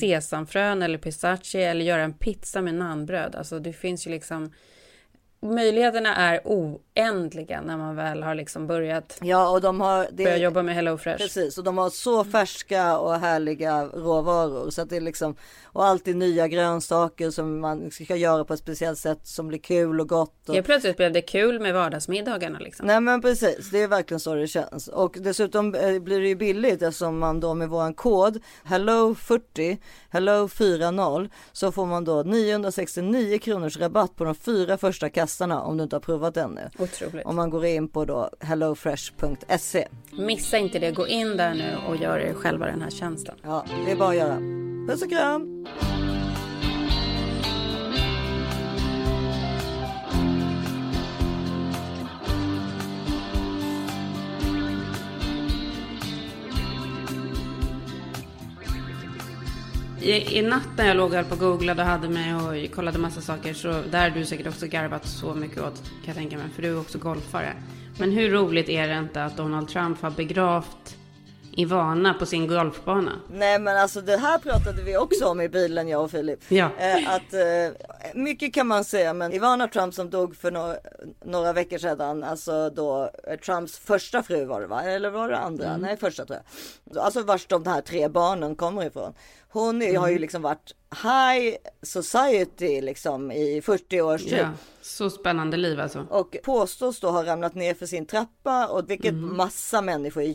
Sesamfrön 0.00 0.82
eller 0.82 0.98
pistache 0.98 1.58
eller 1.58 1.84
göra 1.84 2.02
en 2.02 2.12
pizza 2.12 2.62
med 2.62 2.74
naanbröd. 2.74 3.34
Alltså 3.34 3.58
det 3.58 3.72
finns 3.72 4.06
ju 4.06 4.10
liksom 4.10 4.52
Möjligheterna 5.40 6.16
är 6.16 6.46
oändliga 6.96 7.60
när 7.60 7.76
man 7.76 7.96
väl 7.96 8.22
har 8.22 8.34
liksom 8.34 8.66
börjat 8.66 9.18
Ja 9.20 9.50
och 9.50 9.60
de 9.60 9.80
har... 9.80 10.08
Det, 10.12 10.24
börja 10.24 10.36
jobba 10.36 10.62
med 10.62 10.74
Hello 10.74 10.98
Fresh. 10.98 11.18
Precis, 11.18 11.58
och 11.58 11.64
de 11.64 11.78
har 11.78 11.90
så 11.90 12.24
färska 12.24 12.98
och 12.98 13.14
härliga 13.14 13.84
råvaror 13.84 14.70
så 14.70 14.82
att 14.82 14.90
det 14.90 14.96
är 14.96 15.00
liksom 15.00 15.36
och 15.64 15.84
alltid 15.84 16.16
nya 16.16 16.48
grönsaker 16.48 17.30
som 17.30 17.60
man 17.60 17.90
ska 17.90 18.16
göra 18.16 18.44
på 18.44 18.54
ett 18.54 18.60
speciellt 18.60 18.98
sätt 18.98 19.20
som 19.22 19.48
blir 19.48 19.58
kul 19.58 20.00
och 20.00 20.08
gott. 20.08 20.48
Och, 20.48 20.54
Helt 20.54 20.66
plötsligt 20.66 20.96
blev 20.96 21.12
det 21.12 21.22
kul 21.22 21.60
med 21.60 21.74
vardagsmiddagarna 21.74 22.58
liksom. 22.58 22.86
Nej 22.86 23.00
men 23.00 23.22
precis, 23.22 23.70
det 23.70 23.82
är 23.82 23.88
verkligen 23.88 24.20
så 24.20 24.34
det 24.34 24.46
känns. 24.46 24.88
Och 24.88 25.16
dessutom 25.20 25.74
eh, 25.74 25.98
blir 25.98 26.20
det 26.20 26.28
ju 26.28 26.36
billigt 26.36 26.82
eftersom 26.82 27.18
man 27.18 27.40
då 27.40 27.54
med 27.54 27.68
våran 27.68 27.94
kod 27.94 28.42
HELLO40, 28.64 29.78
HELLO40 30.12 31.30
så 31.52 31.72
får 31.72 31.86
man 31.86 32.04
då 32.04 32.22
969 32.22 33.38
kronors 33.38 33.78
rabatt 33.78 34.16
på 34.16 34.24
de 34.24 34.34
fyra 34.34 34.78
första 34.78 35.10
kassarna 35.10 35.62
om 35.62 35.76
du 35.76 35.82
inte 35.82 35.96
har 35.96 36.00
provat 36.00 36.34
den 36.34 36.50
nu. 36.50 36.85
Otroligt. 36.92 37.26
Om 37.26 37.36
man 37.36 37.50
går 37.50 37.64
in 37.64 37.88
på 37.88 38.04
då 38.04 38.30
hellofresh.se. 38.40 39.88
Missa 40.18 40.58
inte 40.58 40.78
det. 40.78 40.90
Gå 40.90 41.06
in 41.08 41.36
där 41.36 41.54
nu 41.54 41.76
och 41.88 41.96
gör 41.96 42.18
er 42.18 42.34
själva 42.34 42.66
den 42.66 42.82
här 42.82 42.90
tjänsten. 42.90 43.34
Ja, 43.42 43.64
det 43.86 43.92
är 43.92 43.96
bara 43.96 44.08
att 44.08 44.16
göra. 44.16 44.36
Puss 44.88 45.02
och 45.02 45.10
kram! 45.10 45.66
I, 60.06 60.38
I 60.38 60.42
natt 60.42 60.68
när 60.76 60.86
jag 60.86 60.96
låg 60.96 61.14
här 61.14 61.24
på 61.24 61.36
googlade 61.36 61.82
och 61.82 61.88
hade 61.88 62.08
mig 62.08 62.34
och 62.34 62.74
kollade 62.74 62.98
massa 62.98 63.20
saker 63.20 63.54
så 63.54 63.68
där 63.90 64.10
har 64.10 64.10
du 64.10 64.24
säkert 64.24 64.46
också 64.46 64.66
garvat 64.66 65.06
så 65.06 65.34
mycket 65.34 65.58
åt 65.58 65.82
kan 65.84 66.04
jag 66.04 66.16
tänka 66.16 66.36
mig 66.36 66.46
för 66.54 66.62
du 66.62 66.68
är 66.68 66.80
också 66.80 66.98
golfare. 66.98 67.52
Men 67.98 68.12
hur 68.12 68.30
roligt 68.30 68.68
är 68.68 68.88
det 68.88 68.98
inte 68.98 69.24
att 69.24 69.36
Donald 69.36 69.68
Trump 69.68 70.02
har 70.02 70.10
begravt 70.10 70.95
Ivana 71.56 72.14
på 72.14 72.26
sin 72.26 72.46
golfbana? 72.46 73.12
Nej 73.32 73.58
men 73.58 73.76
alltså 73.76 74.00
det 74.00 74.16
här 74.16 74.38
pratade 74.38 74.82
vi 74.82 74.96
också 74.96 75.26
om 75.26 75.40
i 75.40 75.48
bilen 75.48 75.88
jag 75.88 76.04
och 76.04 76.10
Filip. 76.10 76.40
Ja. 76.48 76.70
Eh, 76.78 77.14
att 77.14 77.32
eh, 77.32 77.88
mycket 78.14 78.54
kan 78.54 78.66
man 78.66 78.84
säga 78.84 79.14
men 79.14 79.32
Ivana 79.32 79.68
Trump 79.68 79.94
som 79.94 80.10
dog 80.10 80.36
för 80.36 80.50
några, 80.50 80.76
några 81.24 81.52
veckor 81.52 81.78
sedan, 81.78 82.24
alltså 82.24 82.70
då 82.70 83.10
eh, 83.24 83.38
Trumps 83.38 83.78
första 83.78 84.22
fru 84.22 84.44
var 84.44 84.60
det 84.60 84.66
va? 84.66 84.82
Eller 84.82 85.10
var 85.10 85.28
det 85.28 85.38
andra? 85.38 85.76
Nej 85.76 85.96
första 85.96 86.24
tror 86.24 86.38
jag. 86.38 86.98
Alltså 86.98 87.22
vars 87.22 87.46
de 87.46 87.66
här 87.66 87.80
tre 87.80 88.08
barnen 88.08 88.56
kommer 88.56 88.86
ifrån. 88.86 89.14
Hon 89.48 89.82
är, 89.82 89.98
har 89.98 90.08
ju 90.08 90.18
liksom 90.18 90.42
varit 90.42 90.74
high 91.02 91.56
society 91.82 92.80
liksom 92.80 93.32
i 93.32 93.62
40 93.64 94.00
års 94.00 94.24
tid. 94.24 94.38
Ja, 94.38 94.50
så 94.82 95.10
spännande 95.10 95.56
liv 95.56 95.80
alltså. 95.80 96.06
Och 96.10 96.36
påstås 96.44 97.00
då 97.00 97.10
ha 97.10 97.26
ramlat 97.26 97.54
ner 97.54 97.74
för 97.74 97.86
sin 97.86 98.06
trappa 98.06 98.66
och 98.66 98.90
vilket 98.90 99.14
massa 99.14 99.82
människor 99.82 100.22
är 100.22 100.26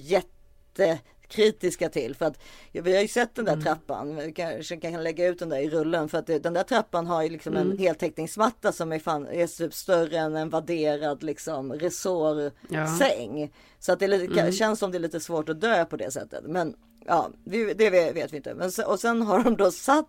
jättekritiska 1.32 1.90
till. 1.90 2.16
För 2.16 2.26
att 2.26 2.40
ja, 2.72 2.82
vi 2.82 2.96
har 2.96 3.02
ju 3.02 3.08
sett 3.08 3.36
den 3.36 3.46
där 3.46 3.62
trappan, 3.62 4.16
vi 4.16 4.32
kanske 4.32 4.78
kan 4.78 5.04
lägga 5.04 5.28
ut 5.28 5.40
den 5.40 5.50
där 5.50 5.60
i 5.60 5.70
rullen. 5.70 6.10
För 6.10 6.18
att 6.18 6.28
det, 6.28 6.40
den 6.40 6.54
där 6.54 6.64
trappan 6.64 7.08
har 7.08 7.24
ju 7.24 7.30
liksom 7.30 7.56
en 7.58 7.78
heltäckningsmatta 7.78 8.72
som 8.72 8.92
är, 8.92 9.00
fan, 9.00 9.28
är 9.28 9.48
typ 9.48 9.74
större 9.74 10.18
än 10.18 10.36
en 10.36 10.50
vadderad 10.50 11.24
liksom 11.24 11.74
resårsäng. 11.74 13.54
Så 13.80 13.94
att 13.94 14.00
det 14.00 14.08
lite, 14.08 14.52
känns 14.52 14.80
som 14.80 14.92
det 14.92 14.98
är 14.98 15.00
lite 15.00 15.20
svårt 15.20 15.50
att 15.50 15.62
dö 15.62 15.86
på 15.86 15.98
det 15.98 16.12
sättet. 16.12 16.44
Men 16.46 16.76
Ja, 17.06 17.30
vi, 17.44 17.74
det 17.74 17.90
vet 17.90 18.34
vi 18.34 18.38
inte. 18.38 18.54
Men, 18.54 18.72
och 18.88 19.00
sen 19.00 19.22
har 19.22 19.44
de 19.44 19.58
då 19.58 19.72
satt, 19.72 20.08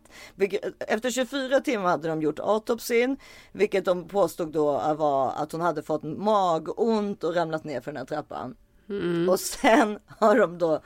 efter 0.79 1.11
24 1.11 1.61
timmar 1.61 1.88
hade 1.88 2.09
de 2.09 2.22
gjort 2.22 2.38
autopsin, 2.38 3.16
vilket 3.53 3.85
de 3.85 4.09
påstod 4.09 4.53
då 4.53 4.94
var 4.94 5.33
att 5.37 5.53
hon 5.53 5.61
hade 5.61 5.83
fått 5.83 6.03
magont 6.03 7.25
och 7.25 7.35
ramlat 7.35 7.64
ner 7.64 7.81
för 7.81 7.92
den 7.92 7.96
här 7.96 8.05
trappan. 8.05 8.57
Och 9.28 9.40
sen 9.40 9.98
har 10.18 10.38
de 10.38 10.59
då 10.59 10.83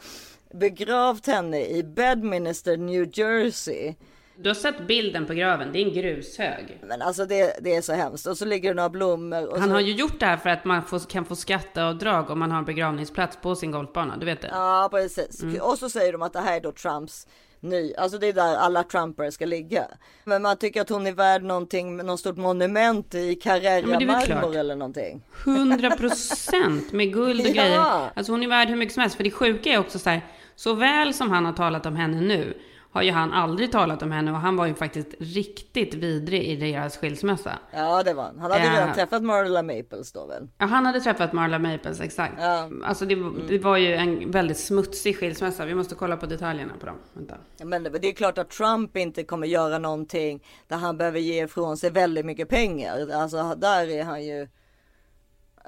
begravt 0.55 1.27
henne 1.27 1.67
i 1.67 1.83
Bedminster, 1.83 2.77
New 2.77 3.09
Jersey. 3.13 3.95
Du 4.39 4.49
har 4.49 4.55
sett 4.55 4.87
bilden 4.87 5.27
på 5.27 5.35
graven, 5.35 5.73
det 5.73 5.79
är 5.79 5.87
en 5.87 5.95
grushög. 5.95 6.79
Men 6.83 7.03
alltså 7.03 7.27
det, 7.27 7.59
det 7.61 7.77
är 7.77 7.83
så 7.83 7.93
hemskt. 7.93 8.27
Och 8.27 8.39
så 8.39 8.45
ligger 8.45 8.69
det 8.69 8.75
några 8.75 8.89
blommor. 8.89 9.59
Han 9.59 9.69
så... 9.69 9.75
har 9.75 9.81
ju 9.81 9.93
gjort 9.93 10.21
det 10.21 10.27
här 10.27 10.37
för 10.37 10.51
att 10.51 10.65
man 10.65 10.83
får, 10.83 10.99
kan 10.99 11.25
få 11.25 11.37
skatteavdrag 11.37 12.31
om 12.31 12.39
man 12.39 12.51
har 12.51 12.59
en 12.59 12.65
begravningsplats 12.65 13.39
på 13.43 13.57
sin 13.57 13.71
golfbana, 13.71 14.17
du 14.17 14.27
vet 14.27 14.43
det? 14.43 14.49
Ja 14.53 14.89
precis. 14.93 15.43
Mm. 15.43 15.61
Och 15.61 15.79
så 15.79 15.91
säger 15.91 16.13
de 16.13 16.23
att 16.23 16.33
det 16.33 16.41
här 16.41 16.57
är 16.57 16.61
då 16.61 16.73
Trumps 16.73 17.27
ny, 17.61 17.95
alltså 17.95 18.19
det 18.19 18.27
är 18.27 18.33
där 18.33 18.57
alla 18.57 18.83
Trumpare 18.83 19.33
ska 19.33 19.47
ligga. 19.47 19.85
Men 20.25 20.43
man 20.43 20.57
tycker 20.57 20.81
att 20.81 20.89
hon 20.89 21.07
är 21.07 21.13
värd 21.13 21.43
någonting, 21.43 21.97
något 21.97 22.21
stort 22.21 22.37
monument 22.37 23.15
i 23.15 23.35
Carrera 23.35 23.83
klart. 24.01 24.03
marmor 24.29 24.57
eller 24.57 24.77
någonting. 24.77 25.23
100 25.45 25.91
procent 25.91 26.93
med 26.93 27.13
guld 27.13 27.41
och 27.41 27.47
Ja. 27.55 27.63
grejer. 27.63 28.11
Alltså 28.15 28.33
hon 28.33 28.43
är 28.43 28.49
värd 28.49 28.69
hur 28.69 28.77
mycket 28.77 28.95
som 28.95 29.01
helst. 29.01 29.17
För 29.17 29.25
det 29.25 29.31
sjuka 29.31 29.71
är 29.71 29.79
också 29.79 29.99
så 29.99 30.11
här, 30.11 30.21
så 30.57 30.75
väl 30.75 31.15
som 31.15 31.31
han 31.31 31.45
har 31.45 31.53
talat 31.53 31.87
om 31.87 31.97
henne 31.97 32.21
nu, 32.21 32.55
har 32.97 33.03
ju 33.03 33.11
han 33.11 33.33
aldrig 33.33 33.73
talat 33.73 34.03
om 34.03 34.13
henne 34.13 34.31
och 34.31 34.37
han 34.37 34.57
var 34.57 34.67
ju 34.67 34.75
faktiskt 34.75 35.09
riktigt 35.19 35.95
vidrig 35.95 36.43
i 36.43 36.57
deras 36.57 36.97
skilsmässa. 36.97 37.59
Ja 37.73 38.03
det 38.03 38.15
var 38.15 38.23
han. 38.23 38.39
Han 38.39 38.51
hade 38.51 38.65
Ja. 38.65 38.73
redan 38.73 38.95
träffat 38.95 39.23
Marla 39.23 39.63
Maples 39.63 40.13
då 40.13 40.27
väl? 40.27 40.49
Ja, 40.59 40.67
han 40.67 40.87
hade 40.87 41.01
träffat 41.01 41.33
Marla 41.33 41.59
Maples, 41.59 42.01
exakt. 42.01 42.35
Ja. 42.39 42.71
Alltså 42.85 43.07
det, 43.07 43.15
det 43.49 43.59
var 43.59 43.77
ju 43.77 43.95
en 43.95 44.31
väldigt 44.31 44.59
smutsig 44.59 45.17
skilsmässa. 45.19 45.65
Vi 45.65 45.75
måste 45.75 45.95
kolla 45.95 46.17
på 46.17 46.27
detaljerna 46.27 46.73
på 46.81 46.87
dem. 46.87 46.97
Vänta. 47.13 47.35
Men 47.65 47.83
det 47.83 48.09
är 48.09 48.13
klart 48.13 48.39
att 48.39 48.51
Trump 48.51 48.97
inte 48.97 49.25
kommer 49.25 49.47
göra 49.47 49.79
någonting 49.79 50.43
där 50.69 50.77
han 50.77 50.97
behöver 50.99 51.19
ge 51.21 51.45
ifrån 51.45 51.77
sig 51.77 51.91
väldigt 51.91 52.27
mycket 52.27 52.49
pengar. 52.49 53.11
Alltså 53.15 53.55
där 53.57 53.91
är 53.91 54.05
han 54.05 54.25
ju. 54.25 54.49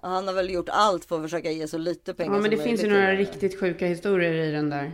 Han 0.03 0.27
har 0.27 0.35
väl 0.35 0.51
gjort 0.51 0.69
allt 0.69 1.05
för 1.05 1.17
att 1.17 1.23
försöka 1.23 1.51
ge 1.51 1.69
så 1.69 1.79
lite 1.79 2.15
pengar 2.15 2.35
Ja, 2.35 2.41
men 2.41 2.51
det 2.51 2.57
finns 2.57 2.85
ju 2.85 2.89
några 2.91 3.13
riktigt 3.13 3.61
sjuka 3.61 3.87
historier 3.87 4.33
i 4.33 4.51
den 4.53 4.71
där. 4.71 4.93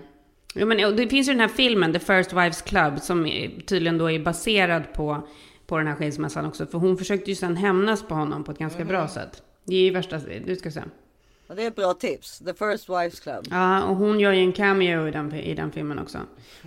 Ja, 0.54 0.66
men 0.66 0.96
det 0.96 1.08
finns 1.08 1.28
ju 1.28 1.32
den 1.32 1.40
här 1.40 1.48
filmen, 1.48 1.92
The 1.92 1.98
First 1.98 2.32
Wives 2.32 2.62
Club, 2.62 3.00
som 3.00 3.24
tydligen 3.66 3.98
då 3.98 4.10
är 4.10 4.18
baserad 4.18 4.92
på, 4.92 5.28
på 5.66 5.78
den 5.78 5.86
här 5.86 5.94
skilsmässan 5.94 6.46
också. 6.46 6.66
För 6.66 6.78
hon 6.78 6.96
försökte 6.96 7.30
ju 7.30 7.36
sen 7.36 7.56
hämnas 7.56 8.02
på 8.02 8.14
honom 8.14 8.44
på 8.44 8.52
ett 8.52 8.58
ganska 8.58 8.78
Mhm. 8.78 8.88
bra 8.88 9.08
sätt. 9.08 9.42
Det 9.64 9.76
är 9.76 9.80
ju 9.82 9.90
värsta, 9.90 10.20
du 10.46 10.56
ska 10.56 10.70
se. 10.70 10.82
Ja, 11.46 11.54
det 11.54 11.62
är 11.62 11.68
ett 11.68 11.76
bra 11.76 11.94
tips. 11.94 12.38
The 12.38 12.54
First 12.54 12.88
Wives 12.88 13.20
Club. 13.20 13.44
Ja, 13.50 13.82
och 13.82 13.96
hon 13.96 14.20
gör 14.20 14.32
ju 14.32 14.40
en 14.40 14.52
cameo 14.52 15.08
i 15.08 15.10
den, 15.10 15.34
i 15.34 15.54
den 15.54 15.72
filmen 15.72 15.98
också. 15.98 16.18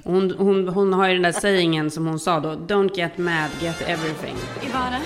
Och 0.04 0.14
hon, 0.14 0.32
hon, 0.38 0.68
hon 0.68 0.94
har 0.94 1.08
ju 1.08 1.14
den 1.14 1.24
där 1.24 1.32
sayingen 1.32 1.92
som 1.92 2.06
hon 2.08 2.20
sa 2.20 2.40
då, 2.40 2.50
Don't 2.50 2.98
get 2.98 3.18
mad, 3.18 3.50
get 3.62 3.82
everything. 3.88 4.36
Ivana, 4.70 4.98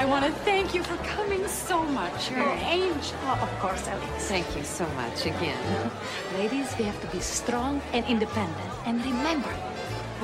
I 0.00 0.06
want 0.06 0.24
to 0.24 0.32
thank 0.48 0.72
you 0.74 0.82
for 0.82 0.96
coming 1.04 1.46
so 1.46 1.82
much. 1.82 2.30
You're 2.30 2.40
an 2.40 2.58
angel. 2.60 3.18
Oh, 3.24 3.38
of 3.42 3.58
course, 3.60 3.86
Alex. 3.86 4.28
Thank 4.28 4.56
you 4.56 4.64
so 4.64 4.86
much 4.96 5.26
again. 5.26 5.90
Ladies, 6.38 6.74
we 6.78 6.86
have 6.86 6.98
to 7.02 7.06
be 7.08 7.20
strong 7.20 7.82
and 7.92 8.06
independent. 8.06 8.72
And 8.86 9.04
remember, 9.04 9.52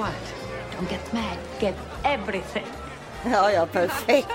What? 0.01 0.15
don't 0.73 0.89
get 0.89 1.13
mad, 1.13 1.39
get 1.61 1.75
everything. 2.05 2.65
Ja, 3.33 3.53
ja, 3.53 3.67
perfekt 3.67 4.29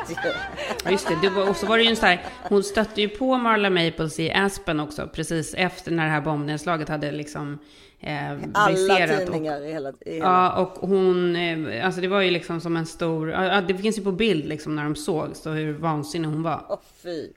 just 0.89 1.07
det. 1.07 1.17
det 1.21 1.29
var, 1.29 1.49
och 1.49 1.55
så 1.55 1.65
var 1.65 1.77
det 1.77 1.83
ju 1.83 1.89
en 1.89 1.95
sån 1.95 2.09
här, 2.09 2.25
hon 2.49 2.63
stötte 2.63 3.01
ju 3.01 3.09
på 3.09 3.37
Marla 3.37 3.69
Maples 3.69 4.19
i 4.19 4.31
Aspen 4.31 4.79
också, 4.79 5.07
precis 5.07 5.53
efter 5.53 5.91
när 5.91 6.05
det 6.05 6.11
här 6.11 6.21
bombnedslaget 6.21 6.89
hade 6.89 7.11
liksom 7.11 7.59
eh, 7.99 8.31
Alla 8.53 9.07
tidningar 9.07 9.61
i 9.61 9.73
hela... 9.73 9.89
I 9.89 10.13
hela. 10.13 10.25
Ja, 10.25 10.53
och 10.61 10.89
hon, 10.89 11.35
eh, 11.35 11.85
alltså 11.85 12.01
det 12.01 12.07
var 12.07 12.21
ju 12.21 12.31
liksom 12.31 12.61
som 12.61 12.77
en 12.77 12.85
stor, 12.85 13.29
ja, 13.29 13.61
det 13.61 13.77
finns 13.77 13.97
ju 13.97 14.03
på 14.03 14.11
bild 14.11 14.45
liksom 14.45 14.75
när 14.75 14.83
de 14.83 14.95
såg 14.95 15.35
så 15.35 15.49
hur 15.49 15.73
vansinnig 15.73 16.27
hon 16.27 16.43
var. 16.43 16.65
Åh 16.69 16.79
fy. 17.03 17.27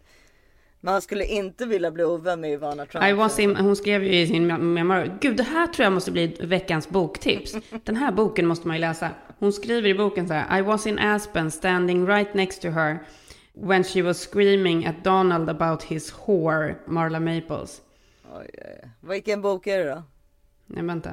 Man 0.85 1.03
skulle 1.03 1.24
inte 1.24 1.66
vilja 1.66 1.91
bli 1.91 2.05
ovän 2.05 2.41
med 2.41 2.53
Ivana 2.53 2.87
Trump. 2.87 3.07
I 3.07 3.12
was 3.12 3.39
in, 3.39 3.57
hon 3.57 3.76
skrev 3.76 4.05
ju 4.05 4.14
i 4.20 4.26
sin 4.26 4.47
mem- 4.47 4.74
memoar, 4.74 5.18
gud 5.20 5.37
det 5.37 5.43
här 5.43 5.66
tror 5.66 5.85
jag 5.85 5.93
måste 5.93 6.11
bli 6.11 6.37
veckans 6.41 6.89
boktips. 6.89 7.57
Den 7.85 7.97
här 7.97 8.12
boken 8.12 8.47
måste 8.47 8.66
man 8.66 8.76
ju 8.76 8.80
läsa. 8.80 9.11
Hon 9.39 9.53
skriver 9.53 9.89
i 9.89 9.95
boken 9.95 10.28
så 10.28 10.35
här, 10.35 10.59
I 10.59 10.62
was 10.62 10.87
in 10.87 10.99
Aspen 10.99 11.51
standing 11.51 12.07
right 12.07 12.35
next 12.35 12.62
to 12.62 12.68
her 12.68 12.99
when 13.55 13.85
she 13.85 14.03
was 14.03 14.18
screaming 14.30 14.87
at 14.87 15.05
Donald 15.05 15.49
about 15.51 15.82
his 15.82 16.14
whore, 16.14 16.74
Marla 16.87 17.20
Maples. 17.20 17.80
Oj, 18.35 18.51
oj, 18.53 18.80
oj. 18.82 18.91
Vilken 19.01 19.43
bok 19.43 19.66
är 19.66 19.78
det 19.78 19.91
då? 19.91 20.03
Nej 20.66 20.82
vänta. 20.85 21.11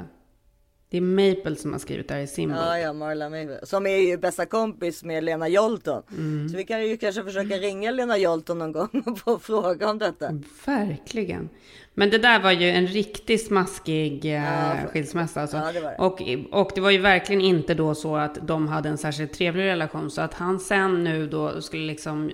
Det 0.91 0.97
är 0.97 1.01
Maples 1.01 1.61
som 1.61 1.71
har 1.71 1.79
skrivit 1.79 2.07
det 2.07 2.13
här 2.13 2.21
i 2.21 2.27
sin 2.27 2.49
bok. 2.49 2.57
Ja, 2.61 2.77
ja, 2.79 2.93
Marla 2.93 3.29
Maples. 3.29 3.69
Som 3.69 3.87
är 3.87 3.97
ju 3.97 4.17
bästa 4.17 4.45
kompis 4.45 5.03
med 5.03 5.23
Lena 5.23 5.47
Jolton. 5.47 6.03
Mm. 6.11 6.49
Så 6.49 6.57
vi 6.57 6.63
kan 6.63 6.87
ju 6.87 6.97
kanske 6.97 7.23
försöka 7.23 7.55
ringa 7.57 7.91
Lena 7.91 8.17
Jolton 8.17 8.59
någon 8.59 8.71
gång 8.71 9.03
och 9.23 9.41
fråga 9.41 9.89
om 9.89 9.97
detta. 9.97 10.39
Verkligen. 10.65 11.49
Men 11.93 12.09
det 12.09 12.17
där 12.17 12.39
var 12.39 12.51
ju 12.51 12.69
en 12.69 12.87
riktigt 12.87 13.45
smaskig 13.47 14.25
eh, 14.25 14.31
Ja, 14.31 14.75
för- 14.81 14.87
skilsmässa. 14.87 15.41
Alltså. 15.41 15.57
Ja, 15.57 15.71
det 15.71 15.79
det. 15.79 15.95
Och, 15.97 16.21
och 16.61 16.71
det 16.75 16.81
var 16.81 16.91
ju 16.91 16.97
verkligen 16.97 17.41
inte 17.41 17.73
då 17.73 17.95
så 17.95 18.15
att 18.15 18.47
de 18.47 18.67
hade 18.67 18.89
en 18.89 18.97
särskilt 18.97 19.33
trevlig 19.33 19.63
relation. 19.63 20.11
Så 20.11 20.21
att 20.21 20.33
han 20.33 20.59
sen 20.59 21.03
nu 21.03 21.27
då 21.27 21.61
skulle 21.61 21.85
liksom 21.85 22.31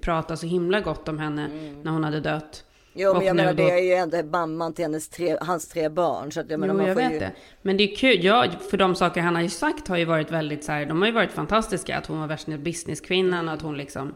prata 0.00 0.36
så 0.36 0.46
himla 0.46 0.80
gott 0.80 1.08
om 1.08 1.18
henne 1.18 1.48
när 1.82 1.90
hon 1.90 2.04
hade 2.04 2.20
dött. 2.20 2.64
Jo, 2.92 3.14
men 3.14 3.26
jag 3.26 3.36
menar 3.36 3.54
då- 3.54 3.64
det 3.66 3.70
är 3.70 3.82
ju 3.82 3.92
ändå 3.92 4.22
mamman 4.22 4.72
till 4.74 4.84
hennes 4.84 5.08
tre, 5.08 5.36
hans 5.40 5.68
tre 5.68 5.88
barn. 5.88 6.32
Så 6.32 6.40
att 6.40 6.50
jag 6.50 6.60
menar, 6.60 6.74
Jo, 6.74 6.78
man 6.78 6.86
jag 6.86 6.96
får 6.96 7.02
vet 7.02 7.12
ju... 7.12 7.18
det. 7.18 7.32
Men 7.62 7.76
det 7.76 7.92
är 7.92 7.96
kul. 7.96 8.24
Ja, 8.24 8.46
för 8.70 8.76
de 8.76 8.94
saker 8.94 9.20
han 9.20 9.34
har 9.34 9.42
ju 9.42 9.48
sagt 9.48 9.88
har 9.88 9.96
ju 9.96 10.04
varit 10.04 10.30
väldigt 10.30 10.64
så 10.64 10.72
här, 10.72 10.86
de 10.86 11.00
har 11.00 11.06
ju 11.08 11.14
varit 11.14 11.32
fantastiska. 11.32 11.98
Att 11.98 12.06
hon 12.06 12.20
var 12.20 12.26
värsta 12.26 12.58
businesskvinnan 12.58 13.48
och 13.48 13.54
att 13.54 13.62
hon 13.62 13.76
liksom, 13.76 14.14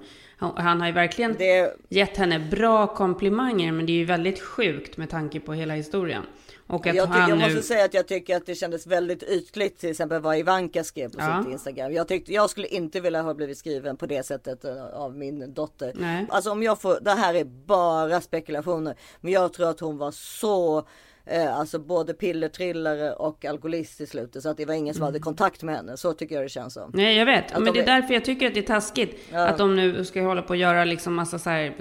han, 0.57 0.81
har 0.81 0.87
ju 0.89 0.93
verkligen 0.93 1.35
Det- 1.39 1.77
gett 1.89 2.17
henne 2.17 2.39
bra 2.39 2.87
komplimanger. 2.87 3.73
Men 3.73 3.87
det 3.87 3.93
är 3.93 3.97
ju 3.97 4.05
väldigt 4.05 4.41
sjukt 4.41 4.97
med 4.97 5.11
tanke 5.11 5.41
på 5.41 5.53
hela 5.53 5.75
historien. 5.75 6.23
Och 6.67 6.87
att 6.87 6.95
Jag, 6.97 7.07
han 7.07 7.29
jag 7.31 7.39
nu... 7.39 7.45
måste 7.45 7.63
säga 7.63 7.85
att 7.85 7.95
jag 7.95 8.09
tycker 8.09 8.37
att 8.37 8.47
det 8.47 8.55
kändes 8.55 8.87
väldigt 8.87 9.23
ytligt 9.23 9.79
till 9.79 9.91
exempel 9.91 10.21
vad 10.23 10.39
Ivanka 10.39 10.85
skrev 10.85 11.09
på 11.09 11.21
Ja. 11.21 11.43
sitt 11.43 11.53
Instagram. 11.53 11.93
Jag 11.93 12.09
tyckte 12.09 12.33
jag 12.33 12.51
skulle 12.51 12.67
inte 12.67 13.01
vilja 13.01 13.23
ha 13.23 13.35
blivit 13.35 13.59
skriven 13.59 13.97
på 13.97 14.07
det 14.07 14.23
sättet 14.27 14.65
eh, 14.65 14.85
av 14.95 15.17
min 15.17 15.55
dotter. 15.55 15.93
Nej. 15.95 16.27
Alltså 16.29 16.51
om 16.51 16.63
jag 16.63 16.81
får, 16.81 16.99
det 17.01 17.11
här 17.11 17.35
är 17.35 17.45
bara 17.45 18.21
spekulationer. 18.21 18.95
Men 19.21 19.33
jag 19.33 19.53
tror 19.53 19.71
att 19.71 19.81
hon 19.81 19.99
var 19.99 20.11
så 20.11 20.87
eh, 21.27 21.57
Alltså 21.59 21.79
både 21.79 22.15
pillertrillare 22.15 23.13
och 23.13 23.45
alkoholist 23.45 24.01
i 24.01 24.07
slutet 24.07 24.43
så 24.43 24.49
att 24.49 24.57
det 24.57 24.65
var 24.65 24.75
ingen 24.75 24.95
som 24.95 25.03
hade 25.03 25.19
kontakt 25.19 25.63
med 25.63 25.77
henne. 25.77 25.97
Så 25.97 26.13
tycker 26.13 26.35
jag 26.35 26.45
det 26.45 26.49
känns 26.49 26.75
som. 26.75 26.91
Nej, 26.95 27.17
jag 27.17 27.27
vet. 27.27 27.45
Att 27.53 27.53
men 27.63 27.65
de 27.65 27.71
det 27.73 27.79
är 27.79 27.83
är- 27.83 28.01
därför 28.01 28.15
jag 28.15 28.25
tycker 28.25 28.47
att 28.47 28.55
det 28.55 28.61
är 28.61 28.67
taskigt. 28.67 29.17
Ja. 29.33 29.47
Att 29.47 29.59
de 29.59 29.77
nu 29.77 30.05
ska 30.05 30.23
hålla 30.23 30.43
på 30.43 30.49
och 30.49 30.57
göra 30.57 30.85
liksom 30.85 31.15
massa 31.15 31.39
så 31.39 31.51
här... 31.51 31.75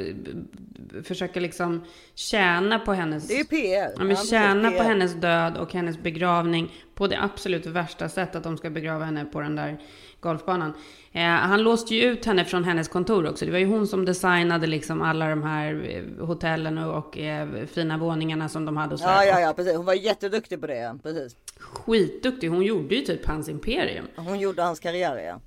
Försöka 1.04 1.39
liksom 1.39 1.84
tjäna 2.16 2.80
på 2.80 2.94
hennes... 2.94 3.28
Det 3.28 3.34
är 3.34 3.38
ju 3.38 3.46
PR. 3.46 3.94
Ja, 3.98 4.04
men 4.04 4.16
tjäna 4.18 4.72
på 4.72 4.84
hennes 4.84 5.14
död 5.14 5.58
och 5.58 5.74
hennes 5.74 5.98
begravning 5.98 6.72
på 6.96 7.08
det 7.08 7.18
absolut 7.22 7.66
värsta 7.66 8.10
sättet. 8.10 8.36
Att 8.36 8.44
de 8.44 8.58
ska 8.58 8.70
begrava 8.70 9.06
henne 9.06 9.26
på 9.26 9.41
den 9.41 9.56
där 9.56 9.78
golfbanan. 10.24 10.74
Eh, 11.11 11.21
han 11.21 11.63
låste 11.63 11.95
ju 11.95 12.01
ut 12.01 12.26
henne 12.26 12.45
från 12.45 12.63
hennes 12.63 12.88
kontor 12.88 13.30
också. 13.30 13.45
Det 13.45 13.51
var 13.51 13.59
ju 13.59 13.65
hon 13.65 13.88
som 13.88 14.05
designade 14.05 14.67
liksom 14.67 15.01
alla 15.01 15.30
de 15.30 15.43
här 15.43 15.89
eh, 15.89 16.26
hotellen 16.26 16.78
och, 16.78 16.97
och 16.97 17.17
eh, 17.17 17.65
fina 17.65 17.97
våningarna 17.97 18.49
som 18.49 18.65
de 18.65 18.78
hade. 18.78 18.93
Och 18.93 18.99
så 18.99 19.05
Ja, 19.05 19.26
ja, 19.26 19.39
ja, 19.39 19.53
precis. 19.53 19.76
Hon 19.76 19.86
var 19.86 19.93
jätteduktig 19.93 20.61
på 20.61 20.67
det. 20.67 20.78
Ja. 20.78 20.95
Precis. 21.03 21.36
Skitduktig. 21.57 22.49
Hon 22.49 22.63
gjorde 22.63 22.95
ju 22.95 23.01
typ 23.01 23.26
hans 23.26 23.49
imperium. 23.49 24.05
Hon 24.15 24.39
gjorde 24.39 24.61
hans 24.61 24.80
karriär, 24.80 25.17
ja. 25.17 25.39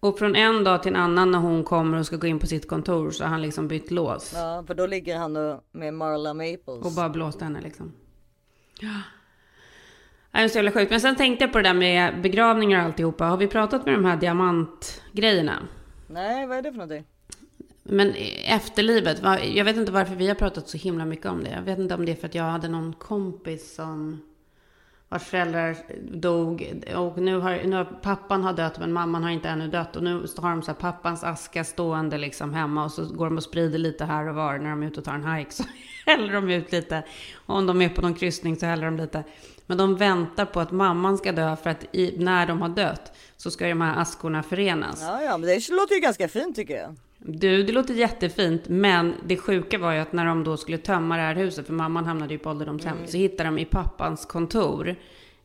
Och 0.00 0.18
från 0.18 0.36
en 0.36 0.64
dag 0.64 0.82
till 0.82 0.94
en 0.94 1.00
annan 1.00 1.30
när 1.30 1.38
hon 1.38 1.64
kommer 1.64 1.98
och 1.98 2.06
ska 2.06 2.16
gå 2.16 2.26
in 2.26 2.38
på 2.38 2.46
sitt 2.46 2.68
kontor 2.68 3.10
så 3.10 3.24
har 3.24 3.30
han 3.30 3.42
liksom 3.42 3.68
bytt 3.68 3.90
lås. 3.90 4.32
Ja, 4.34 4.64
för 4.66 4.74
då 4.74 4.86
ligger 4.86 5.18
han 5.18 5.32
med 5.72 5.94
Marla 5.94 6.34
Maples. 6.34 6.84
Och 6.84 6.92
bara 6.92 7.08
blåst 7.08 7.40
henne 7.40 7.60
liksom. 7.60 7.92
Ja. 8.80 9.02
Det 10.38 10.44
är 10.44 10.48
så 10.48 10.58
jävla 10.58 10.70
sjukt. 10.70 10.90
Men 10.90 11.00
sen 11.00 11.16
tänkte 11.16 11.44
jag 11.44 11.52
på 11.52 11.58
det 11.58 11.68
där 11.68 11.74
med 11.74 12.22
begravningar 12.22 12.78
och 12.78 12.84
alltihopa. 12.84 13.24
Har 13.24 13.36
vi 13.36 13.46
pratat 13.46 13.86
med 13.86 13.94
de 13.94 14.04
här 14.04 14.16
diamantgrejerna? 14.16 15.62
Nej, 16.06 16.46
vad 16.46 16.58
är 16.58 16.62
det 16.62 16.70
för 16.70 16.78
någonting? 16.78 17.04
Men 17.82 18.14
efterlivet, 18.44 19.22
jag 19.54 19.64
vet 19.64 19.76
inte 19.76 19.92
varför 19.92 20.14
vi 20.14 20.28
har 20.28 20.34
pratat 20.34 20.68
så 20.68 20.76
himla 20.76 21.04
mycket 21.04 21.26
om 21.26 21.44
det. 21.44 21.50
Jag 21.50 21.62
vet 21.62 21.78
inte 21.78 21.94
om 21.94 22.06
det 22.06 22.12
är 22.12 22.16
för 22.16 22.26
att 22.26 22.34
jag 22.34 22.44
hade 22.44 22.68
någon 22.68 22.92
kompis 22.92 23.74
som 23.74 24.22
vars 25.08 25.22
föräldrar 25.22 25.76
dog 26.12 26.84
och 26.96 27.18
nu 27.18 27.38
har, 27.38 27.60
nu 27.64 27.76
har 27.76 27.84
pappan 27.84 28.42
har 28.42 28.52
dött 28.52 28.78
men 28.78 28.92
mamman 28.92 29.22
har 29.22 29.30
inte 29.30 29.48
ännu 29.48 29.68
dött 29.68 29.96
och 29.96 30.02
nu 30.02 30.14
har 30.36 30.50
de 30.50 30.62
så 30.62 30.70
här 30.70 30.78
pappans 30.78 31.24
aska 31.24 31.64
stående 31.64 32.18
liksom 32.18 32.54
hemma 32.54 32.84
och 32.84 32.92
så 32.92 33.14
går 33.14 33.24
de 33.24 33.36
och 33.36 33.42
sprider 33.42 33.78
lite 33.78 34.04
här 34.04 34.28
och 34.28 34.34
var 34.34 34.58
när 34.58 34.70
de 34.70 34.82
är 34.82 34.86
ute 34.86 35.00
och 35.00 35.04
tar 35.04 35.14
en 35.14 35.34
hike 35.34 35.52
så 35.52 35.64
häller 36.06 36.32
de 36.32 36.50
ut 36.50 36.72
lite 36.72 37.02
och 37.46 37.56
om 37.56 37.66
de 37.66 37.82
är 37.82 37.88
på 37.88 38.02
någon 38.02 38.14
kryssning 38.14 38.56
så 38.56 38.66
häller 38.66 38.84
de 38.84 38.96
lite 38.96 39.24
men 39.68 39.78
de 39.78 39.96
väntar 39.96 40.44
på 40.44 40.60
att 40.60 40.70
mamman 40.70 41.18
ska 41.18 41.32
dö 41.32 41.56
för 41.56 41.70
att 41.70 41.84
i, 41.92 42.14
när 42.18 42.46
de 42.46 42.62
har 42.62 42.68
dött 42.68 43.12
så 43.36 43.50
ska 43.50 43.66
de 43.68 43.80
här 43.80 44.00
askorna 44.00 44.42
förenas. 44.42 45.02
Ja, 45.02 45.22
ja, 45.22 45.38
men 45.38 45.48
det 45.48 45.68
låter 45.70 45.94
ju 45.94 46.00
ganska 46.00 46.28
fint 46.28 46.56
tycker 46.56 46.76
jag. 46.76 46.94
Du, 47.18 47.62
det 47.62 47.72
låter 47.72 47.94
jättefint, 47.94 48.62
men 48.68 49.14
det 49.26 49.36
sjuka 49.36 49.78
var 49.78 49.92
ju 49.92 49.98
att 49.98 50.12
när 50.12 50.24
de 50.26 50.44
då 50.44 50.56
skulle 50.56 50.78
tömma 50.78 51.16
det 51.16 51.22
här 51.22 51.34
huset, 51.34 51.66
för 51.66 51.72
mamman 51.72 52.04
hamnade 52.04 52.32
ju 52.34 52.38
på 52.38 52.50
ålderdomshem, 52.50 52.96
Mm. 52.96 53.08
så 53.08 53.16
hittade 53.16 53.48
de 53.48 53.58
i 53.58 53.64
pappans 53.64 54.26
kontor 54.26 54.96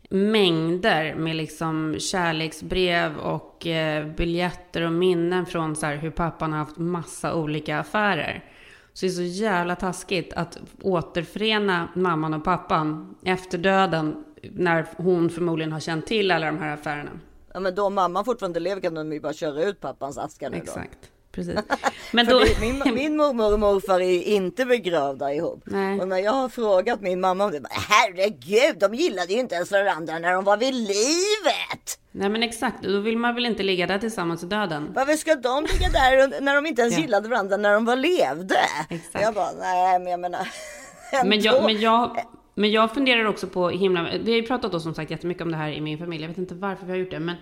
mängder 0.10 1.16
med 1.16 1.36
liksom 1.36 1.96
kärleksbrev 2.00 3.18
och 3.18 3.68
eh, 3.68 4.06
biljetter 4.08 4.82
och 4.82 4.94
minnen 4.94 5.46
från 5.46 5.76
så 5.76 5.86
här 5.86 5.96
hur 5.96 6.10
pappan 6.12 6.52
har 6.52 6.60
haft 6.60 6.78
massa 6.78 7.36
olika 7.36 7.80
affärer. 7.80 8.44
Så 8.94 9.06
det 9.06 9.12
är 9.12 9.14
så 9.14 9.22
jävla 9.22 9.76
taskigt 9.76 10.34
att 10.34 10.58
återförena 10.82 11.90
mamman 11.96 12.34
och 12.34 12.44
pappan 12.44 13.16
efter 13.24 13.58
döden 13.58 14.24
när 14.52 14.88
hon 14.98 15.30
förmodligen 15.30 15.72
har 15.72 15.80
känt 15.80 16.08
till 16.08 16.32
alla 16.32 16.46
de 16.46 16.58
här 16.58 16.74
affärerna. 16.74 17.12
Ja 17.54 17.60
men 17.60 17.76
då 17.76 17.90
mamma 17.90 18.24
fortfarande 18.24 18.60
lever 18.60 18.82
kan 18.82 18.94
de 18.94 19.14
ju 19.14 19.20
bara 19.20 19.34
köra 19.34 19.64
ut 19.64 19.80
pappans 19.80 20.18
aska 20.18 20.50
nu 20.50 20.58
då. 20.58 20.64
Exakt. 20.64 21.12
Precis. 21.34 21.60
Men 22.12 22.26
då... 22.26 22.44
min, 22.62 22.82
min 22.96 23.18
mormor 23.18 23.54
och 23.54 23.60
morfar 23.60 24.00
är 24.00 24.12
ju 24.12 24.24
inte 24.24 24.66
begravda 24.66 25.34
ihop. 25.34 25.62
Nej. 25.66 26.00
Och 26.00 26.08
när 26.08 26.18
jag 26.18 26.32
har 26.32 26.50
frågat 26.50 27.02
min 27.02 27.20
mamma 27.20 27.46
om 27.46 27.52
det, 27.52 27.62
bara, 27.62 27.70
herregud, 27.90 28.78
de 28.80 28.94
gillade 28.94 29.34
ju 29.34 29.40
inte 29.40 29.56
ens 29.56 29.72
varandra 29.72 30.20
när 30.20 30.34
de 30.34 30.44
var 30.44 30.58
vid 30.58 30.74
livet. 30.74 32.00
Nej 32.12 32.30
men 32.30 32.44
exakt, 32.44 32.84
då 32.84 33.00
vill 33.00 33.18
man 33.18 33.36
väl 33.36 33.46
inte 33.46 33.64
ligga 33.64 33.88
där 33.88 34.00
tillsammans 34.00 34.44
i 34.44 34.46
döden. 34.46 34.92
Varför 34.96 35.14
ska 35.14 35.36
de 35.36 35.64
ligga 35.64 35.90
där 35.90 36.42
när 36.42 36.56
de 36.56 36.66
inte 36.66 36.82
ens 36.82 36.96
Ja. 36.96 37.02
gillade 37.02 37.30
varandra 37.30 37.58
när 37.58 37.74
de 37.74 37.86
var 37.86 37.96
levde? 37.96 38.56
Exakt. 38.90 39.26
Jag 39.26 39.34
bara, 39.34 39.52
nej 39.60 40.00
men 40.00 40.12
jag 40.12 40.20
menar. 40.20 40.48
Men 41.26 41.42
jag, 41.42 41.64
men, 41.64 41.80
jag, 41.82 42.18
men 42.56 42.72
jag 42.72 42.94
funderar 42.94 43.26
också 43.26 43.48
på 43.48 43.70
himla... 43.70 44.04
Vi 44.24 44.32
har 44.32 44.38
ju 44.40 44.48
pratat 44.48 44.72
då 44.72 44.80
som 44.80 44.94
sagt 44.94 45.12
jättemycket 45.12 45.44
om 45.44 45.52
det 45.52 45.58
här 45.58 45.70
i 45.70 45.82
min 45.82 45.98
familj. 45.98 46.24
Jag 46.24 46.28
vet 46.30 46.38
inte 46.38 46.56
varför 46.56 46.86
vi 46.86 46.92
har 46.92 47.00
gjort 47.00 47.12
det. 47.12 47.20
Men 47.20 47.36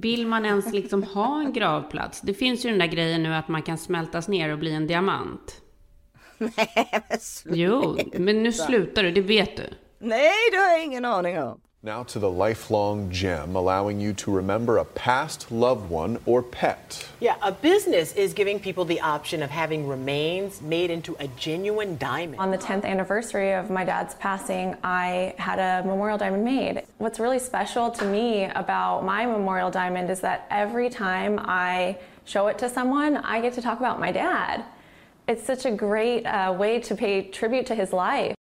vill 0.00 0.26
man 0.26 0.44
ens 0.44 0.72
liksom 0.72 1.02
ha 1.02 1.40
en 1.40 1.52
gravplats? 1.52 2.20
Det 2.20 2.34
finns 2.34 2.64
ju 2.64 2.70
den 2.70 2.78
där 2.78 2.86
grejen 2.86 3.22
nu 3.22 3.34
att 3.34 3.48
man 3.48 3.62
kan 3.62 3.78
smältas 3.78 4.28
ner 4.28 4.52
och 4.52 4.58
bli 4.58 4.72
en 4.72 4.86
diamant. 4.86 5.62
Jo, 7.44 7.98
men 8.18 8.42
nu 8.42 8.52
slutar 8.52 9.02
du, 9.02 9.10
det 9.10 9.20
vet 9.20 9.56
du. 9.56 9.62
Nej, 9.98 10.50
det 10.52 10.56
har 10.56 10.68
jag 10.68 10.84
ingen 10.84 11.04
aning 11.04 11.42
om. 11.42 11.60
Now 11.86 12.02
to 12.02 12.18
the 12.18 12.28
lifelong 12.28 13.12
gem, 13.12 13.54
allowing 13.54 14.00
you 14.00 14.12
to 14.14 14.32
remember 14.32 14.78
a 14.78 14.84
past 14.84 15.52
loved 15.52 15.88
one 15.88 16.18
or 16.26 16.42
pet. 16.42 17.06
Yeah, 17.20 17.36
a 17.40 17.52
business 17.52 18.12
is 18.14 18.34
giving 18.34 18.58
people 18.58 18.84
the 18.84 19.00
option 19.00 19.40
of 19.40 19.50
having 19.50 19.86
remains 19.86 20.60
made 20.60 20.90
into 20.90 21.14
a 21.20 21.28
genuine 21.28 21.96
diamond. 21.96 22.40
On 22.40 22.50
the 22.50 22.58
10th 22.58 22.84
anniversary 22.84 23.52
of 23.52 23.70
my 23.70 23.84
dad's 23.84 24.14
passing, 24.16 24.74
I 24.82 25.36
had 25.38 25.60
a 25.60 25.86
memorial 25.86 26.18
diamond 26.18 26.44
made. 26.44 26.82
What's 26.98 27.20
really 27.20 27.38
special 27.38 27.92
to 27.92 28.04
me 28.04 28.46
about 28.46 29.04
my 29.04 29.24
memorial 29.24 29.70
diamond 29.70 30.10
is 30.10 30.20
that 30.22 30.48
every 30.50 30.90
time 30.90 31.38
I 31.40 32.00
show 32.24 32.48
it 32.48 32.58
to 32.58 32.68
someone, 32.68 33.18
I 33.18 33.40
get 33.40 33.52
to 33.52 33.62
talk 33.62 33.78
about 33.78 34.00
my 34.00 34.10
dad. 34.10 34.64
It's 35.28 35.44
such 35.44 35.64
a 35.64 35.70
great 35.70 36.26
uh, 36.26 36.52
way 36.58 36.80
to 36.80 36.96
pay 36.96 37.30
tribute 37.30 37.66
to 37.66 37.76
his 37.76 37.92
life. 37.92 38.35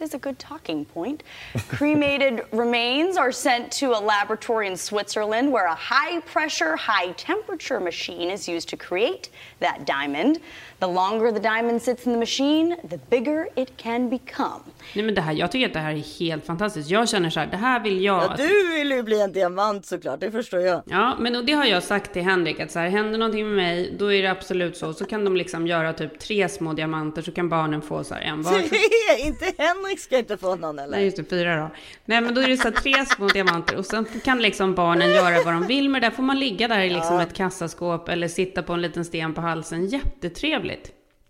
Is 0.00 0.14
a 0.14 0.18
good 0.18 0.38
talking 0.38 0.86
point. 0.86 1.22
Cremated 1.68 2.46
remains 2.52 3.18
are 3.18 3.30
sent 3.30 3.70
to 3.72 3.90
a 3.90 4.00
laboratory 4.00 4.66
in 4.66 4.74
Switzerland 4.74 5.52
where 5.52 5.66
a 5.66 5.74
high 5.74 6.20
pressure, 6.20 6.74
high 6.74 7.12
temperature 7.12 7.78
machine 7.78 8.30
is 8.30 8.48
used 8.48 8.70
to 8.70 8.78
create 8.78 9.28
that 9.58 9.84
diamond. 9.84 10.40
The 10.80 10.86
longer 10.86 11.32
the 11.32 11.38
diamond 11.38 11.82
sits 11.82 12.06
in 12.06 12.12
the 12.12 12.18
machine, 12.18 12.76
the 12.90 12.98
bigger 13.10 13.46
it 13.56 13.72
can 13.76 14.10
become. 14.10 14.60
Nej 14.94 15.04
men 15.04 15.14
det 15.14 15.20
här, 15.20 15.32
jag 15.32 15.52
tycker 15.52 15.66
att 15.66 15.72
det 15.72 15.78
här 15.78 15.92
är 15.92 16.18
helt 16.20 16.46
fantastiskt. 16.46 16.90
Jag 16.90 17.08
känner 17.08 17.30
så 17.30 17.40
här, 17.40 17.46
det 17.46 17.56
här 17.56 17.80
vill 17.80 18.04
jag... 18.04 18.22
Ja, 18.22 18.34
du 18.36 18.72
vill 18.72 18.90
ju 18.90 19.02
bli 19.02 19.20
en 19.20 19.32
diamant 19.32 19.86
såklart, 19.86 20.20
det 20.20 20.30
förstår 20.30 20.60
jag. 20.60 20.82
Ja, 20.86 21.16
men 21.18 21.36
och 21.36 21.44
det 21.44 21.52
har 21.52 21.64
jag 21.64 21.82
sagt 21.82 22.12
till 22.12 22.22
Henrik 22.22 22.60
att 22.60 22.70
så 22.70 22.78
här, 22.78 22.88
händer 22.88 23.18
någonting 23.18 23.46
med 23.46 23.56
mig, 23.56 23.94
då 23.98 24.12
är 24.12 24.22
det 24.22 24.30
absolut 24.30 24.76
så. 24.76 24.92
Så 24.92 25.04
kan 25.04 25.24
de 25.24 25.36
liksom 25.36 25.66
göra 25.66 25.92
typ 25.92 26.18
tre 26.18 26.48
små 26.48 26.72
diamanter 26.72 27.22
så 27.22 27.32
kan 27.32 27.48
barnen 27.48 27.82
få 27.82 28.04
så 28.04 28.14
här 28.14 28.22
en 28.22 28.42
var. 28.42 28.52
Tre, 28.68 29.26
inte 29.26 29.44
Henrik 29.58 30.00
ska 30.00 30.18
inte 30.18 30.36
få 30.36 30.56
någon 30.56 30.78
eller? 30.78 30.96
Nej, 30.96 31.04
just 31.04 31.16
det, 31.16 31.24
fyra 31.24 31.56
då. 31.56 31.70
Nej, 32.04 32.20
men 32.20 32.34
då 32.34 32.40
är 32.40 32.48
det 32.48 32.56
så 32.56 32.62
här 32.68 32.70
tre 32.70 33.06
små 33.06 33.28
diamanter 33.28 33.76
och 33.76 33.86
sen 33.86 34.06
kan 34.24 34.42
liksom 34.42 34.74
barnen 34.74 35.10
göra 35.10 35.42
vad 35.44 35.54
de 35.54 35.66
vill 35.66 35.88
med 35.88 36.02
det. 36.02 36.06
där. 36.08 36.14
får 36.16 36.22
man 36.22 36.38
ligga 36.38 36.68
där 36.68 36.80
i 36.80 36.90
liksom 36.90 37.14
Ja. 37.16 37.22
ett 37.22 37.34
kassaskåp 37.34 38.08
eller 38.08 38.28
sitta 38.28 38.62
på 38.62 38.72
en 38.72 38.82
liten 38.82 39.04
sten 39.04 39.34
på 39.34 39.40
halsen. 39.40 39.86
Jättetrevligt. 39.86 40.69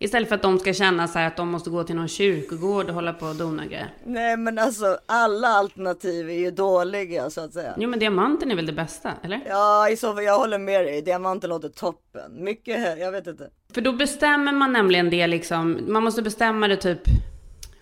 Istället 0.03 0.29
för 0.29 0.37
att 0.37 0.43
de 0.43 0.59
ska 0.59 0.73
känna 0.73 1.09
så 1.09 1.19
att 1.19 1.37
de 1.37 1.49
måste 1.49 1.71
gå 1.71 1.85
till 1.85 1.97
någon 1.97 2.09
kyrkogård 2.09 2.89
och 2.89 2.95
hålla 2.95 3.13
på 3.13 3.27
och 3.27 3.37
dona 3.37 3.67
grejer. 3.67 3.95
Nej 4.05 4.37
men 4.37 4.59
alltså 4.59 4.99
alla 5.07 5.49
alternativ 5.49 6.31
är 6.31 6.39
ju 6.39 6.51
dåliga 6.51 7.31
så 7.31 7.41
att 7.41 7.53
säga. 7.53 7.75
Jo, 7.79 7.89
men 7.89 7.99
diamanten 7.99 8.51
är 8.51 8.57
väl 8.57 8.67
det 8.67 8.73
bästa, 8.73 9.13
eller? 9.23 9.41
Ja 9.49 9.89
i 9.89 9.97
så 9.97 10.15
fall, 10.15 10.25
jag 10.25 10.39
håller 10.39 10.59
med 10.59 10.85
dig. 10.85 11.03
Diamanten 11.03 11.51
låter 11.51 11.69
toppen. 11.69 12.45
Mycket, 12.45 12.99
jag 12.99 13.13
vet 13.13 13.27
inte. 13.27 13.51
För 13.75 13.81
då 13.81 13.93
bestämmer 13.93 14.53
man 14.53 14.73
nämligen 14.73 15.11
det 15.11 15.27
liksom, 15.27 15.79
man 15.89 16.03
måste 16.03 16.23
bestämma 16.23 16.69
det 16.69 16.77
typ 16.77 17.01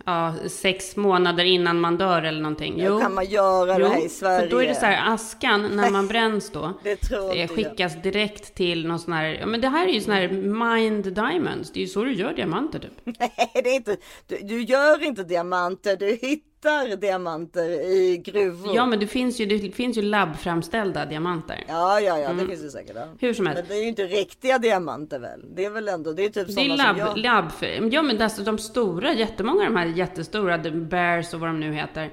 ja, 0.08 0.34
sex 0.48 0.96
månader 0.96 1.44
innan 1.44 1.80
man 1.80 1.96
dör 1.96 2.22
eller 2.22 2.40
någonting. 2.40 2.80
Ja, 2.80 3.00
kan 3.00 3.14
man 3.14 3.26
göra 3.26 3.78
det 3.78 3.88
här 3.88 4.06
i 4.06 4.08
För 4.08 4.50
då 4.50 4.62
är 4.62 4.66
det 4.66 4.74
Sverige? 4.74 4.74
så 4.74 4.86
här, 4.86 5.14
askan 5.14 5.76
när 5.76 5.90
man 5.90 6.08
bränns 6.12 6.50
då, 6.50 6.72
Det 6.82 6.96
tror 6.96 7.36
eh, 7.36 7.48
skickas 7.48 8.02
direkt 8.02 8.54
till 8.54 8.86
någon 8.86 8.98
sån 8.98 9.12
här, 9.12 9.24
ja 9.24 9.46
men 9.46 9.60
det 9.60 9.68
här 9.68 9.88
är 9.88 9.92
ju 9.92 10.00
sån 10.00 10.14
här 10.14 10.28
mind 10.72 11.14
diamonds, 11.14 11.72
det 11.72 11.78
är 11.78 11.82
ju 11.82 11.86
så 11.88 12.04
du 12.04 12.14
gör 12.14 12.32
diamanter 12.34 12.78
typ. 12.78 13.00
Nej 13.18 13.50
det 13.54 13.70
är 13.70 13.74
inte, 13.74 13.96
du, 14.26 14.38
du 14.42 14.62
gör 14.62 15.04
inte 15.04 15.22
diamanter, 15.22 15.96
du 15.96 16.06
hittar 16.22 16.48
diamanter 16.96 17.68
i 17.70 18.16
gruvor. 18.24 18.74
Ja 18.76 18.86
men 18.86 19.00
det 19.00 19.06
finns 19.06 19.40
ju, 19.40 19.46
det 19.46 19.70
finns 19.72 19.96
ju 19.98 20.02
labbframställda 20.02 21.06
diamanter. 21.06 21.64
Ja, 21.68 22.00
ja, 22.00 22.18
ja, 22.18 22.28
det 22.28 22.32
Mm. 22.34 22.48
finns 22.48 22.64
ju 22.64 22.70
säkert. 22.70 22.96
Ja. 22.96 23.06
Hur 23.20 23.34
som 23.34 23.46
helst. 23.46 23.62
Men 23.62 23.68
det 23.68 23.74
är 23.74 23.82
ju 23.82 23.88
inte 23.88 24.04
riktiga 24.04 24.58
diamanter 24.58 25.18
väl? 25.18 25.44
Det 25.54 25.64
är 25.64 25.70
väl 25.70 25.88
ändå, 25.88 26.12
det 26.12 26.24
är 26.24 26.28
typ 26.28 26.46
Det 26.46 26.52
sådana 26.52 26.76
som 26.88 26.98
jag. 26.98 27.18
labb 27.18 27.52
ja 27.92 28.02
men 28.02 28.22
alltså 28.22 28.42
de 28.42 28.58
stora, 28.58 29.12
jättemånga 29.12 29.60
av 29.60 29.66
de 29.72 29.76
här 29.76 29.86
jättestora, 29.86 30.58
the 30.58 30.70
bears 30.70 31.34
och 31.34 31.40
vad 31.40 31.48
de 31.48 31.60
nu 31.60 31.72
heter, 31.72 32.10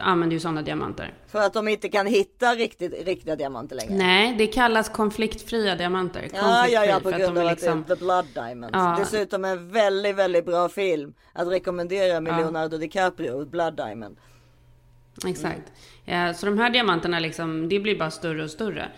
använder 0.00 0.34
ju 0.34 0.40
sådana 0.40 0.62
diamanter. 0.62 1.14
För 1.26 1.38
att 1.38 1.52
de 1.52 1.68
inte 1.68 1.88
kan 1.88 2.06
hitta 2.06 2.54
riktigt, 2.54 3.06
riktiga 3.06 3.36
diamanter 3.36 3.76
längre. 3.76 3.94
Nej, 3.94 4.34
det 4.38 4.46
kallas 4.46 4.88
konfliktfria 4.88 5.74
diamanter. 5.74 6.28
Ja, 6.34 6.68
ja, 6.68 6.84
ja, 6.84 6.94
på 6.94 7.02
Konfliktfri, 7.02 7.24
att 7.24 7.34
grund 7.34 7.38
av 7.38 7.50
liksom- 7.50 7.80
att 7.80 7.86
det 7.86 7.92
är 7.92 7.96
The 7.96 8.04
Blood 8.04 8.24
Diamonds. 8.34 8.70
Ja. 8.72 8.96
Dessutom 8.98 9.44
en 9.44 9.70
väldigt, 9.70 10.16
väldigt 10.16 10.46
bra 10.46 10.68
film 10.68 11.14
att 11.32 11.48
rekommendera 11.48 12.20
med 12.20 12.36
Leonardo 12.36 12.78
DiCaprio, 12.78 13.44
Blood 13.44 13.76
Diamond. 13.76 14.16
Exakt. 15.26 15.72
Eh, 16.06 16.32
Så 16.32 16.46
de 16.46 16.58
här 16.58 16.70
diamanterna 16.70 17.18
liksom, 17.18 17.68
det 17.68 17.80
blir 17.80 17.98
bara 17.98 18.10
större 18.10 18.44
och 18.44 18.50
större. 18.50 18.88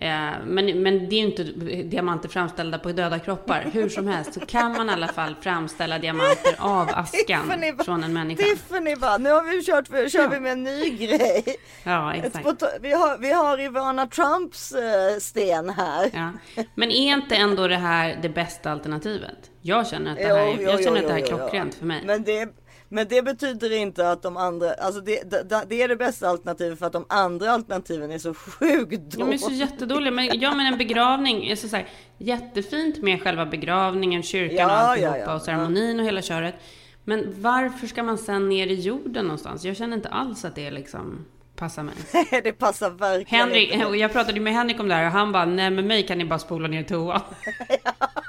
Eh, 0.00 0.08
Men, 0.44 0.82
men 0.82 1.08
det 1.08 1.14
är 1.16 1.20
ju 1.20 1.26
inte 1.26 1.42
diamanter 1.82 2.28
framställda 2.28 2.78
på 2.78 2.92
döda 2.92 3.18
kroppar. 3.18 3.66
Hur 3.72 3.88
som 3.88 4.06
helst 4.08 4.34
så 4.34 4.40
kan 4.40 4.72
man 4.72 4.90
i 4.90 4.92
alla 4.92 5.08
fall 5.08 5.34
framställa 5.40 5.98
diamanter 5.98 6.54
av 6.58 6.88
askan 6.94 7.74
från 7.84 8.04
en 8.04 8.12
människa. 8.12 8.42
Tiffany 8.42 8.96
bara, 8.96 9.18
nu 9.18 9.30
har 9.30 9.42
vi 9.42 9.64
kört, 9.64 9.88
för, 9.88 10.08
kör 10.08 10.28
vi 10.28 10.40
med 10.40 10.52
en 10.52 10.62
ny 10.62 10.90
grej. 10.90 11.56
Ja, 11.84 12.14
exakt. 12.14 12.62
Vi 12.80 12.92
har, 12.92 13.18
vi 13.18 13.32
har 13.32 13.60
Ivana 13.60 14.06
Trumps 14.06 14.72
eh, 14.72 15.18
sten 15.18 15.70
här. 15.70 16.10
Ja. 16.14 16.32
Men 16.74 16.90
är 16.90 17.12
inte 17.12 17.36
ändå 17.36 17.68
det 17.68 17.76
här 17.76 18.18
det 18.22 18.28
bästa 18.28 18.70
alternativet? 18.72 19.50
Jag 19.62 19.86
känner 19.86 20.12
att 20.12 20.18
det 20.18 20.24
här, 20.24 20.46
jo, 20.46 20.62
jag 20.62 20.80
jo, 20.80 20.84
känner 20.84 21.00
att 21.00 21.06
det 21.06 21.12
här 21.12 21.20
är 21.20 21.26
klockrent 21.26 21.74
för 21.74 21.86
mig. 21.86 22.02
Men 22.04 22.22
det, 22.24 22.48
men 22.92 23.06
det 23.08 23.22
betyder 23.22 23.72
inte 23.72 24.10
att 24.10 24.22
de 24.22 24.36
andra, 24.36 24.72
alltså 24.74 25.00
det, 25.00 25.30
det, 25.30 25.64
det 25.68 25.82
är 25.82 25.88
det 25.88 25.96
bästa 25.96 26.28
alternativet 26.28 26.78
för 26.78 26.86
att 26.86 26.92
de 26.92 27.04
andra 27.08 27.50
alternativen 27.52 28.10
är 28.10 28.18
så 28.18 28.34
sjukt 28.34 29.14
Ja, 29.18 29.24
men 29.24 29.38
så 29.38 29.48
dåliga. 29.48 29.66
jättedåliga. 29.66 30.10
Men, 30.10 30.40
ja, 30.40 30.54
men 30.54 30.66
en 30.72 30.78
begravning 30.78 31.46
är 31.46 31.56
så, 31.56 31.68
så 31.68 31.76
här, 31.76 31.88
jättefint 32.18 33.02
med 33.02 33.22
själva 33.22 33.46
begravningen, 33.46 34.22
kyrkan 34.22 34.66
och 34.66 34.72
Ja, 34.72 34.76
alltihopa 34.76 35.18
ja, 35.18 35.24
ja. 35.26 35.34
och 35.34 35.42
ceremonin 35.42 36.00
och 36.00 36.06
hela 36.06 36.22
köret. 36.22 36.54
Men 37.04 37.42
varför 37.42 37.86
ska 37.86 38.02
man 38.02 38.18
sen 38.18 38.48
ner 38.48 38.66
i 38.66 38.74
jorden 38.74 39.24
någonstans? 39.24 39.64
Jag 39.64 39.76
känner 39.76 39.96
inte 39.96 40.08
alls 40.08 40.44
att 40.44 40.54
det 40.54 40.70
liksom 40.70 41.24
passar 41.56 41.82
mig. 41.82 41.94
det 42.42 42.52
passar 42.52 42.90
verkligen 42.90 43.44
Henrik, 43.44 43.72
inte. 43.72 43.86
och 43.86 43.96
jag 43.96 44.12
pratade 44.12 44.40
med 44.40 44.52
Henrik 44.52 44.80
om 44.80 44.88
det 44.88 44.94
här 44.94 45.06
och 45.06 45.12
han 45.12 45.32
bara, 45.32 45.44
nej 45.44 45.70
med 45.70 45.84
mig 45.84 46.06
kan 46.06 46.18
ni 46.18 46.24
bara 46.24 46.38
spola 46.38 46.68
ner 46.68 46.82
toan. 46.82 47.20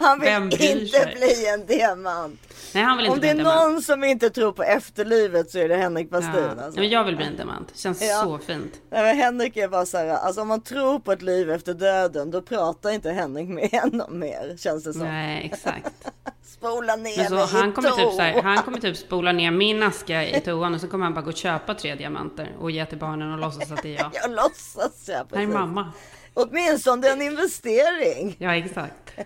Han 0.00 0.20
vill 0.20 0.28
inte 0.70 0.86
sig? 0.88 1.14
bli 1.16 1.48
en 1.48 1.66
diamant. 1.66 2.40
Nej, 2.74 2.84
han 2.84 2.96
vill 2.96 3.06
inte 3.06 3.14
Om 3.14 3.20
bli 3.20 3.28
det 3.28 3.32
en 3.34 3.40
är 3.40 3.44
diamant. 3.44 3.72
någon 3.72 3.82
som 3.82 4.04
inte 4.04 4.30
tror 4.30 4.52
på 4.52 4.62
efterlivet 4.62 5.50
så 5.50 5.58
är 5.58 5.68
det 5.68 5.76
Henrik 5.76 6.08
Ja. 6.10 6.16
Westin. 6.20 6.44
Ja, 6.58 6.64
Alltså. 6.64 6.80
men 6.80 6.88
jag 6.88 7.04
vill 7.04 7.16
bli 7.16 7.26
en 7.26 7.36
diamant. 7.36 7.72
Känns 7.76 8.02
Ja. 8.02 8.22
så 8.24 8.38
fint. 8.38 8.72
Nej, 8.90 9.02
men 9.02 9.16
Henrik 9.16 9.56
är 9.56 9.68
bara 9.68 9.86
så 9.86 9.98
här, 9.98 10.06
alltså 10.08 10.40
om 10.42 10.48
man 10.48 10.60
tror 10.60 10.98
på 10.98 11.12
ett 11.12 11.22
liv 11.22 11.50
efter 11.50 11.74
döden 11.74 12.30
då 12.30 12.42
pratar 12.42 12.90
inte 12.90 13.10
Henrik 13.10 13.48
med 13.48 13.70
honom 13.82 14.18
mer 14.18 14.56
känns 14.58 14.84
det 14.84 14.92
som. 14.92 15.02
Nej, 15.02 15.50
exakt. 15.52 15.92
Spola 16.42 16.96
ner 16.96 17.16
Men 17.16 17.28
så 17.28 17.34
mig 17.34 17.46
han, 17.52 17.72
kommer 17.72 17.90
typ 17.90 18.12
så 18.12 18.20
här, 18.20 18.42
han 18.42 18.62
kommer 18.62 18.78
typ 18.80 18.96
spola 18.96 19.32
ner 19.32 19.50
min 19.50 19.82
aska 19.82 20.24
i 20.28 20.40
toan 20.44 20.74
och 20.74 20.80
så 20.80 20.88
kommer 20.88 21.04
han 21.04 21.14
bara 21.14 21.20
gå 21.24 21.30
och 21.30 21.36
köpa 21.36 21.74
tre 21.74 21.94
diamanter 21.94 22.48
och 22.60 22.70
ge 22.70 22.86
till 22.86 22.98
barnen 22.98 23.32
och 23.32 23.38
låtsas 23.38 23.70
att 23.72 23.82
det 23.82 23.96
är 23.96 23.98
jag. 23.98 24.10
Jag 24.14 24.30
låtsas 24.30 25.08
ja, 25.08 25.24
Här 25.34 25.42
är 25.42 25.46
mamma. 25.46 25.92
Åtminstone 26.34 27.08
en 27.08 27.22
investering. 27.22 28.36
Ja, 28.38 28.56
exakt. 28.56 29.10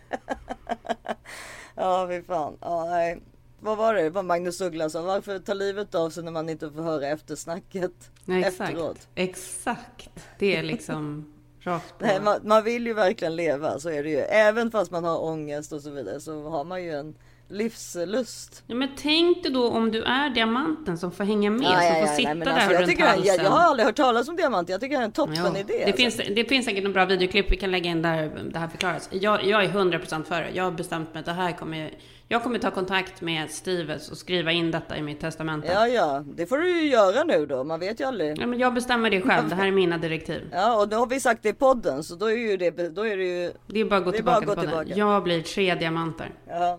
Ja, 1.77 2.07
fy 2.11 2.23
fan. 2.23 2.57
Ja, 2.61 2.85
nej. 2.85 3.23
Vad 3.61 3.77
var 3.79 3.95
det? 3.95 4.03
Det 4.03 4.11
var 4.11 4.23
Magnus 4.23 4.61
Uggla 4.61 4.91
sa. 4.91 5.03
Varför 5.03 5.39
ta 5.39 5.55
livet 5.55 5.95
av 5.95 6.11
sig 6.11 6.25
när 6.25 6.33
man 6.33 6.49
inte 6.49 6.71
får 6.71 6.83
höra 6.83 7.07
eftersnacket 7.07 7.93
Nej, 8.25 8.45
exakt. 8.45 8.71
efteråt? 8.71 9.09
Exakt. 9.15 10.11
Det 10.39 10.57
är 10.57 10.63
liksom 10.63 11.33
rakt 11.61 11.99
på. 11.99 12.07
Nej, 12.07 12.21
man, 12.21 12.41
man 12.43 12.65
vill 12.65 12.87
ju 12.87 12.95
verkligen 12.95 13.37
leva, 13.37 13.79
så 13.79 13.91
är 13.91 14.03
det 14.03 14.11
ju. 14.11 14.19
Även 14.19 14.71
fast 14.71 14.91
man 14.91 15.05
har 15.05 15.25
ångest 15.25 15.73
och 15.73 15.81
så 15.83 15.91
vidare 15.91 16.21
så 16.21 16.49
har 16.49 16.65
man 16.65 16.83
ju 16.83 16.91
en 16.91 17.15
livslust. 17.49 18.65
Ja, 18.67 18.75
men 18.75 18.89
tänk 18.97 19.43
dig 19.43 19.53
då 19.53 19.69
om 19.69 19.91
du 19.91 20.03
är 20.03 20.31
diamanten 20.31 20.99
som 20.99 21.13
får 21.13 21.25
hänga 21.25 21.51
med, 21.51 21.63
Ja, 21.63 21.71
som 21.71 21.87
ja, 21.87 21.95
får 21.95 22.01
ja, 22.01 22.17
sitta 22.17 22.29
nej, 22.29 22.35
men 22.35 22.49
där 22.49 22.55
alltså, 22.55 22.73
jag, 22.73 22.83
runt 22.83 22.99
det, 22.99 23.05
halsen. 23.05 23.25
jag, 23.27 23.45
jag 23.45 23.51
har 23.51 23.61
aldrig 23.61 23.87
hört 23.87 23.97
talas 23.97 24.29
om 24.29 24.37
diamant. 24.37 24.69
Jag 24.69 24.81
tycker 24.81 24.97
det 24.97 25.03
är 25.03 25.05
en 25.05 25.13
toppen 25.13 25.57
idé. 25.57 25.65
det, 25.67 25.85
alltså. 25.85 25.97
finns, 25.97 26.17
det 26.17 26.45
finns 26.45 26.65
säkert 26.65 26.85
några 26.85 26.95
bra 26.95 27.05
videoklipp 27.05 27.53
vi 27.53 27.57
kan 27.57 27.71
lägga 27.71 27.91
in 27.91 28.03
där 28.03 28.31
det 28.53 28.59
här 28.59 28.69
förklaras. 28.69 29.09
Jag, 29.13 29.45
jag 29.45 29.65
är 29.65 29.69
100% 29.69 30.25
för 30.25 30.41
det. 30.41 30.51
Jag 30.55 30.65
har 30.65 30.71
bestämt 30.71 31.15
mig 31.15 31.21
att 31.21 31.27
det 31.27 31.33
här 31.33 31.53
kommer... 31.53 31.79
Jag 31.79 31.91
Jag 32.29 32.43
kommer 32.43 32.59
ta 32.59 32.71
kontakt 32.71 33.21
med 33.21 33.51
Stevens 33.51 34.11
och 34.11 34.19
skriva 34.19 34.53
in 34.53 34.71
detta 34.71 34.97
i 34.97 35.03
mitt 35.03 35.21
testamente. 35.21 35.69
Ja, 35.73 35.89
ja, 35.89 36.25
det 36.27 36.47
får 36.47 36.59
du 36.59 36.81
ju 36.81 36.91
göra 36.91 37.25
nu 37.25 37.47
då. 37.47 37.65
Man 37.65 37.81
vet 37.81 38.01
ju 38.01 38.05
aldrig. 38.05 38.39
Ja, 38.39 38.47
men 38.47 38.59
jag 38.59 38.75
bestämmer 38.75 39.11
det 39.11 39.21
själv. 39.21 39.49
Det 39.49 39.55
här 39.55 39.67
är 39.67 39.73
mina 39.73 39.99
direktiv. 39.99 40.43
Ja, 40.53 40.81
och 40.81 40.89
då 40.89 40.97
har 40.97 41.07
vi 41.07 41.21
sagt 41.21 41.43
det 41.43 41.49
i 41.49 41.53
podden, 41.53 42.05
så 42.05 42.15
då 42.15 42.27
är 42.27 42.37
ju 42.37 42.57
det, 42.57 42.95
då 42.95 43.07
är 43.07 43.17
det 43.17 43.25
ju... 43.25 43.53
Det 43.67 43.81
är 43.81 43.85
bara 43.85 43.97
att 43.97 44.05
gå 44.05 44.13
tillbaka 44.13 44.47
bara 44.47 44.53
att 44.53 44.57
gå 44.57 44.63
tillbaka. 44.63 44.89
Jag 44.95 45.23
blir 45.23 45.43
tre 45.43 45.75
diamanter. 45.75 46.31
Ja. 46.49 46.79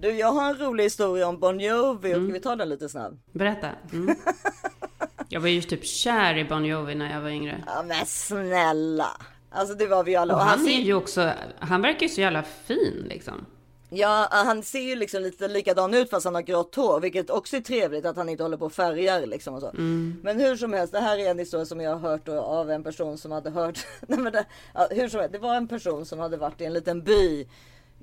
Du, 0.00 0.10
jag 0.10 0.32
har 0.32 0.50
en 0.50 0.58
rolig 0.58 0.84
historia 0.84 1.28
om 1.28 1.38
Bon 1.40 1.60
Jovi. 1.60 2.12
Mm. 2.12 2.24
Ska 2.26 2.32
vi 2.32 2.40
ta 2.40 2.56
den 2.56 2.68
lite 2.68 2.88
snabbt? 2.88 3.14
Berätta. 3.32 3.68
Mm. 3.92 4.16
Jag 5.32 5.40
var 5.40 5.48
ju 5.48 5.62
typ 5.62 5.84
kär 5.86 6.38
i 6.38 6.44
Bon 6.44 6.64
Jovi 6.64 6.94
när 6.94 7.12
jag 7.14 7.20
var 7.20 7.28
yngre. 7.30 7.64
Ja, 7.66 7.82
men 7.86 8.06
snälla. 8.06 9.08
Alltså 9.50 9.74
det 9.74 9.86
var 9.86 10.04
vi 10.04 10.16
alla. 10.16 10.34
Och 10.34 10.40
Och 10.40 10.46
han 10.46 10.60
är 10.60 10.64
ser- 10.64 10.72
ju 10.82 10.94
också, 10.94 11.32
han 11.58 11.82
verkar 11.82 12.00
ju 12.02 12.08
så 12.08 12.20
jävla 12.20 12.42
fin 12.42 13.06
liksom. 13.08 13.46
Ja, 13.90 14.28
han 14.30 14.62
ser 14.62 14.80
ju 14.80 14.94
liksom 14.96 15.22
lite 15.22 15.48
likadan 15.48 15.94
ut 15.94 16.10
fast 16.10 16.24
han 16.24 16.34
har 16.34 16.42
grått 16.42 16.74
hår, 16.74 17.00
vilket 17.00 17.30
också 17.30 17.56
är 17.56 17.60
trevligt 17.60 18.04
att 18.06 18.16
han 18.16 18.28
inte 18.28 18.42
håller 18.42 18.56
på 18.56 18.64
och 18.66 18.72
färgar 18.72 19.26
liksom 19.26 19.54
och 19.54 19.60
så. 19.60 19.68
Mm. 19.68 20.20
Men 20.22 20.40
hur 20.40 20.56
som 20.56 20.72
helst, 20.72 20.92
det 20.92 21.00
här 21.00 21.18
är 21.18 21.30
en 21.30 21.38
historia 21.38 21.66
som 21.66 21.80
jag 21.80 21.96
har 21.96 22.10
hört 22.10 22.28
av 22.28 22.70
en 22.70 22.82
person 22.84 23.18
som 23.18 23.32
hade 23.32 23.50
hört. 23.50 23.78
Nej, 24.00 24.18
men 24.18 24.32
det, 24.32 24.44
ja, 24.74 24.88
hur 24.90 25.08
som 25.08 25.20
helst, 25.20 25.32
det 25.32 25.38
var 25.38 25.54
en 25.54 25.68
person 25.68 26.06
som 26.06 26.18
hade 26.18 26.36
varit 26.36 26.60
i 26.60 26.64
en 26.64 26.72
liten 26.72 27.02
by, 27.02 27.46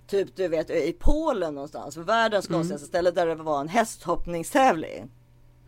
typ 0.07 0.35
du 0.35 0.47
vet 0.47 0.69
i 0.69 0.95
Polen 0.99 1.53
någonstans, 1.53 1.97
världens 1.97 2.49
Mm. 2.49 2.59
konstigaste 2.59 2.87
ställe 2.87 3.11
där 3.11 3.27
det 3.27 3.35
var 3.35 3.61
en 3.61 3.67
hästhoppningstävling. 3.67 5.09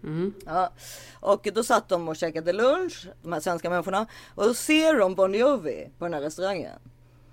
Mm. 0.03 0.33
Ja, 0.45 0.71
och 1.19 1.47
då 1.53 1.63
satt 1.63 1.89
de 1.89 2.07
och 2.07 2.15
käkade 2.15 2.53
lunch, 2.53 3.07
de 3.21 3.33
här 3.33 3.39
svenska 3.39 3.69
människorna, 3.69 4.05
och 4.35 4.43
då 4.45 4.53
ser 4.53 4.99
de 4.99 5.15
Bon 5.15 5.33
Jovi 5.33 5.89
på 5.97 6.05
den 6.05 6.13
här 6.13 6.21
restaurangen. 6.21 6.79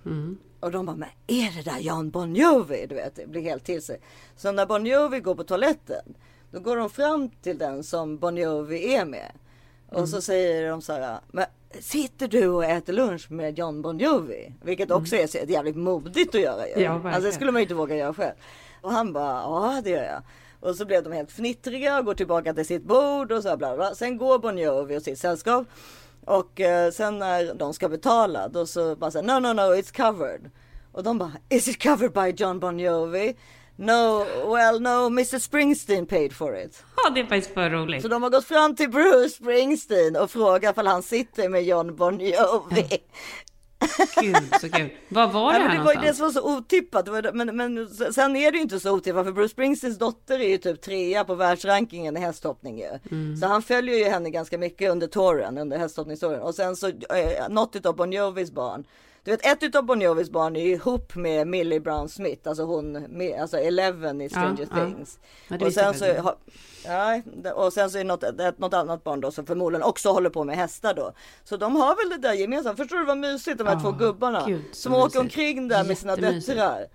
Mm. 0.06 0.38
Och 0.60 0.70
de 0.70 0.86
bara, 0.86 0.96
men 0.96 1.08
är 1.26 1.56
det 1.56 1.62
där 1.70 1.78
Jan 1.80 2.10
Bon 2.10 2.34
Jovi? 2.34 2.86
Du 2.88 2.94
vet, 2.94 3.16
det 3.16 3.26
blir 3.26 3.42
helt 3.42 3.64
till 3.64 3.82
sig. 3.82 4.00
Så 4.36 4.52
när 4.52 4.66
Bon 4.66 4.86
Jovi 4.86 5.20
går 5.20 5.34
på 5.34 5.44
toaletten, 5.44 6.14
då 6.50 6.60
går 6.60 6.76
de 6.76 6.90
fram 6.90 7.28
till 7.30 7.58
den 7.58 7.84
som 7.84 8.18
Bon 8.18 8.36
Jovi 8.36 8.94
är 8.94 9.04
med. 9.04 9.32
Och 9.96 10.00
Mm. 10.02 10.06
så 10.06 10.20
säger 10.20 10.70
de 10.70 10.82
så 10.82 10.92
här, 10.92 11.18
men 11.28 11.44
sitter 11.80 12.28
du 12.28 12.48
och 12.48 12.64
äter 12.64 12.92
lunch 12.92 13.30
med 13.30 13.58
John 13.58 13.82
Bon 13.82 13.98
Jovi? 13.98 14.52
Vilket 14.62 14.90
också 14.90 15.16
är 15.16 15.26
så 15.26 15.38
jävligt 15.38 15.76
modigt 15.76 16.34
att 16.34 16.40
göra 16.40 16.66
ju. 16.66 16.72
Mm. 16.72 16.84
Ja, 16.84 17.10
alltså 17.10 17.20
det 17.26 17.32
skulle 17.32 17.52
man 17.52 17.60
ju 17.60 17.62
inte 17.64 17.74
våga 17.74 17.96
göra 17.96 18.14
själv. 18.14 18.34
Och 18.82 18.92
han 18.92 19.12
bara, 19.12 19.32
ja 19.42 19.80
det 19.84 19.90
gör 19.90 20.04
jag. 20.04 20.22
Och 20.60 20.76
så 20.76 20.84
blev 20.84 21.02
de 21.04 21.12
helt 21.12 21.30
fnittriga 21.32 21.98
och 21.98 22.04
går 22.04 22.14
tillbaka 22.14 22.54
till 22.54 22.66
sitt 22.66 22.82
bord 22.82 23.32
och 23.32 23.42
så 23.42 23.48
här 23.48 23.56
bla 23.56 23.76
bla. 23.76 23.94
Sen 23.94 24.18
går 24.18 24.38
Bon 24.38 24.58
Jovi 24.58 24.98
och 24.98 25.02
sitt 25.02 25.18
sällskap. 25.18 25.66
Och 26.24 26.60
eh, 26.60 26.90
sen 26.90 27.18
när 27.18 27.54
de 27.54 27.74
ska 27.74 27.88
betala 27.88 28.48
då 28.48 28.66
så 28.66 28.96
bara 28.96 29.10
säger 29.10 29.26
no 29.26 29.48
no 29.48 29.52
no 29.52 29.60
it's 29.74 29.96
covered. 29.96 30.50
Och 30.92 31.02
de 31.02 31.18
bara 31.18 31.32
is 31.48 31.68
it 31.68 31.82
covered 31.82 32.12
by 32.12 32.42
John 32.44 32.60
Bon 32.60 32.78
Jovi? 32.80 33.36
No, 33.78 34.24
well 34.52 34.80
no, 34.80 35.06
Mr 35.06 35.38
Springsteen 35.38 36.06
paid 36.06 36.32
for 36.32 36.56
it. 36.56 36.84
Ja, 36.96 37.10
det 37.10 37.20
är 37.20 37.26
faktiskt 37.26 37.54
för 37.54 37.70
roligt. 37.70 38.02
Så 38.02 38.08
de 38.08 38.22
har 38.22 38.30
gått 38.30 38.44
fram 38.44 38.76
till 38.76 38.90
Bruce 38.90 39.28
Springsteen 39.28 40.16
och 40.16 40.30
frågat 40.30 40.78
om 40.78 40.86
han 40.86 41.02
sitter 41.02 41.48
med 41.48 41.64
John 41.64 41.96
Bon 41.96 42.20
Jovi. 42.20 42.98
Gud, 44.20 44.36
så 44.60 44.70
kul. 44.70 44.90
Vad 45.08 45.32
var 45.32 45.52
det 45.52 45.58
här 45.58 45.68
men 45.68 45.76
det 45.76 45.84
var 45.84 45.94
ju 45.94 46.00
det 46.00 46.14
som 46.14 46.24
var 46.24 46.32
så 46.32 46.56
otippat. 46.56 47.34
Men, 47.34 47.56
men 47.56 47.88
sen 47.88 48.36
är 48.36 48.52
det 48.52 48.56
ju 48.56 48.62
inte 48.62 48.80
så 48.80 48.92
otippat 48.92 49.24
för 49.24 49.32
Bruce 49.32 49.48
Springsteens 49.48 49.98
dotter 49.98 50.38
är 50.38 50.48
ju 50.48 50.58
typ 50.58 50.80
trea 50.80 51.24
på 51.24 51.34
världsrankingen 51.34 52.16
i 52.16 52.20
hästhoppning 52.20 52.78
ju. 52.78 52.98
Mm. 53.10 53.36
Så 53.36 53.46
han 53.46 53.62
följer 53.62 53.98
ju 53.98 54.04
henne 54.04 54.30
ganska 54.30 54.58
mycket 54.58 54.90
under 54.90 55.06
touren, 55.06 55.58
under 55.58 55.78
hästhoppningstouren. 55.78 56.40
Och 56.40 56.54
sen 56.54 56.76
så 56.76 56.88
eh, 56.88 57.48
något 57.48 57.76
utav 57.76 57.96
Bon 57.96 58.12
Jovis 58.12 58.50
barn. 58.50 58.84
Du 59.26 59.32
vet 59.32 59.46
ett 59.46 59.62
utav 59.62 59.82
Bon 59.84 60.00
Jovis 60.00 60.30
barn 60.30 60.56
är 60.56 60.60
ju 60.60 60.72
ihop 60.72 61.14
med 61.14 61.46
Millie 61.46 61.80
Brown 61.80 62.08
Smith, 62.08 62.48
alltså 62.48 62.62
hon, 62.64 62.92
med, 62.92 63.40
alltså 63.40 63.58
Eleven 63.58 64.20
i 64.20 64.28
Stranger 64.28 64.68
Ja. 64.70 64.76
Things. 64.84 65.18
Ja, 65.48 65.66
och 65.66 65.72
sen 65.72 65.94
så, 65.94 66.04
har- 66.14 66.36
ja, 66.86 67.52
och 67.54 67.72
sen 67.72 67.90
så 67.90 67.98
är 67.98 68.04
det 68.04 68.08
något, 68.08 68.58
något 68.58 68.74
annat 68.74 69.04
barn 69.04 69.20
då 69.20 69.30
som 69.30 69.46
förmodligen 69.46 69.82
också 69.82 70.10
håller 70.12 70.30
på 70.30 70.44
med 70.44 70.56
hästar 70.56 70.94
då. 70.94 71.12
Så 71.44 71.56
de 71.56 71.76
har 71.76 71.96
väl 71.96 72.20
det 72.20 72.28
där 72.28 72.34
gemensamt. 72.34 72.76
Förstår 72.76 72.96
du 72.98 73.04
vad 73.04 73.18
mysigt 73.18 73.58
de 73.58 73.66
här 73.66 73.74
Ja, 73.74 73.80
två 73.80 73.92
gubbarna 73.92 74.44
gud, 74.46 74.62
som 74.72 74.94
åker 74.94 75.02
mysigt. 75.04 75.20
omkring 75.20 75.68
där 75.68 75.84
med 75.84 75.98
sina 75.98 76.16
döttrar. 76.16 76.86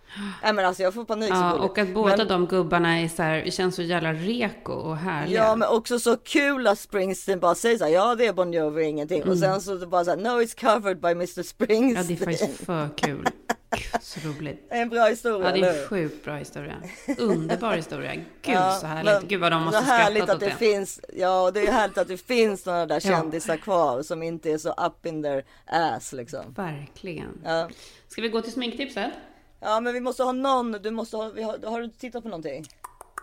Nej 0.44 0.54
men 0.54 0.66
alltså 0.66 0.84
jag 0.84 0.94
får 0.94 1.06
panik 1.06 1.30
Ja, 1.30 1.54
och 1.54 1.78
att 1.78 1.94
båda 1.94 2.18
men, 2.18 2.28
de 2.28 2.48
gubbarna 2.48 3.00
är 3.00 3.08
så 3.08 3.24
här, 3.24 3.50
känns 3.50 3.76
så 3.76 3.82
jävla 3.82 4.14
reko 4.14 4.74
och 4.74 4.98
härliga. 4.98 5.44
Ja 5.44 5.56
men 5.56 5.68
också 5.70 6.00
så 6.00 6.18
kul 6.18 6.68
att 6.68 6.80
Springsteen 6.80 7.40
bara 7.40 7.56
säger 7.56 7.78
så 7.78 7.84
här, 7.84 7.92
ja 7.92 8.16
det 8.16 8.28
är 8.28 8.34
Bon 8.34 8.54
Jovi 8.54 8.84
ingenting. 8.84 9.22
Och 9.22 9.28
Mm. 9.28 9.40
sen 9.40 9.62
så 9.62 9.88
bara 9.88 10.06
så 10.06 10.10
här, 10.12 10.18
no 10.18 10.28
it's 10.42 10.74
covered 10.74 11.00
by 11.02 11.08
Mr 11.12 11.44
Springsteen. 11.44 11.96
Ja, 11.96 12.04
det 12.04 12.14
är 12.14 12.26
faktiskt 12.38 12.66
för 12.66 12.90
kul. 12.98 13.28
Gud, 13.72 14.02
så 14.02 14.20
roligt. 14.30 14.68
En 14.70 14.90
bra 14.90 15.06
historia, 15.06 15.48
Ja, 15.56 15.62
det 15.62 15.68
är 15.68 15.74
hur? 15.80 15.88
sjukt 15.88 16.24
bra 16.26 16.36
historia. 16.36 16.76
Underbar 17.18 17.76
historia. 17.76 18.16
Gud, 18.16 18.26
Ja, 18.56 18.78
så 18.82 18.88
härligt. 18.88 19.30
Gud, 19.30 19.42
vad 19.42 19.52
de 19.52 19.64
måste 19.64 19.80
härligt 19.80 20.24
skrattat 20.24 20.30
att 20.30 20.36
åt 20.36 20.40
det, 20.60 20.66
det. 20.66 20.72
finns. 20.74 21.00
Ja, 21.14 21.52
det 21.52 21.68
är 21.68 21.72
härligt 21.72 21.98
att 21.98 22.08
det 22.08 22.18
finns 22.18 22.66
några 22.66 22.86
där 22.86 23.00
kändisar 23.00 23.58
kvar 23.58 24.04
som 24.04 24.24
inte 24.24 24.52
är 24.52 24.58
så 24.58 24.70
up 24.72 25.06
in 25.06 25.24
their 25.24 25.46
ass 25.66 26.14
liksom. 26.14 26.54
Verkligen. 26.58 27.42
Ja. 27.46 27.70
Ska 28.08 28.22
vi 28.22 28.30
gå 28.30 28.42
till 28.42 28.52
sminktipset? 28.54 29.12
Ja, 29.60 29.80
men 29.80 29.94
vi 29.94 30.00
måste 30.00 30.24
ha 30.24 30.32
någon. 30.32 30.72
Du 30.72 30.92
måste 30.92 31.18
ha. 31.18 31.24
Har, 31.24 31.70
har 31.70 31.82
du 31.82 31.90
tittat 31.90 32.24
på 32.24 32.30
någonting? 32.30 32.66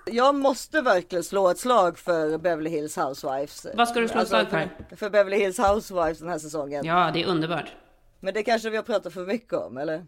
Jag 0.06 0.34
måste 0.34 0.80
verkligen 0.80 1.24
slå 1.24 1.48
ett 1.50 1.58
slag 1.58 1.98
för 1.98 2.38
Beverly 2.38 2.70
Hills 2.70 2.96
Housewives. 2.96 3.66
Alltså, 3.66 3.70
Vad 3.74 3.88
ska 3.88 4.00
du 4.00 4.08
slå 4.08 4.20
ett 4.20 4.28
slag 4.28 4.46
för? 4.50 4.96
För 4.96 5.10
Beverly 5.10 5.36
Hills 5.36 5.58
Housewives 5.58 6.18
den 6.18 6.28
här 6.28 6.38
säsongen. 6.38 6.84
Ja, 6.84 7.10
det 7.14 7.22
är 7.22 7.26
underbart. 7.26 7.72
Men 8.20 8.34
det 8.34 8.42
kanske 8.42 8.70
vi 8.70 8.76
har 8.76 8.84
pratat 8.84 9.12
för 9.12 9.26
mycket 9.26 9.52
om, 9.52 9.76
eller? 9.76 10.06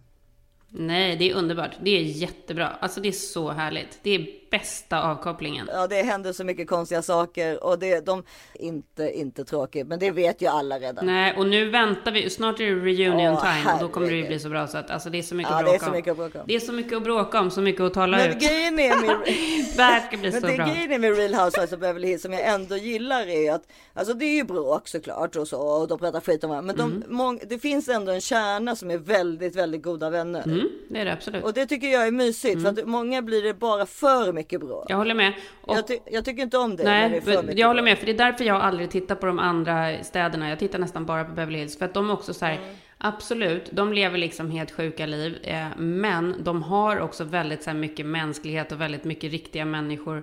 Nej, 0.70 1.16
det 1.16 1.30
är 1.30 1.34
underbart. 1.34 1.76
Det 1.82 1.90
är 1.90 2.02
jättebra. 2.02 2.68
Alltså, 2.68 3.00
det 3.00 3.08
är 3.08 3.12
så 3.12 3.50
härligt. 3.50 3.98
Det 4.02 4.10
är 4.10 4.26
bästa 4.50 5.02
avkopplingen. 5.02 5.68
Ja, 5.72 5.86
det 5.86 6.02
händer 6.02 6.32
så 6.32 6.44
mycket 6.44 6.68
konstiga 6.68 7.02
saker 7.02 7.64
och 7.64 7.78
det 7.78 8.06
de 8.06 8.22
inte 8.54 9.10
inte 9.18 9.44
tråkigt, 9.44 9.86
men 9.86 9.98
det 9.98 10.10
vet 10.10 10.42
ju 10.42 10.46
alla 10.46 10.78
redan. 10.78 11.06
Nej, 11.06 11.34
och 11.36 11.46
nu 11.46 11.70
väntar 11.70 12.12
vi. 12.12 12.30
Snart 12.30 12.60
är 12.60 12.64
det 12.64 12.70
reunion 12.80 13.32
Åh, 13.34 13.40
time 13.56 13.72
och 13.74 13.80
då 13.80 13.88
kommer 13.88 14.10
det 14.10 14.16
ju 14.16 14.26
bli 14.26 14.38
så 14.38 14.48
bra 14.48 14.66
så 14.66 14.78
att 14.78 14.90
alltså 14.90 15.10
det 15.10 15.18
är 15.18 15.22
så 15.22 15.34
mycket 15.34 15.50
Ja, 15.50 15.58
att 15.58 15.64
det 15.64 15.70
är 15.70 15.72
bråka 15.78 15.86
så 15.86 15.92
mycket 15.92 16.10
att 16.10 16.16
bråka 16.16 16.38
om. 16.40 16.44
Det 16.48 16.54
är 16.54 16.60
så 16.60 16.72
mycket 16.72 16.96
att 16.96 17.02
bråka 17.02 17.40
om, 17.40 17.50
så 17.50 17.60
mycket 17.60 17.80
att 17.82 17.94
tala 17.94 18.16
Men 18.16 18.30
ut. 18.30 18.40
grejen 18.40 18.78
är 18.78 19.00
med, 19.00 19.16
Det 19.76 19.82
här 19.82 20.00
ska 20.06 20.16
bli 20.16 20.30
men 20.30 20.40
så 20.40 20.46
det 20.46 20.56
bra. 20.56 20.66
grejen 20.66 20.92
är 20.92 20.98
med 20.98 21.16
Real 21.16 21.34
Housewives 21.34 21.72
och 21.72 21.78
Beverly 21.78 22.08
Hills 22.08 22.22
som 22.22 22.32
jag 22.32 22.46
ändå 22.46 22.76
gillar 22.76 23.26
är 23.26 23.52
att 23.52 23.62
alltså 23.94 24.14
det 24.14 24.24
är 24.24 24.34
ju 24.34 24.44
bråk 24.44 24.88
såklart 24.88 25.36
och 25.36 25.48
så 25.48 25.60
och 25.60 25.88
de 25.88 25.98
pratar 25.98 26.20
skit 26.20 26.44
om 26.44 26.50
varandra. 26.50 26.74
Men 26.76 26.86
Mm. 26.86 27.00
de, 27.08 27.14
mång, 27.14 27.40
det 27.48 27.58
finns 27.58 27.88
ändå 27.88 28.12
en 28.12 28.20
kärna 28.20 28.76
som 28.76 28.90
är 28.90 28.98
väldigt, 28.98 29.56
väldigt 29.56 29.82
goda 29.82 30.10
vänner. 30.10 30.42
Mm, 30.42 30.68
det 30.88 30.98
är 31.00 31.04
det 31.04 31.12
absolut. 31.12 31.44
Och 31.44 31.52
det 31.52 31.66
tycker 31.66 31.88
jag 31.88 32.06
är 32.06 32.10
mysigt 32.10 32.62
för 32.62 32.68
att 32.68 32.86
många 32.86 33.22
blir 33.22 33.42
det 33.42 33.54
bara 33.54 33.86
för 33.86 34.32
mycket 34.32 34.39
bråk. 34.48 34.84
Jag 34.88 34.96
håller 34.96 35.14
med. 35.14 35.32
Och, 35.60 35.76
Jag, 35.76 35.86
ty 35.86 35.98
jag 36.10 36.24
tycker 36.24 36.42
inte 36.42 36.58
om 36.58 36.76
det. 36.76 36.84
när 36.84 37.00
det 37.00 37.06
är 37.06 37.10
nej, 37.10 37.20
för 37.20 37.42
mycket 37.42 37.58
jag 37.58 37.66
håller 37.68 37.82
med. 37.82 37.98
För 37.98 38.06
det 38.06 38.12
är 38.12 38.18
därför 38.18 38.44
jag 38.44 38.60
aldrig 38.60 38.90
tittar 38.90 39.14
på 39.14 39.26
de 39.26 39.38
andra 39.38 40.04
städerna. 40.04 40.48
Jag 40.48 40.58
tittar 40.58 40.78
nästan 40.78 41.06
bara 41.06 41.24
på 41.24 41.32
Beverly 41.34 41.58
Hills. 41.58 41.78
För 41.78 41.84
att 41.84 41.94
de 41.94 42.10
är 42.10 42.12
också 42.14 42.34
så 42.34 42.44
här, 42.44 42.52
Mm. 42.56 42.74
absolut, 42.98 43.70
de 43.72 43.92
lever 43.92 44.18
liksom 44.18 44.50
helt 44.50 44.70
sjuka 44.70 45.06
liv. 45.06 45.38
Eh, 45.42 45.66
men 45.78 46.36
de 46.44 46.62
har 46.62 47.00
också 47.00 47.24
väldigt 47.24 47.62
så 47.62 47.70
här, 47.70 47.76
mycket 47.76 48.06
mänsklighet 48.06 48.72
och 48.72 48.80
väldigt 48.80 49.04
mycket 49.04 49.30
riktiga 49.32 49.64
människor 49.64 50.22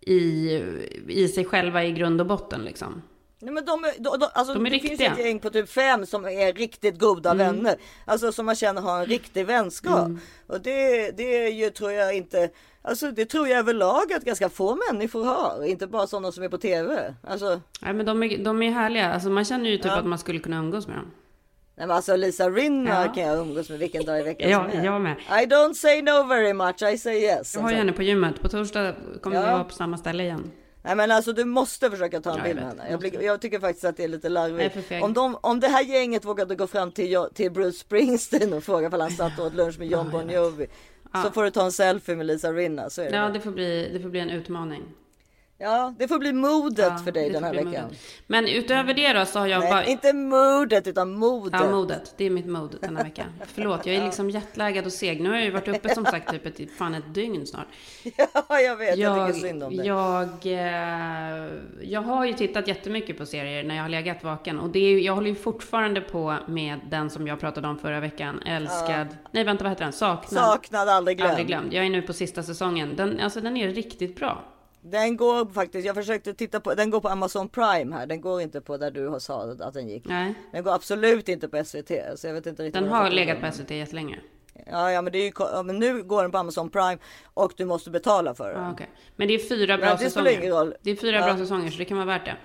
i, 0.00 0.52
i 1.08 1.28
sig 1.28 1.44
själva 1.44 1.84
i 1.84 1.92
grund 1.92 2.20
och 2.20 2.26
botten 2.26 2.60
liksom. 2.64 3.02
Nej, 3.40 3.52
men 3.54 3.64
de, 3.64 3.82
de, 3.98 4.18
de, 4.18 4.28
alltså, 4.34 4.54
De 4.54 4.66
är 4.66 4.70
det 4.70 4.80
finns 4.80 5.00
ett 5.00 5.18
gäng 5.18 5.40
på 5.40 5.50
typ 5.50 5.68
fem 5.70 6.06
som 6.06 6.24
är 6.24 6.52
riktigt 6.52 6.98
goda 6.98 7.30
Mm. 7.30 7.46
vänner. 7.56 7.76
Alltså 8.04 8.32
som 8.32 8.46
man 8.46 8.54
känner 8.54 8.82
har 8.82 8.98
en 9.00 9.06
riktig 9.06 9.46
vänskap. 9.46 9.98
Mm. 10.06 10.20
Och 10.46 10.60
det, 10.60 11.10
det 11.16 11.44
är 11.46 11.48
ju 11.52 11.70
tror 11.70 11.92
jag 11.92 12.16
inte, 12.16 12.50
alltså 12.82 13.10
det 13.10 13.24
tror 13.24 13.48
jag 13.48 13.58
överlag 13.58 14.12
att 14.12 14.24
ganska 14.24 14.48
få 14.48 14.78
människor 14.92 15.24
har. 15.24 15.64
Inte 15.64 15.86
bara 15.86 16.06
sådana 16.06 16.32
som 16.32 16.42
är 16.44 16.48
på 16.48 16.58
tv. 16.58 17.14
Alltså, 17.28 17.60
Nej, 17.80 17.92
men 17.94 18.06
de 18.06 18.22
är, 18.22 18.38
de 18.44 18.62
är 18.62 18.70
härliga. 18.70 19.12
Alltså 19.12 19.30
man 19.30 19.44
känner 19.44 19.70
ju 19.70 19.76
typ 19.76 19.86
Ja. 19.86 19.98
att 19.98 20.06
man 20.06 20.18
skulle 20.18 20.38
kunna 20.38 20.58
umgås 20.58 20.86
med 20.86 20.96
dem. 20.96 21.10
nej, 21.76 21.86
men 21.86 21.96
alltså 21.96 22.16
Lisa 22.16 22.50
Rinna 22.50 23.04
Ja. 23.06 23.12
kan 23.12 23.22
jag 23.22 23.38
umgås 23.38 23.70
med 23.70 23.78
vilken 23.78 24.04
dag 24.04 24.20
i 24.20 24.22
veckan 24.22 24.50
Ja, 24.50 24.58
som 24.58 24.66
helst. 24.70 24.84
jag 24.84 25.00
med. 25.00 25.16
I 25.30 25.46
don't 25.46 25.74
say 25.74 26.02
no 26.02 26.22
very 26.28 26.52
much, 26.52 26.82
I 26.82 26.98
say 26.98 27.14
yes. 27.22 27.54
Jag 27.54 27.62
har 27.62 27.70
ju 27.70 27.76
henne 27.76 27.92
på 27.92 28.02
gymmet. 28.02 28.40
På 28.40 28.48
torsdag 28.48 28.94
kommer 29.22 29.36
Ja. 29.36 29.42
vi 29.42 29.52
vara 29.52 29.64
på 29.64 29.74
samma 29.74 29.98
ställe 29.98 30.22
igen. 30.22 30.50
Nej 30.88 30.96
men 30.96 31.10
alltså 31.10 31.32
du 31.32 31.44
måste 31.44 31.90
försöka 31.90 32.20
ta 32.20 32.36
en 32.38 32.42
bild 32.42 32.56
med 32.56 32.64
henne. 32.64 32.90
Jag, 32.90 33.00
blir, 33.00 33.22
jag 33.22 33.40
tycker 33.40 33.60
faktiskt 33.60 33.84
att 33.84 33.96
det 33.96 34.04
är 34.04 34.08
lite 34.08 34.28
larvigt. 34.28 34.92
Om, 35.02 35.12
de, 35.12 35.38
om 35.40 35.60
det 35.60 35.68
här 35.68 35.84
gänget 35.84 36.24
vågade 36.24 36.54
gå 36.54 36.66
fram 36.66 36.92
till, 36.92 37.26
till 37.34 37.50
Bruce 37.50 37.78
Springsteen 37.78 38.52
och 38.52 38.64
fråga 38.64 38.88
om 38.88 39.00
han 39.00 39.10
satt 39.10 39.38
och 39.38 39.46
åt 39.46 39.54
lunch 39.54 39.78
med 39.78 39.88
John 39.88 40.10
Bon 40.10 40.30
Jovi. 40.30 40.66
Så 41.24 41.30
får 41.30 41.44
du 41.44 41.50
ta 41.50 41.64
en 41.64 41.72
selfie 41.72 42.16
med 42.16 42.26
Lisa 42.26 42.52
Rinna, 42.52 42.90
så 42.90 43.02
är 43.02 43.10
det. 43.10 43.16
Ja, 43.16 43.28
det 43.28 43.40
får 43.40 43.50
bli, 43.50 43.90
det 43.92 44.00
får 44.00 44.08
bli 44.08 44.20
en 44.20 44.30
utmaning. 44.30 44.82
Ja, 45.60 45.94
det 45.98 46.08
får 46.08 46.18
bli 46.18 46.32
modet 46.32 46.86
Ja, 46.90 46.98
för 47.04 47.12
dig 47.12 47.26
det 47.28 47.32
den 47.34 47.44
här 47.44 47.50
veckan. 47.54 47.66
modet. 47.84 47.98
Men 48.26 48.48
utöver 48.48 48.94
det 48.94 49.12
då 49.12 49.24
så 49.24 49.38
har 49.38 49.46
jag 49.46 49.60
Nej, 49.60 49.70
bara... 49.70 49.84
inte 49.84 50.12
modet 50.12 50.86
utan 50.86 51.10
modet. 51.12 51.60
Ja, 51.60 51.70
modet. 51.70 52.14
Det 52.16 52.24
är 52.24 52.30
mitt 52.30 52.46
mode 52.46 52.76
den 52.80 52.96
här 52.96 53.04
veckan. 53.04 53.26
Förlåt, 53.46 53.86
jag 53.86 53.96
är 53.96 54.04
liksom 54.04 54.30
jetlaggad 54.30 54.86
och 54.86 54.92
seg. 54.92 55.20
Nu 55.20 55.28
har 55.28 55.36
jag 55.36 55.44
ju 55.44 55.50
varit 55.50 55.68
uppe 55.68 55.94
som 55.94 56.04
sagt 56.04 56.30
typ 56.30 56.46
ett, 56.46 56.70
fan 56.78 56.94
ett 56.94 57.14
dygn 57.14 57.46
snart. 57.46 57.66
Ja, 58.48 58.60
jag 58.60 58.76
vet. 58.76 58.98
Jag, 58.98 59.18
Jag, 59.18 59.34
tycker 59.34 59.48
synd 59.48 59.62
om 59.62 59.76
dig. 59.76 59.86
jag, 59.86 60.28
eh, 60.46 61.48
jag 61.82 62.00
har 62.02 62.24
ju 62.24 62.32
tittat 62.32 62.68
jättemycket 62.68 63.18
på 63.18 63.26
serier 63.26 63.64
när 63.64 63.74
jag 63.74 63.82
har 63.82 63.88
legat 63.88 64.24
vaken. 64.24 64.58
Och 64.58 64.68
det 64.70 64.78
är, 64.78 64.98
jag 64.98 65.14
håller 65.14 65.28
ju 65.28 65.34
fortfarande 65.34 66.00
på 66.00 66.36
med 66.46 66.80
den 66.90 67.10
som 67.10 67.26
jag 67.26 67.40
pratade 67.40 67.68
om 67.68 67.78
förra 67.78 68.00
veckan. 68.00 68.42
Älskad. 68.46 69.06
Nej, 69.32 69.44
vänta, 69.44 69.64
vad 69.64 69.70
heter 69.70 69.84
den? 69.84 69.92
Saknad. 69.92 70.44
Saknad, 70.44 70.88
aldrig 70.88 71.16
glömd. 71.16 71.30
Aldrig 71.30 71.46
glömd. 71.46 71.72
Jag 71.72 71.86
är 71.86 71.90
nu 71.90 72.02
på 72.02 72.12
sista 72.12 72.42
säsongen. 72.42 72.96
Den, 72.96 73.20
alltså, 73.20 73.40
den 73.40 73.56
är 73.56 73.68
riktigt 73.68 74.16
bra. 74.16 74.44
Den 74.90 75.16
går 75.16 75.52
faktiskt, 75.52 75.86
jag 75.86 75.94
försökte 75.94 76.34
titta 76.34 76.60
på, 76.60 76.74
den 76.74 76.90
går 76.90 77.00
på 77.00 77.08
Amazon 77.08 77.48
Prime 77.48 77.96
här. 77.96 78.06
Den 78.06 78.20
går 78.20 78.40
inte 78.42 78.60
på 78.60 78.76
där 78.76 78.90
du 78.90 79.08
har 79.08 79.18
sa 79.18 79.42
att 79.60 79.74
den 79.74 79.88
gick. 79.88 80.04
Nej. 80.04 80.34
Den 80.52 80.64
går 80.64 80.74
absolut 80.74 81.28
inte 81.28 81.48
på 81.48 81.64
SVT. 81.64 81.90
Så 82.16 82.26
jag 82.26 82.34
vet 82.34 82.46
inte 82.46 82.62
riktigt. 82.62 82.82
Den 82.82 82.88
har 82.92 83.10
legat 83.10 83.40
på 83.40 83.52
SVT 83.52 83.70
jättelänge. 83.70 84.20
Ja, 84.66 84.90
ja, 84.92 85.02
men 85.02 85.12
det 85.12 85.18
är 85.18 85.24
ju, 85.24 85.32
ja, 85.38 85.62
men 85.62 85.78
nu 85.78 86.02
går 86.02 86.22
den 86.22 86.32
på 86.32 86.38
Amazon 86.38 86.70
Prime 86.70 86.98
och 87.34 87.52
du 87.56 87.64
måste 87.64 87.90
betala 87.90 88.34
för 88.34 88.52
den. 88.52 88.62
Ja, 88.64 88.72
okej. 88.72 88.90
Men 89.16 89.28
det 89.28 89.34
är 89.34 89.48
fyra 89.48 89.78
bra 89.78 89.86
Men 89.86 89.96
det 89.96 90.04
säsonger. 90.04 90.30
ingen 90.38 90.52
roll. 90.52 90.74
Det 90.82 90.90
är 90.90 90.96
fyra 90.96 91.16
Ja. 91.16 91.24
bra 91.24 91.36
säsonger 91.36 91.70
så 91.70 91.78
det 91.78 91.84
kan 91.84 91.96
vara 91.96 92.06
värt 92.06 92.24
det. 92.24 92.36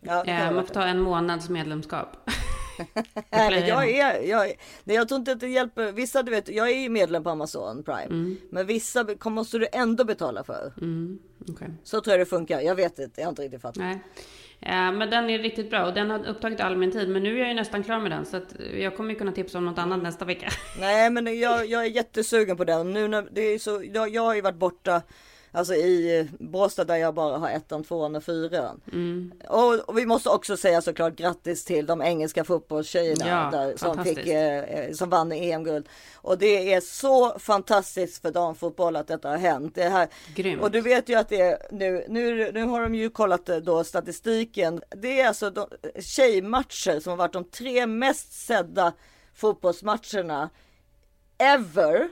Ja, 0.00 0.22
det 0.24 0.30
Eh, 0.30 0.52
man 0.52 0.66
får 0.66 0.74
ta 0.74 0.82
en 0.82 1.00
månads 1.00 1.48
medlemskap. 1.48 2.08
Jag 3.30 3.90
är, 3.90 4.22
jag, 4.22 4.52
nej, 4.84 4.96
jag 4.96 5.08
tror 5.08 5.18
inte 5.18 5.32
att 5.32 5.40
det 5.40 5.48
hjälper. 5.48 5.92
Vissa, 5.92 6.22
du 6.22 6.30
vet, 6.30 6.48
jag 6.48 6.70
är 6.70 6.78
ju 6.78 6.88
medlem 6.88 7.24
på 7.24 7.30
Amazon 7.30 7.82
Prime, 7.82 8.04
Mm. 8.04 8.36
men 8.50 8.66
vissa 8.66 9.06
måste 9.24 9.58
du 9.58 9.66
ändå 9.72 10.04
betala 10.04 10.44
för. 10.44 10.72
okej. 11.48 11.68
Så 11.84 12.00
tror 12.00 12.12
jag 12.12 12.20
det 12.20 12.30
funkar. 12.30 12.60
Jag 12.60 12.74
vet 12.74 12.98
inte, 12.98 13.20
jag 13.20 13.26
har 13.26 13.30
inte 13.32 13.42
riktigt 13.42 13.62
fattat. 13.62 13.76
Nej. 13.76 14.02
Eh, 14.60 14.92
men 14.92 15.10
den 15.10 15.30
är 15.30 15.38
riktigt 15.38 15.70
bra 15.70 15.86
och 15.86 15.94
den 15.94 16.10
har 16.10 16.26
upptagit 16.26 16.60
all 16.60 16.76
min 16.76 16.92
tid. 16.92 17.08
Men 17.08 17.22
nu 17.22 17.34
är 17.34 17.38
jag 17.38 17.48
ju 17.48 17.54
nästan 17.54 17.82
klar 17.84 18.00
med 18.00 18.10
den 18.10 18.26
så 18.26 18.36
att 18.36 18.54
jag 18.74 18.96
kommer 18.96 19.10
ju 19.10 19.18
kunna 19.18 19.32
tipsa 19.32 19.58
om 19.58 19.64
något 19.64 19.78
annat 19.78 20.02
nästa 20.02 20.24
vecka. 20.24 20.48
Nej, 20.80 21.10
men 21.10 21.38
jag, 21.40 21.66
jag 21.66 21.82
är 21.84 21.90
jättesugen 21.90 22.56
på 22.56 22.64
den. 22.64 22.92
Nu 22.92 23.08
när 23.08 23.28
det 23.32 23.40
är 23.40 23.58
så, 23.58 23.82
jag, 23.94 24.08
jag 24.08 24.22
har 24.22 24.34
ju 24.34 24.40
varit 24.40 24.58
borta 24.58 25.02
Alltså 25.54 25.74
i 25.74 26.28
Båstad 26.38 26.84
där 26.84 26.96
jag 26.96 27.14
bara 27.14 27.38
har 27.38 27.50
ettan, 27.50 27.84
tvåan 27.84 28.16
och 28.16 28.24
fyran. 28.24 28.80
Mm. 28.92 29.32
Och, 29.48 29.74
och 29.74 29.98
vi 29.98 30.06
måste 30.06 30.28
också 30.28 30.56
säga 30.56 30.82
såklart 30.82 31.16
grattis 31.16 31.64
till 31.64 31.86
de 31.86 32.02
engelska 32.02 32.44
fotbollstjejerna 32.44 33.28
Ja, 33.28 33.58
där, 33.58 33.76
som, 33.76 34.04
fick, 34.04 34.26
eh, 34.26 34.58
eh, 34.58 34.92
som 34.92 35.10
vann 35.10 35.32
EM-guld. 35.32 35.88
Och 36.14 36.38
det 36.38 36.74
är 36.74 36.80
så 36.80 37.38
fantastiskt 37.38 38.22
för 38.22 38.30
damfotboll 38.30 38.96
att 38.96 39.08
detta 39.08 39.28
har 39.28 39.36
hänt. 39.36 39.74
Det 39.74 39.88
här, 39.88 40.08
Grymt. 40.34 40.62
och 40.62 40.70
du 40.70 40.80
vet 40.80 41.08
ju 41.08 41.14
att 41.14 41.28
det 41.28 41.40
är 41.40 41.58
nu, 41.70 42.04
nu, 42.08 42.52
nu 42.52 42.64
har 42.64 42.82
de 42.82 42.94
ju 42.94 43.10
kollat 43.10 43.48
eh, 43.48 43.56
då 43.56 43.84
statistiken. 43.84 44.82
Det 44.90 45.20
är 45.20 45.28
alltså 45.28 45.50
de, 45.50 45.66
tjejmatcher 46.00 47.00
som 47.00 47.10
har 47.10 47.16
varit 47.16 47.32
de 47.32 47.44
tre 47.44 47.86
mest 47.86 48.46
sedda 48.46 48.92
fotbollsmatcherna 49.34 50.50
ever. 51.38 52.08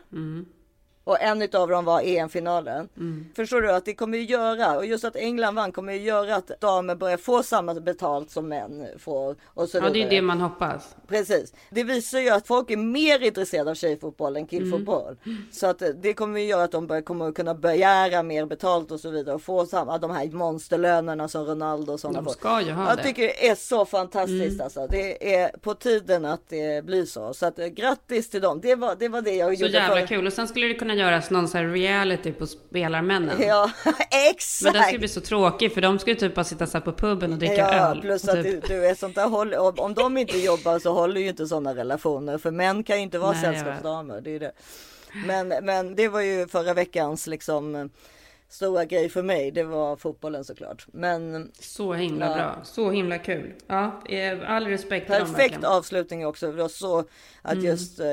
Och 1.05 1.21
en 1.23 1.43
utav 1.43 1.69
dem 1.69 1.85
var 1.85 2.01
EM-finalen. 2.05 2.89
Mm. 2.97 3.27
Förstår 3.37 3.61
du 3.63 3.73
att 3.73 3.85
det 3.85 3.95
kommer 3.95 4.19
ju 4.19 4.25
göra, 4.25 4.77
och 4.77 4.87
just 4.87 5.05
att 5.05 5.17
England 5.17 5.55
vann 5.55 5.73
kommer 5.73 5.93
ju 5.93 6.01
göra 6.03 6.37
att 6.37 6.61
damer 6.61 6.95
börjar 6.95 7.17
få 7.17 7.43
samma 7.43 7.75
betalt 7.75 8.31
som 8.31 8.49
män 8.49 8.87
får. 8.99 9.37
Och 9.45 9.69
så 9.69 9.79
Ja, 9.79 9.91
det 9.91 10.03
är 10.03 10.11
det 10.11 10.23
man 10.23 10.41
hoppas. 10.41 10.97
Precis. 11.09 11.53
Det 11.71 11.85
visar 11.85 12.19
ju 12.21 12.31
att 12.31 12.47
folk 12.47 12.71
är 12.71 12.77
mer 12.77 13.23
intresserade 13.23 13.71
av 13.71 13.75
tjejfotboll 13.75 14.37
än 14.37 14.47
killfotboll. 14.47 15.17
Så 15.53 15.67
att 15.67 15.83
det 16.03 16.15
kommer 16.15 16.41
ju 16.41 16.47
göra 16.47 16.63
att 16.65 16.73
de 16.73 16.87
börjar, 16.87 17.03
kommer 17.03 17.29
att 17.29 17.35
kunna 17.35 17.55
begära 17.55 18.23
mer 18.23 18.47
betalt 18.47 18.91
och 18.91 19.01
så 19.01 19.11
vidare 19.11 19.35
och 19.35 19.43
få 19.43 19.67
samma, 19.67 19.99
de 19.99 20.11
här 20.11 20.27
monsterlönerna 20.27 21.29
som 21.29 21.45
Ronaldo 21.47 21.93
och 21.93 22.01
sådana 22.01 22.21
De 22.23 22.33
ska 22.33 22.61
ju 22.63 22.73
ha 22.73 22.89
Jag 22.89 22.97
det. 22.99 23.03
tycker 23.03 23.23
det 23.23 23.49
är 23.49 23.55
så 23.55 23.85
fantastiskt 23.85 24.55
Mm. 24.55 24.65
alltså. 24.65 24.87
Det 24.91 25.35
är 25.35 25.49
på 25.59 25.75
tiden 25.75 26.25
att 26.25 26.49
det 26.49 26.85
blir 26.85 27.05
så. 27.05 27.35
Så 27.35 27.47
att 27.47 27.57
grattis 27.57 28.31
till 28.31 28.41
dem. 28.41 28.61
Det 28.63 28.75
var 28.75 28.97
det, 28.99 29.09
var 29.09 29.23
det 29.23 29.35
jag 29.37 29.57
Så 29.59 29.63
gjorde. 29.65 29.73
jävla 29.73 30.01
för- 30.01 30.07
kul. 30.07 30.27
Och 30.27 30.33
sen 30.33 30.49
skulle 30.49 30.67
det 30.69 30.75
kunna 30.75 30.92
göras 30.99 31.31
någon 31.31 31.49
sån 31.49 31.61
här 31.61 31.69
reality 31.69 32.33
på 32.33 32.47
spelarmännen. 32.47 33.43
Ja, 33.43 33.71
exakt. 34.31 34.63
Men 34.65 34.73
den 34.73 34.83
skulle 34.83 34.99
bli 34.99 35.09
så 35.09 35.21
tråkig 35.21 35.75
för 35.75 35.81
de 35.81 35.99
skulle 35.99 36.17
typ 36.17 36.35
bara 36.35 36.45
sitta 36.45 36.67
så 36.67 36.81
på 36.81 36.93
puben 36.93 37.33
och 37.33 37.39
dricka 37.39 37.55
Ja, 37.55 37.73
öl. 37.91 38.01
plus 38.01 38.29
att 38.29 38.43
typ... 38.43 38.69
du, 38.69 38.87
är 38.87 38.95
sånt 38.95 39.15
där 39.15 39.29
håll, 39.29 39.55
om- 39.55 39.95
de 39.95 40.19
inte 40.19 40.39
jobbar 40.39 40.79
så 40.79 40.93
håller 40.93 41.21
ju 41.21 41.29
inte 41.29 41.47
sådana 41.47 41.75
relationer. 41.75 42.39
För 42.39 42.51
män 42.51 42.85
kan 42.85 42.97
ju 42.97 43.03
inte 43.03 43.19
vara 43.19 43.33
Nej, 43.33 43.41
sällskapsdamer. 43.41 44.21
Det 44.21 44.31
är 44.35 44.41
det. 44.41 44.53
Men, 45.27 45.49
men 45.49 45.95
det 45.95 46.09
var 46.09 46.21
ju 46.21 46.47
förra 46.49 46.75
veckans 46.75 47.27
liksom 47.27 47.91
stora 48.53 48.85
grej 48.85 49.09
för 49.09 49.23
mig. 49.23 49.51
Det 49.51 49.63
var 49.63 49.97
fotbollen 49.97 50.45
såklart. 50.45 50.87
Men 50.93 51.51
Så 51.55 51.93
himla 51.93 52.27
Ja. 52.27 52.35
bra. 52.35 52.61
Så 52.65 52.91
himla 52.91 53.19
kul. 53.19 53.55
Ja, 53.67 54.03
eh, 54.09 54.39
all 54.51 54.67
respekt 54.67 55.07
till 55.07 55.15
dem 55.15 55.21
perfekt 55.27 55.39
verkligen. 55.53 55.65
avslutning 55.65 56.27
också. 56.27 56.47
Det 56.53 56.63
var 56.63 56.69
så 56.69 56.99
att 57.43 57.53
Mm. 57.53 57.65
just 57.65 58.01
eh, 58.01 58.07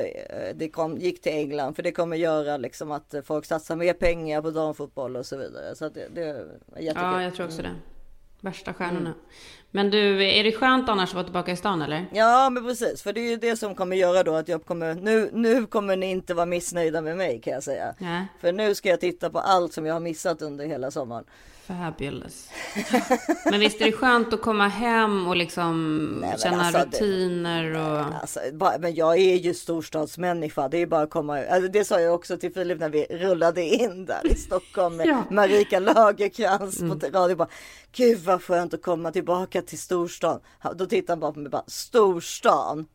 det 0.54 0.68
kom, 0.68 0.96
gick 0.98 1.22
till 1.22 1.32
England. 1.32 1.74
För 1.76 1.82
det 1.82 1.92
kommer 1.92 2.16
göra 2.16 2.56
liksom 2.56 2.90
att 2.90 3.14
folk 3.24 3.44
satsar 3.44 3.76
mer 3.76 3.92
pengar 3.92 4.42
på 4.42 4.50
damfotboll 4.50 5.16
och 5.16 5.26
så 5.26 5.36
vidare. 5.36 5.74
Så 5.74 5.88
det, 5.88 6.08
det 6.14 6.32
var 6.66 6.78
jättekul. 6.80 7.02
Ja, 7.08 7.22
jag 7.22 7.34
tror 7.34 7.46
också 7.46 7.60
Mm. 7.60 7.72
det. 7.72 7.78
Värsta 8.42 8.74
stjärnorna. 8.74 9.14
Men 9.70 9.90
du, 9.90 10.24
är 10.24 10.44
det 10.44 10.52
skönt 10.52 10.88
annars 10.88 11.08
att 11.08 11.14
vara 11.14 11.24
tillbaka 11.24 11.52
i 11.52 11.56
stan 11.56 11.82
eller? 11.82 12.06
Ja 12.12 12.50
men 12.50 12.64
precis, 12.64 13.02
för 13.02 13.12
det 13.12 13.20
är 13.20 13.30
ju 13.30 13.36
det 13.36 13.56
som 13.56 13.74
kommer 13.74 13.96
göra 13.96 14.22
då 14.22 14.34
att 14.34 14.48
jag 14.48 14.64
kommer, 14.64 14.94
nu, 14.94 15.30
nu 15.32 15.66
kommer 15.66 15.96
ni 15.96 16.10
inte 16.10 16.34
vara 16.34 16.46
missnöjda 16.46 17.00
med 17.00 17.16
mig 17.16 17.40
kan 17.40 17.52
jag 17.52 17.62
säga. 17.62 17.94
Nej. 17.98 18.26
För 18.40 18.52
nu 18.52 18.74
ska 18.74 18.88
jag 18.88 19.00
titta 19.00 19.30
på 19.30 19.38
allt 19.38 19.72
som 19.72 19.86
jag 19.86 19.94
har 19.94 20.00
missat 20.00 20.42
under 20.42 20.66
hela 20.66 20.90
sommaren. 20.90 21.24
Fabulous. 21.78 22.48
Men 23.50 23.60
visst 23.60 23.80
är 23.80 23.84
det 23.84 23.92
skönt 23.92 24.32
att 24.32 24.42
komma 24.42 24.68
hem 24.68 25.26
och 25.26 25.36
liksom 25.36 25.96
men 26.20 26.38
känna 26.38 26.62
alltså, 26.62 26.82
rutiner 26.84 27.74
och... 27.74 28.14
Alltså, 28.20 28.40
bara, 28.52 28.78
men 28.78 28.94
jag 28.94 29.18
är 29.18 29.36
ju 29.36 29.54
storstadsmänniska, 29.54 30.68
det 30.68 30.78
är 30.78 30.86
bara 30.86 31.02
att 31.02 31.10
komma, 31.10 31.44
alltså, 31.44 31.68
det 31.72 31.84
sa 31.84 32.00
jag 32.00 32.14
också 32.14 32.36
till 32.36 32.52
Filip 32.52 32.78
när 32.80 32.88
vi 32.90 33.06
rullade 33.10 33.62
in 33.62 34.04
där 34.06 34.32
i 34.32 34.34
Stockholm 34.34 34.96
med 34.96 35.06
Ja. 35.10 35.24
Marika 35.30 35.78
Lagerkrans 35.78 36.80
Mm. 36.80 36.98
på 36.98 37.06
radio. 37.06 37.36
Bara, 37.36 37.48
Gud 37.92 38.18
vad 38.18 38.42
skönt 38.42 38.74
att 38.74 38.82
komma 38.82 39.12
tillbaka 39.12 39.62
till 39.62 39.78
storstan. 39.78 40.40
Då 40.76 40.86
tittar 40.86 41.12
han 41.12 41.20
bara 41.20 41.32
på 41.32 41.38
mig 41.40 41.50
bara, 41.50 41.64
storstan? 41.66 42.86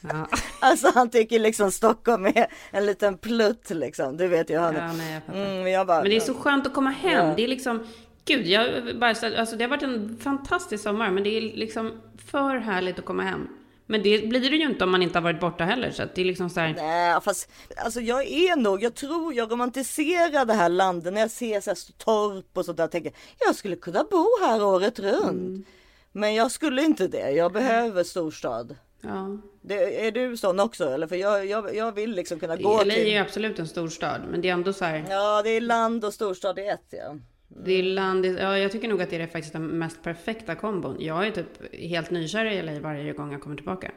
Ja. 0.00 0.26
Alltså 0.60 0.90
han 0.94 1.10
tycker 1.10 1.38
liksom 1.38 1.70
Stockholm 1.70 2.26
är 2.26 2.46
en 2.70 2.86
liten 2.86 3.18
plutt 3.18 3.70
liksom. 3.70 4.16
Du 4.16 4.28
vet 4.28 4.50
ju 4.50 4.58
han. 4.58 4.74
Ja, 4.74 4.92
nej, 4.92 5.22
jag. 5.26 5.36
Mm, 5.36 5.62
men 5.62 5.72
jag 5.72 5.86
bara, 5.86 6.00
Men 6.00 6.10
det 6.10 6.16
är 6.16 6.20
så 6.20 6.34
skönt 6.34 6.66
att 6.66 6.74
komma 6.74 6.90
hem. 6.90 7.26
Ja. 7.28 7.34
Det 7.36 7.44
är 7.44 7.48
liksom... 7.48 7.86
Gud, 8.24 8.46
jag 8.46 8.66
bara, 8.98 9.14
så- 9.14 9.36
alltså 9.38 9.56
det 9.56 9.64
har 9.64 9.68
varit 9.68 9.82
en 9.82 10.18
fantastisk 10.22 10.82
sommar, 10.82 11.10
men 11.10 11.22
det 11.22 11.30
är 11.36 11.40
liksom 11.40 12.00
för 12.26 12.56
härligt 12.56 12.98
att 12.98 13.04
komma 13.04 13.22
hem. 13.22 13.48
Men 13.86 14.02
det 14.02 14.28
blir 14.28 14.40
det 14.50 14.56
ju 14.56 14.70
inte 14.70 14.84
om 14.84 14.90
man 14.90 15.02
inte 15.02 15.18
har 15.18 15.22
varit 15.22 15.40
borta 15.40 15.64
heller, 15.64 15.90
så 15.90 16.02
det 16.14 16.20
är 16.20 16.24
liksom 16.24 16.50
så 16.50 16.60
här... 16.60 16.74
Nej, 16.76 17.20
fast 17.20 17.50
alltså 17.76 18.00
jag 18.00 18.26
är 18.26 18.56
nog, 18.56 18.82
jag 18.82 18.94
tror 18.94 19.34
jag 19.34 19.52
romantiserar 19.52 20.44
det 20.44 20.54
här 20.54 20.68
landet 20.68 21.12
när 21.14 21.20
jag 21.20 21.30
ser 21.30 21.60
så 21.60 21.70
här 21.70 21.78
torp 21.98 22.46
och 22.58 22.64
sånt 22.64 22.76
där. 22.76 22.86
Tänker 22.86 23.12
jag 23.46 23.54
skulle 23.54 23.76
kunna 23.76 24.04
bo 24.10 24.26
här 24.42 24.64
året 24.64 24.98
runt. 24.98 25.66
Men 26.12 26.34
jag 26.34 26.50
skulle 26.50 26.82
inte 26.82 27.08
det. 27.08 27.30
Jag 27.30 27.52
behöver 27.52 28.04
storstad. 28.04 28.76
Ja. 29.06 29.38
Det, 29.60 30.06
är 30.06 30.12
du 30.12 30.36
sån 30.36 30.60
också? 30.60 30.84
Eller 30.84 31.06
för 31.06 31.16
jag, 31.16 31.46
jag, 31.46 31.76
jag 31.76 31.92
vill 31.92 32.14
liksom 32.14 32.38
kunna 32.38 32.56
gå 32.56 32.82
LA 32.84 32.94
är 32.94 33.04
till. 33.04 33.18
absolut 33.18 33.58
en 33.58 33.68
storstad, 33.68 34.20
men 34.30 34.40
det 34.40 34.48
är 34.48 34.52
ändå 34.52 34.72
så 34.72 34.84
här... 34.84 35.04
Ja, 35.10 35.42
det 35.42 35.50
är 35.50 35.60
land 35.60 36.04
och 36.04 36.14
storstad 36.14 36.58
i 36.58 36.66
ett 36.66 36.86
ja. 36.90 37.16
Det 37.48 37.72
är 37.72 37.82
land, 37.82 38.26
ja, 38.26 38.58
jag 38.58 38.72
tycker 38.72 38.88
nog 38.88 39.02
att 39.02 39.10
det 39.10 39.16
är 39.16 39.26
faktiskt 39.26 39.52
den 39.52 39.66
mest 39.66 40.02
perfekta 40.02 40.54
kombon. 40.54 40.96
Jag 41.00 41.26
är 41.26 41.30
typ 41.30 41.74
helt 41.74 42.10
nykär 42.10 42.44
i 42.44 42.62
LA 42.62 42.80
varje 42.80 43.12
gång 43.12 43.32
jag 43.32 43.42
kommer 43.42 43.56
tillbaka. 43.56 43.90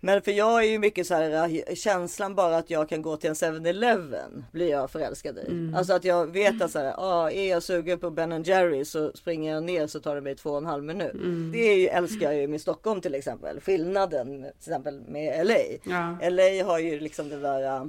Men 0.00 0.22
för 0.22 0.32
jag 0.32 0.64
är 0.64 0.68
ju 0.68 0.78
mycket 0.78 1.06
så 1.06 1.14
här 1.14 1.48
äh, 1.68 1.74
känslan 1.74 2.34
bara 2.34 2.56
att 2.56 2.70
jag 2.70 2.88
kan 2.88 3.02
gå 3.02 3.16
till 3.16 3.30
en 3.30 3.34
7-Eleven 3.34 4.44
blir 4.52 4.70
jag 4.70 4.90
förälskad 4.90 5.38
i. 5.38 5.46
Mm. 5.50 5.74
Alltså 5.74 5.92
att 5.92 6.04
jag 6.04 6.26
vet 6.32 6.62
att 6.62 6.70
så 6.70 6.78
här, 6.78 6.94
ah, 6.98 7.30
är 7.30 7.50
jag 7.50 7.62
sugen 7.62 7.98
på 7.98 8.10
Ben 8.10 8.42
Jerry 8.42 8.84
så 8.84 9.12
springer 9.14 9.52
jag 9.54 9.62
ner 9.62 9.86
så 9.86 10.00
tar 10.00 10.14
det 10.14 10.20
mig 10.20 10.34
två 10.36 10.50
och 10.50 10.58
en 10.58 10.66
halv 10.66 10.84
minut. 10.84 11.14
Mm. 11.14 11.50
Det 11.52 11.58
är 11.58 11.76
ju, 11.76 11.86
älskar 11.86 12.32
jag 12.32 12.40
ju 12.40 12.48
med 12.48 12.60
Stockholm 12.60 13.00
till 13.00 13.14
exempel. 13.14 13.60
Skillnaden 13.60 14.42
till 14.42 14.72
exempel 14.72 15.00
med 15.00 15.46
LA. 15.46 15.54
Ja. 15.84 16.30
LA 16.30 16.64
har 16.64 16.78
ju 16.78 17.00
liksom 17.00 17.28
det 17.28 17.40
där. 17.40 17.62
äh, 17.76 17.86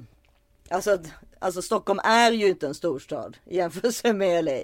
Alltså, 0.69 0.97
alltså 1.39 1.61
Stockholm 1.61 1.99
är 2.03 2.31
ju 2.31 2.47
inte 2.47 2.67
en 2.67 2.73
storstad 2.75 3.37
i 3.45 3.57
jämförelse 3.57 4.13
med 4.13 4.45
LA. 4.45 4.59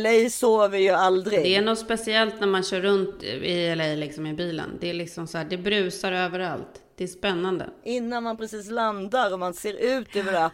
LA 0.00 0.30
sover 0.30 0.78
ju 0.78 0.90
aldrig. 0.90 1.42
Det 1.42 1.56
är 1.56 1.62
något 1.62 1.78
speciellt 1.78 2.40
när 2.40 2.46
man 2.46 2.62
kör 2.62 2.80
runt 2.80 3.22
i 3.22 3.74
LA 3.74 3.84
liksom 3.84 4.26
i 4.26 4.34
bilen. 4.34 4.78
Det 4.80 4.90
är 4.90 4.94
liksom 4.94 5.26
så 5.26 5.38
här, 5.38 5.44
det 5.44 5.56
brusar 5.56 6.12
överallt. 6.12 6.82
Det 6.96 7.04
är 7.04 7.08
spännande. 7.08 7.70
innan 7.84 8.22
man 8.22 8.36
precis 8.36 8.70
landar 8.70 9.32
och 9.32 9.38
man 9.38 9.54
ser 9.54 9.74
ut 9.98 10.16
över 10.16 10.32
det 10.32 10.38
här 10.38 10.50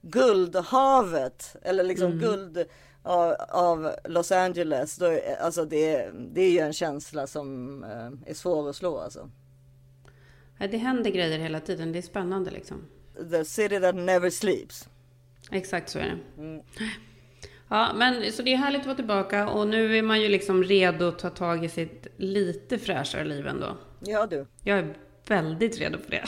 guldhavet 0.00 1.56
eller 1.62 1.84
liksom 1.84 2.06
Mm. 2.06 2.18
guld 2.18 2.64
av, 3.02 3.34
av 3.48 3.90
Los 4.04 4.32
Angeles. 4.32 4.96
Då, 4.96 5.06
är- 5.06 5.36
alltså 5.40 5.64
det, 5.64 6.10
det 6.34 6.40
är 6.40 6.50
ju 6.50 6.58
en 6.58 6.72
känsla 6.72 7.26
som 7.26 7.84
eh, 7.84 8.30
är 8.30 8.34
svår 8.34 8.68
att 8.70 8.76
slå 8.76 8.98
alltså. 8.98 9.30
Ja, 10.58 10.66
Det 10.66 10.76
händer 10.76 11.10
grejer 11.10 11.38
hela 11.38 11.60
tiden. 11.60 11.92
Det 11.92 11.98
är 11.98 12.02
spännande 12.02 12.50
liksom. 12.50 12.84
The 13.30 13.44
city 13.44 13.80
that 13.80 13.94
never 13.94 14.30
sleeps. 14.30 14.88
Exakt 15.50 15.88
så 15.90 15.98
är 15.98 16.02
det. 16.36 16.42
Mm. 16.42 16.62
Ja, 17.68 17.92
men 17.96 18.32
så 18.32 18.42
det 18.42 18.52
är 18.52 18.56
härligt 18.56 18.80
att 18.80 18.86
vara 18.86 18.96
tillbaka 18.96 19.48
och 19.48 19.68
nu 19.68 19.96
är 19.98 20.02
man 20.02 20.20
ju 20.20 20.28
liksom 20.28 20.64
redo 20.64 21.08
att 21.08 21.18
ta 21.18 21.30
tag 21.30 21.64
i 21.64 21.68
sitt 21.68 22.06
lite 22.16 22.78
fräschare 22.78 23.24
liv 23.24 23.46
ändå. 23.46 23.76
Ja 24.00 24.26
du. 24.26 24.46
Jag 24.62 24.78
är 24.78 24.94
väldigt 25.30 25.80
redo 25.80 25.98
för 25.98 26.10
det. 26.10 26.24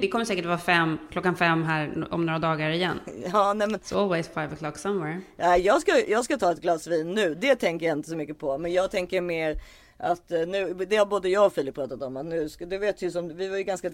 Det 0.00 0.08
kommer 0.08 0.24
säkert 0.24 0.44
vara 0.46 0.58
fem, 0.58 0.98
klockan 1.10 1.36
fem 1.36 1.62
här 1.62 2.08
om 2.10 2.26
några 2.26 2.38
dagar 2.38 2.70
igen. 2.70 3.00
Ja, 3.32 3.54
nej 3.54 3.68
men... 3.68 3.80
It's 3.80 4.02
always 4.02 4.28
five 4.28 4.48
o'clock 4.48 4.76
somewhere. 4.76 5.20
Ja, 5.36 5.56
jag, 5.56 5.80
ska, 5.80 5.92
jag 6.08 6.24
ska 6.24 6.36
ta 6.36 6.52
ett 6.52 6.60
glas 6.60 6.86
vin 6.86 7.12
nu. 7.12 7.34
Det 7.34 7.56
tänker 7.56 7.86
jag 7.86 7.98
inte 7.98 8.08
så 8.10 8.16
mycket 8.16 8.38
på. 8.38 8.58
Men 8.58 8.72
jag 8.72 8.90
tänker 8.90 9.20
mer 9.20 9.56
att 9.96 10.32
eh, 10.32 10.40
nu, 10.40 10.74
det 10.74 10.96
har 10.96 11.06
både 11.06 11.28
jag 11.28 11.46
och 11.46 11.52
Filip 11.52 11.74
pratat 11.74 12.02
om. 12.02 12.16
Att 12.16 12.26
nu 12.26 12.48
ska, 12.48 12.66
du 12.66 12.78
vet 12.78 13.02
ju 13.02 13.10
som, 13.10 13.36
vi 13.36 13.48
var 13.48 13.56
ju 13.56 13.62
ganska. 13.62 13.90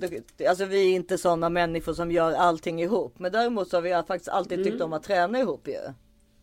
Alltså 0.48 0.64
vi 0.64 0.90
är 0.90 0.94
inte 0.94 1.18
sådana 1.18 1.48
människor 1.48 1.94
som 1.94 2.12
gör 2.12 2.32
allting 2.32 2.82
ihop. 2.82 3.18
Men 3.18 3.32
däremot 3.32 3.68
så 3.68 3.76
har 3.76 3.82
vi 3.82 4.02
faktiskt 4.09 4.28
alltid 4.28 4.59
tyckt 4.64 4.74
Mm. 4.74 4.84
om 4.84 4.92
att 4.92 5.02
träna 5.02 5.38
ihop 5.38 5.68
ju. 5.68 5.78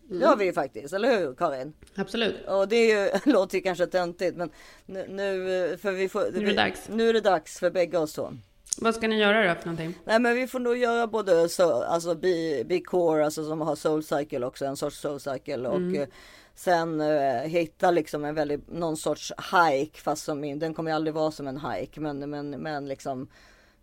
Det 0.09 0.25
har 0.25 0.35
vi 0.35 0.45
ju 0.45 0.53
faktiskt, 0.53 0.93
eller 0.93 1.19
hur 1.19 1.33
Karin? 1.35 1.73
Absolut. 1.95 2.35
Och 2.47 2.67
det 2.67 2.75
är 2.75 3.03
ju, 3.13 3.19
låter 3.31 3.55
ju 3.57 3.61
kanske 3.61 3.85
töntigt 3.87 4.37
men 4.37 4.49
nu, 4.85 5.05
nu, 5.09 5.77
för 5.81 5.91
vi 5.91 6.09
får, 6.09 6.31
Nu 6.31 6.39
är 6.43 6.45
det 6.45 6.53
dags. 6.53 6.89
Nu 6.89 7.09
är 7.09 7.13
det 7.13 7.21
dags 7.21 7.59
för 7.59 7.69
bägge 7.71 7.97
oss 7.97 8.13
två. 8.13 8.33
Vad 8.77 8.95
ska 8.95 9.07
ni 9.07 9.19
göra 9.19 9.47
då 9.53 9.55
för 9.59 9.65
någonting? 9.65 9.97
Nej 10.05 10.19
men 10.19 10.35
vi 10.35 10.47
får 10.47 10.59
nog 10.59 10.77
göra 10.77 11.07
både 11.07 11.49
så, 11.49 11.83
alltså 11.83 12.15
be, 12.15 12.63
be 12.65 12.79
core, 12.79 13.25
alltså 13.25 13.45
som 13.45 13.61
har 13.61 13.75
soul 13.75 14.03
cycle 14.03 14.45
också, 14.45 14.65
en 14.65 14.77
sorts 14.77 14.99
soul 14.99 15.19
cycle 15.19 15.67
och 15.67 15.77
Mm. 15.77 16.01
eh, 16.01 16.07
sen 16.55 17.01
eh, 17.01 17.41
hitta 17.41 17.91
liksom 17.91 18.25
en 18.25 18.35
väldigt, 18.35 18.71
någon 18.71 18.97
sorts 18.97 19.33
hike 19.53 19.99
fast 20.01 20.23
som, 20.23 20.59
den 20.59 20.73
kommer 20.73 20.91
ju 20.91 20.95
aldrig 20.95 21.13
vara 21.13 21.31
som 21.31 21.47
en 21.47 21.59
hike 21.59 21.99
men, 21.99 22.29
men, 22.29 22.49
men 22.49 22.87
liksom 22.87 23.27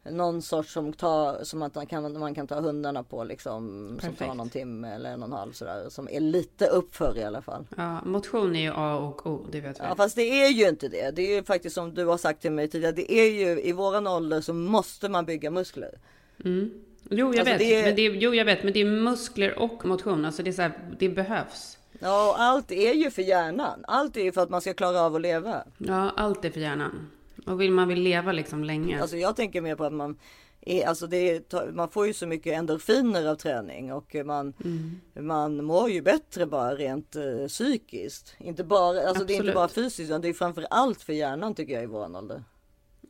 någon 0.03 0.43
sorts 0.43 0.73
som 0.73 0.93
tar, 0.93 1.45
som 1.45 1.63
att 1.63 1.75
man 1.75 1.87
kan, 1.87 2.19
man 2.19 2.35
kan 2.35 2.47
ta 2.47 2.61
hundarna 2.61 3.03
på 3.03 3.25
liksom, 3.25 3.89
som 3.89 3.99
tar 4.01 4.09
Perfekt. 4.09 4.35
någon 4.37 4.49
timme 4.49 4.95
eller 4.95 5.11
en 5.11 5.23
och 5.23 5.29
en 5.29 5.33
halv 5.33 5.53
sådär, 5.53 5.87
som 5.89 6.09
är 6.11 6.21
lite 6.21 6.67
uppför 6.67 7.19
i 7.19 7.25
alla 7.25 7.43
fall. 7.43 7.67
Ja, 7.77 8.01
motion 8.05 8.57
är 8.57 8.61
ju 8.61 8.73
A 8.77 8.97
och 8.99 9.27
O, 9.27 9.47
det 9.53 9.61
vet 9.61 9.81
vi. 9.81 9.85
Ja 9.85 9.95
fast 9.97 10.17
det 10.17 10.23
är 10.45 10.49
ju 10.51 10.69
inte 10.69 10.89
det. 10.89 11.11
Det 11.17 11.23
är 11.23 11.37
ju 11.37 11.43
faktiskt 11.45 11.75
som 11.75 11.95
du 11.95 12.05
har 12.07 12.19
sagt 12.19 12.43
till 12.43 12.53
mig 12.53 12.69
tidigare. 12.69 12.93
Det 12.93 13.13
är 13.13 13.31
ju 13.31 13.63
i 13.63 13.73
våran 13.73 14.07
ålder 14.07 14.41
så 14.41 14.53
måste 14.53 15.09
man 15.09 15.25
bygga 15.25 15.51
muskler. 15.51 15.99
Mm. 16.45 16.71
Jo, 17.11 17.19
jag 17.35 17.39
Alltså, 17.41 17.45
vet. 17.53 17.59
det 17.59 17.75
är- 17.81 17.85
Men 17.87 17.97
det 17.97 18.07
är, 18.07 18.11
jo, 18.15 18.35
jag 18.35 18.45
vet. 18.45 18.65
Men 18.65 18.73
det 18.73 18.81
är 18.81 18.85
muskler 18.85 19.59
och 19.59 19.87
motion. 19.87 20.25
Alltså 20.25 20.43
det 20.43 20.51
är 20.51 20.53
så 20.53 20.63
här, 20.63 20.79
det 20.99 21.09
behövs. 21.09 21.79
Ja 21.99 22.29
och 22.31 22.41
allt 22.41 22.71
är 22.73 22.95
ju 22.95 23.11
för 23.11 23.23
hjärnan. 23.23 23.85
Allt 23.89 24.17
är 24.17 24.21
ju 24.21 24.33
för 24.33 24.41
att 24.41 24.51
man 24.51 24.61
ska 24.61 24.75
klara 24.75 25.01
av 25.01 25.15
att 25.15 25.21
leva. 25.21 25.65
Ja, 25.79 26.11
allt 26.17 26.45
är 26.45 26.51
för 26.51 26.61
hjärnan. 26.61 27.11
Och 27.47 27.61
vill 27.61 27.73
man 27.73 27.89
vill 27.89 28.03
leva 28.03 28.33
liksom 28.33 28.65
länge. 28.65 29.01
Alltså 29.01 29.17
jag 29.17 29.37
tänker 29.37 29.61
mer 29.61 29.77
på 29.77 29.85
att 29.85 29.93
man 29.93 30.17
är, 30.61 30.87
alltså 30.87 31.07
det 31.07 31.17
är, 31.17 31.73
man 31.73 31.89
får 31.91 32.07
ju 32.07 32.13
så 32.13 32.27
mycket 32.27 32.53
endorfiner 32.59 33.27
av 33.27 33.35
träning 33.35 33.93
och 33.93 34.17
man, 34.25 34.55
Mm. 34.65 35.01
man 35.27 35.65
mår 35.65 35.91
ju 35.91 36.03
bättre 36.03 36.47
bara 36.47 36.75
rent 36.75 37.17
eh, 37.17 37.47
psykiskt. 37.49 38.35
Inte 38.39 38.65
bara, 38.65 39.09
alltså 39.09 39.25
det 39.25 39.33
är 39.35 39.37
inte 39.41 39.53
bara 39.53 39.69
fysiskt 39.69 40.11
utan 40.11 40.21
det 40.21 40.29
är 40.29 40.33
framför 40.33 40.67
allt 40.71 41.03
för 41.03 41.13
hjärnan 41.13 41.55
tycker 41.55 41.75
jag 41.75 41.83
i 41.83 41.87
våran 41.87 42.17
ålder. 42.17 42.45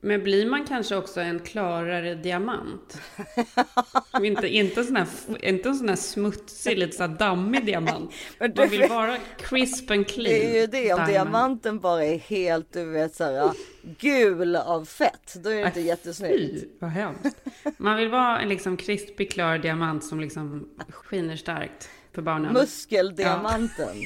Men 0.01 0.23
blir 0.23 0.47
man 0.47 0.65
kanske 0.67 0.97
också 0.97 1.21
en 1.21 1.39
klarare 1.39 2.15
diamant? 2.15 3.01
inte, 4.23 4.49
inte, 4.49 4.85
sån 4.85 4.97
här, 4.97 5.07
inte 5.43 5.69
en 5.69 5.75
sån 5.75 5.89
här 5.89 5.97
smutsig, 5.97 6.79
lite 6.79 6.97
så 6.97 7.03
här 7.03 7.09
dammig 7.09 7.67
diamant. 7.67 8.13
Man 8.57 8.69
vill 8.69 8.89
vara 8.89 9.17
crisp 9.39 9.91
and 9.91 10.09
clean. 10.09 10.41
Det 10.41 10.57
är 10.57 10.61
ju 10.61 10.67
det, 10.67 10.79
om 10.79 10.85
diamond. 10.85 11.09
diamanten 11.09 11.81
bara 11.81 12.05
är 12.05 12.19
helt 12.19 12.73
du 12.73 12.85
vet 12.85 13.15
så 13.15 13.25
här, 13.25 13.51
gul 13.83 14.57
av 14.57 14.85
fett, 14.85 15.35
då 15.35 15.51
är 15.51 15.61
det 15.61 15.67
inte 15.67 15.81
jättesnyggt. 15.81 16.61
Fy, 16.61 16.69
vad 16.79 16.91
hemskt. 16.91 17.37
Man 17.77 17.97
vill 17.97 18.09
vara 18.09 18.41
en 18.41 18.49
liksom 18.49 18.77
krispig, 18.77 19.33
klar 19.33 19.59
diamant 19.59 20.05
som 20.05 20.21
liksom 20.21 20.69
skiner 20.91 21.37
starkt 21.37 21.89
för 22.13 22.23
barnen. 22.23 22.53
Muskeldiamanten. 22.53 23.87
Den, 23.87 23.97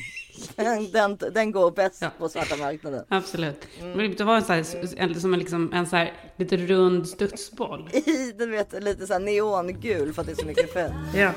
den, 0.93 1.19
den 1.33 1.53
går 1.53 1.71
bäst 1.71 2.05
på 2.19 2.29
svarta 2.29 2.57
marknaden. 2.57 3.05
Absolut. 3.09 3.69
Mm. 3.81 4.15
Vara 4.27 4.37
en, 4.37 4.45
så 4.45 4.53
här, 4.53 4.65
en, 4.97 5.21
som 5.21 5.35
en, 5.35 5.39
liksom, 5.39 5.73
en 5.73 5.87
så 5.87 5.97
här, 5.97 6.13
lite 6.37 6.57
rund 6.57 7.09
studsboll. 7.09 7.89
I, 7.93 8.33
du 8.39 8.47
vet, 8.47 8.83
lite 8.83 9.07
så 9.07 9.13
här 9.13 9.21
neongul 9.21 10.13
för 10.13 10.21
att 10.21 10.27
det 10.27 10.33
är 10.33 10.37
så 10.37 10.47
mycket 10.47 10.73
fett. 10.73 10.93
Ja. 11.15 11.33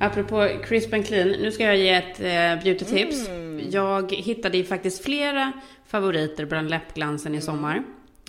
Apropå 0.00 0.48
crisp 0.64 0.92
and 0.92 1.06
clean, 1.06 1.28
nu 1.28 1.52
ska 1.52 1.64
jag 1.64 1.76
ge 1.76 1.90
ett 1.90 2.20
eh, 2.20 2.64
beauty-tips. 2.64 3.28
Jag 3.70 4.12
hittade 4.12 4.56
ju 4.56 4.64
faktiskt 4.64 5.04
flera 5.04 5.52
favoriter 5.86 6.46
bland 6.46 6.70
läppglansen 6.70 7.34
i 7.34 7.40
sommar. 7.40 7.82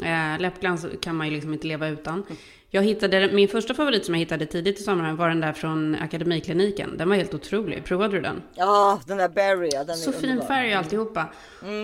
Eh, 0.04 0.40
läppglans 0.42 0.86
kan 1.02 1.16
man 1.16 1.28
ju 1.28 1.34
liksom 1.34 1.54
inte 1.54 1.68
leva 1.68 1.88
utan. 1.88 2.24
Jag 2.72 2.84
hittade, 2.84 3.30
min 3.34 3.48
första 3.48 3.74
favorit 3.74 4.06
som 4.06 4.16
jag 4.16 4.20
hittade 4.20 4.46
tidigt 4.46 4.80
i 4.80 4.84
sommaren 4.84 5.16
var 5.16 5.30
den 5.30 5.40
där 5.42 5.54
från 5.54 5.96
Akademikliniken. 5.96 6.98
Den 6.98 7.10
var 7.10 7.16
helt 7.16 7.34
otrolig. 7.34 7.84
Provade 7.84 8.14
du 8.14 8.22
den? 8.22 8.42
Ja, 8.56 9.02
den 9.08 9.18
där 9.18 9.30
berry, 9.30 9.70
ja, 9.74 9.84
den 9.84 9.96
Så 9.98 10.12
fin 10.12 10.30
underbar. 10.30 10.48
färg 10.48 10.72
och 10.72 10.78
alltihopa. 10.78 11.26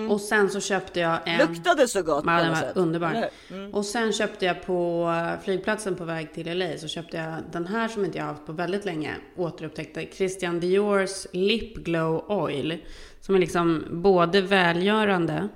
Och 0.10 0.22
sen 0.22 0.50
så 0.50 0.60
köpte 0.62 1.00
jag 1.00 1.20
en... 1.26 1.38
Luktade 1.38 1.88
så 1.88 2.02
gott 2.02 2.24
Ja, 2.28 2.32
den 2.38 2.50
var 2.50 2.56
sätt. 2.56 2.78
underbar. 2.78 3.30
Mm. 3.52 3.74
Och 3.74 3.86
sen 3.86 4.14
köpte 4.14 4.46
jag 4.46 4.64
på 4.66 5.12
flygplatsen 5.44 5.96
på 5.96 6.04
väg 6.06 6.34
till 6.34 6.58
LA 6.60 6.78
så 6.78 6.88
köpte 6.88 7.18
jag 7.18 7.34
den 7.52 7.68
här 7.68 7.88
som 7.88 8.06
inte 8.06 8.18
jag 8.18 8.26
haft 8.26 8.46
på 8.46 8.52
väldigt 8.52 8.86
länge. 8.86 9.16
Återupptäckte 9.36 10.06
Christian 10.14 10.60
Diors 10.60 11.28
Lip 11.34 11.76
Glow 11.76 12.26
Oil. 12.32 12.78
Som 13.22 13.36
är 13.36 13.40
liksom 13.40 13.84
både 13.92 14.42
välgörande 14.42 15.48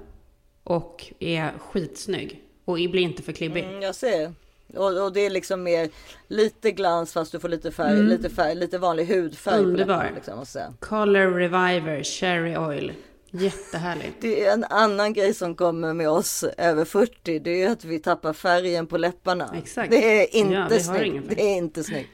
och 0.64 1.05
är 1.20 1.51
skitsnygg. 1.60 2.43
Och 2.72 2.76
blir 2.91 2.97
inte 3.01 3.24
för 3.24 3.32
klibbig. 3.32 3.63
Mm, 3.63 3.82
jag 3.82 3.95
ser. 3.95 4.34
Och, 4.76 5.03
och 5.05 5.13
det 5.13 5.20
är 5.26 5.30
liksom 5.30 5.63
mer 5.63 5.89
lite 6.28 6.72
glans 6.72 7.13
fast 7.13 7.32
du 7.32 7.39
får 7.39 7.49
lite 7.49 7.72
färg, 7.72 7.93
Mm. 7.93 8.07
lite 8.07 8.30
färg, 8.30 8.55
lite 8.55 8.78
vanlig 8.78 9.05
hudfärg. 9.05 9.59
Underbar. 9.59 10.11
Liksom. 10.15 10.45
Color 10.80 11.32
Reviver 11.32 12.03
Cherry 12.03 12.57
Oil. 12.57 12.91
Jättehärlig. 13.32 14.13
Det 14.22 14.45
är 14.45 14.53
en 14.53 14.63
annan 14.63 15.13
grej 15.13 15.34
som 15.34 15.55
kommer 15.55 15.93
med 15.93 16.09
oss 16.09 16.43
över 16.57 16.86
40. 16.86 17.39
Det 17.39 17.63
är 17.63 17.72
att 17.72 17.86
vi 17.86 17.99
tappar 17.99 18.34
färgen 18.34 18.88
på 18.88 18.97
läpparna. 18.97 19.55
Exakt. 19.57 19.91
Det 19.91 20.22
är 20.22 20.36
inte 20.36 20.53
Ja, 20.74 20.80
snyggt. 20.80 21.30
Det 21.30 21.41
är 21.41 21.57
inte 21.57 21.84
snyggt. 21.84 22.09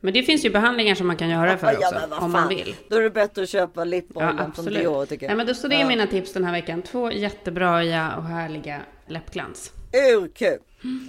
Men 0.00 0.14
det 0.14 0.22
finns 0.22 0.44
ju 0.44 0.50
behandlingar 0.50 0.94
som 0.94 1.06
man 1.06 1.16
kan 1.16 1.28
göra 1.28 1.58
för 1.58 1.76
Ja, 1.80 1.88
också. 1.88 2.24
om 2.24 2.32
man 2.32 2.48
vill. 2.48 2.74
Då 2.88 2.96
är 2.96 3.00
det 3.02 3.10
bättre 3.10 3.42
att 3.42 3.48
köpa 3.48 3.80
Ja, 3.80 3.84
lipoljan 3.84 4.52
från. 4.54 4.64
Dior 4.64 5.06
tycker 5.06 5.26
jag. 5.26 5.30
Nej, 5.30 5.36
men 5.36 5.46
då, 5.46 5.54
så 5.54 5.68
det 5.68 5.74
är 5.76 5.80
Ja. 5.80 5.88
mina 5.88 6.06
tips 6.06 6.32
den 6.32 6.44
här 6.44 6.52
veckan. 6.52 6.82
Två 6.82 7.10
jättebra 7.12 7.74
och 8.16 8.24
härliga 8.24 8.80
läppglans. 9.06 9.72
Urkul! 9.92 10.58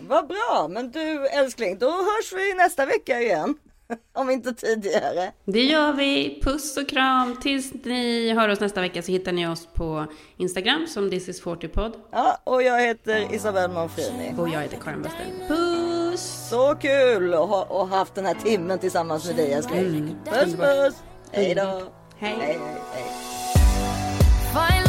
Vad 0.02 0.28
bra! 0.28 0.68
Men 0.70 0.92
du 0.92 1.28
älskling, 1.28 1.78
då 1.78 1.90
hörs 1.90 2.34
vi 2.36 2.54
nästa 2.54 2.86
vecka 2.86 3.22
igen. 3.22 3.56
Om 4.14 4.30
inte 4.30 4.54
tidigare. 4.54 5.32
Det 5.46 5.64
gör 5.64 5.94
vi. 5.94 6.40
Puss 6.44 6.78
och 6.78 6.90
kram. 6.90 7.36
Tills 7.42 7.74
ni 7.84 8.34
hör 8.34 8.50
oss 8.50 8.60
nästa 8.60 8.82
vecka 8.82 9.02
så 9.02 9.12
hittar 9.12 9.32
ni 9.32 9.48
oss 9.48 9.68
på 9.74 10.06
Instagram 10.38 10.88
som 10.88 11.10
This 11.10 11.30
is 11.30 11.44
40pod. 11.44 11.94
Ja, 12.12 12.38
och 12.44 12.64
jag 12.64 12.82
heter 12.82 13.34
Isabelle 13.34 13.74
Monfrini. 13.74 14.34
Och 14.38 14.50
jag 14.50 14.62
heter 14.62 14.78
Karin 14.78 15.02
Westin. 15.02 15.48
Puss! 15.48 16.48
Så 16.50 16.76
kul 16.76 17.34
att 17.34 17.50
ha 17.50 17.64
och 17.64 17.88
haft 17.88 18.16
den 18.16 18.26
här 18.26 18.36
timmen 18.44 18.80
tillsammans 18.80 19.28
med 19.28 19.36
dig 19.36 19.54
älskling. 19.54 19.86
Mm, 19.86 20.16
Puss 20.26 20.56
puss! 20.56 20.96
Hej 21.32 21.56
då! 21.56 21.82
Hej. 22.18 22.36
hej, 22.40 22.60
hej. 22.94 24.89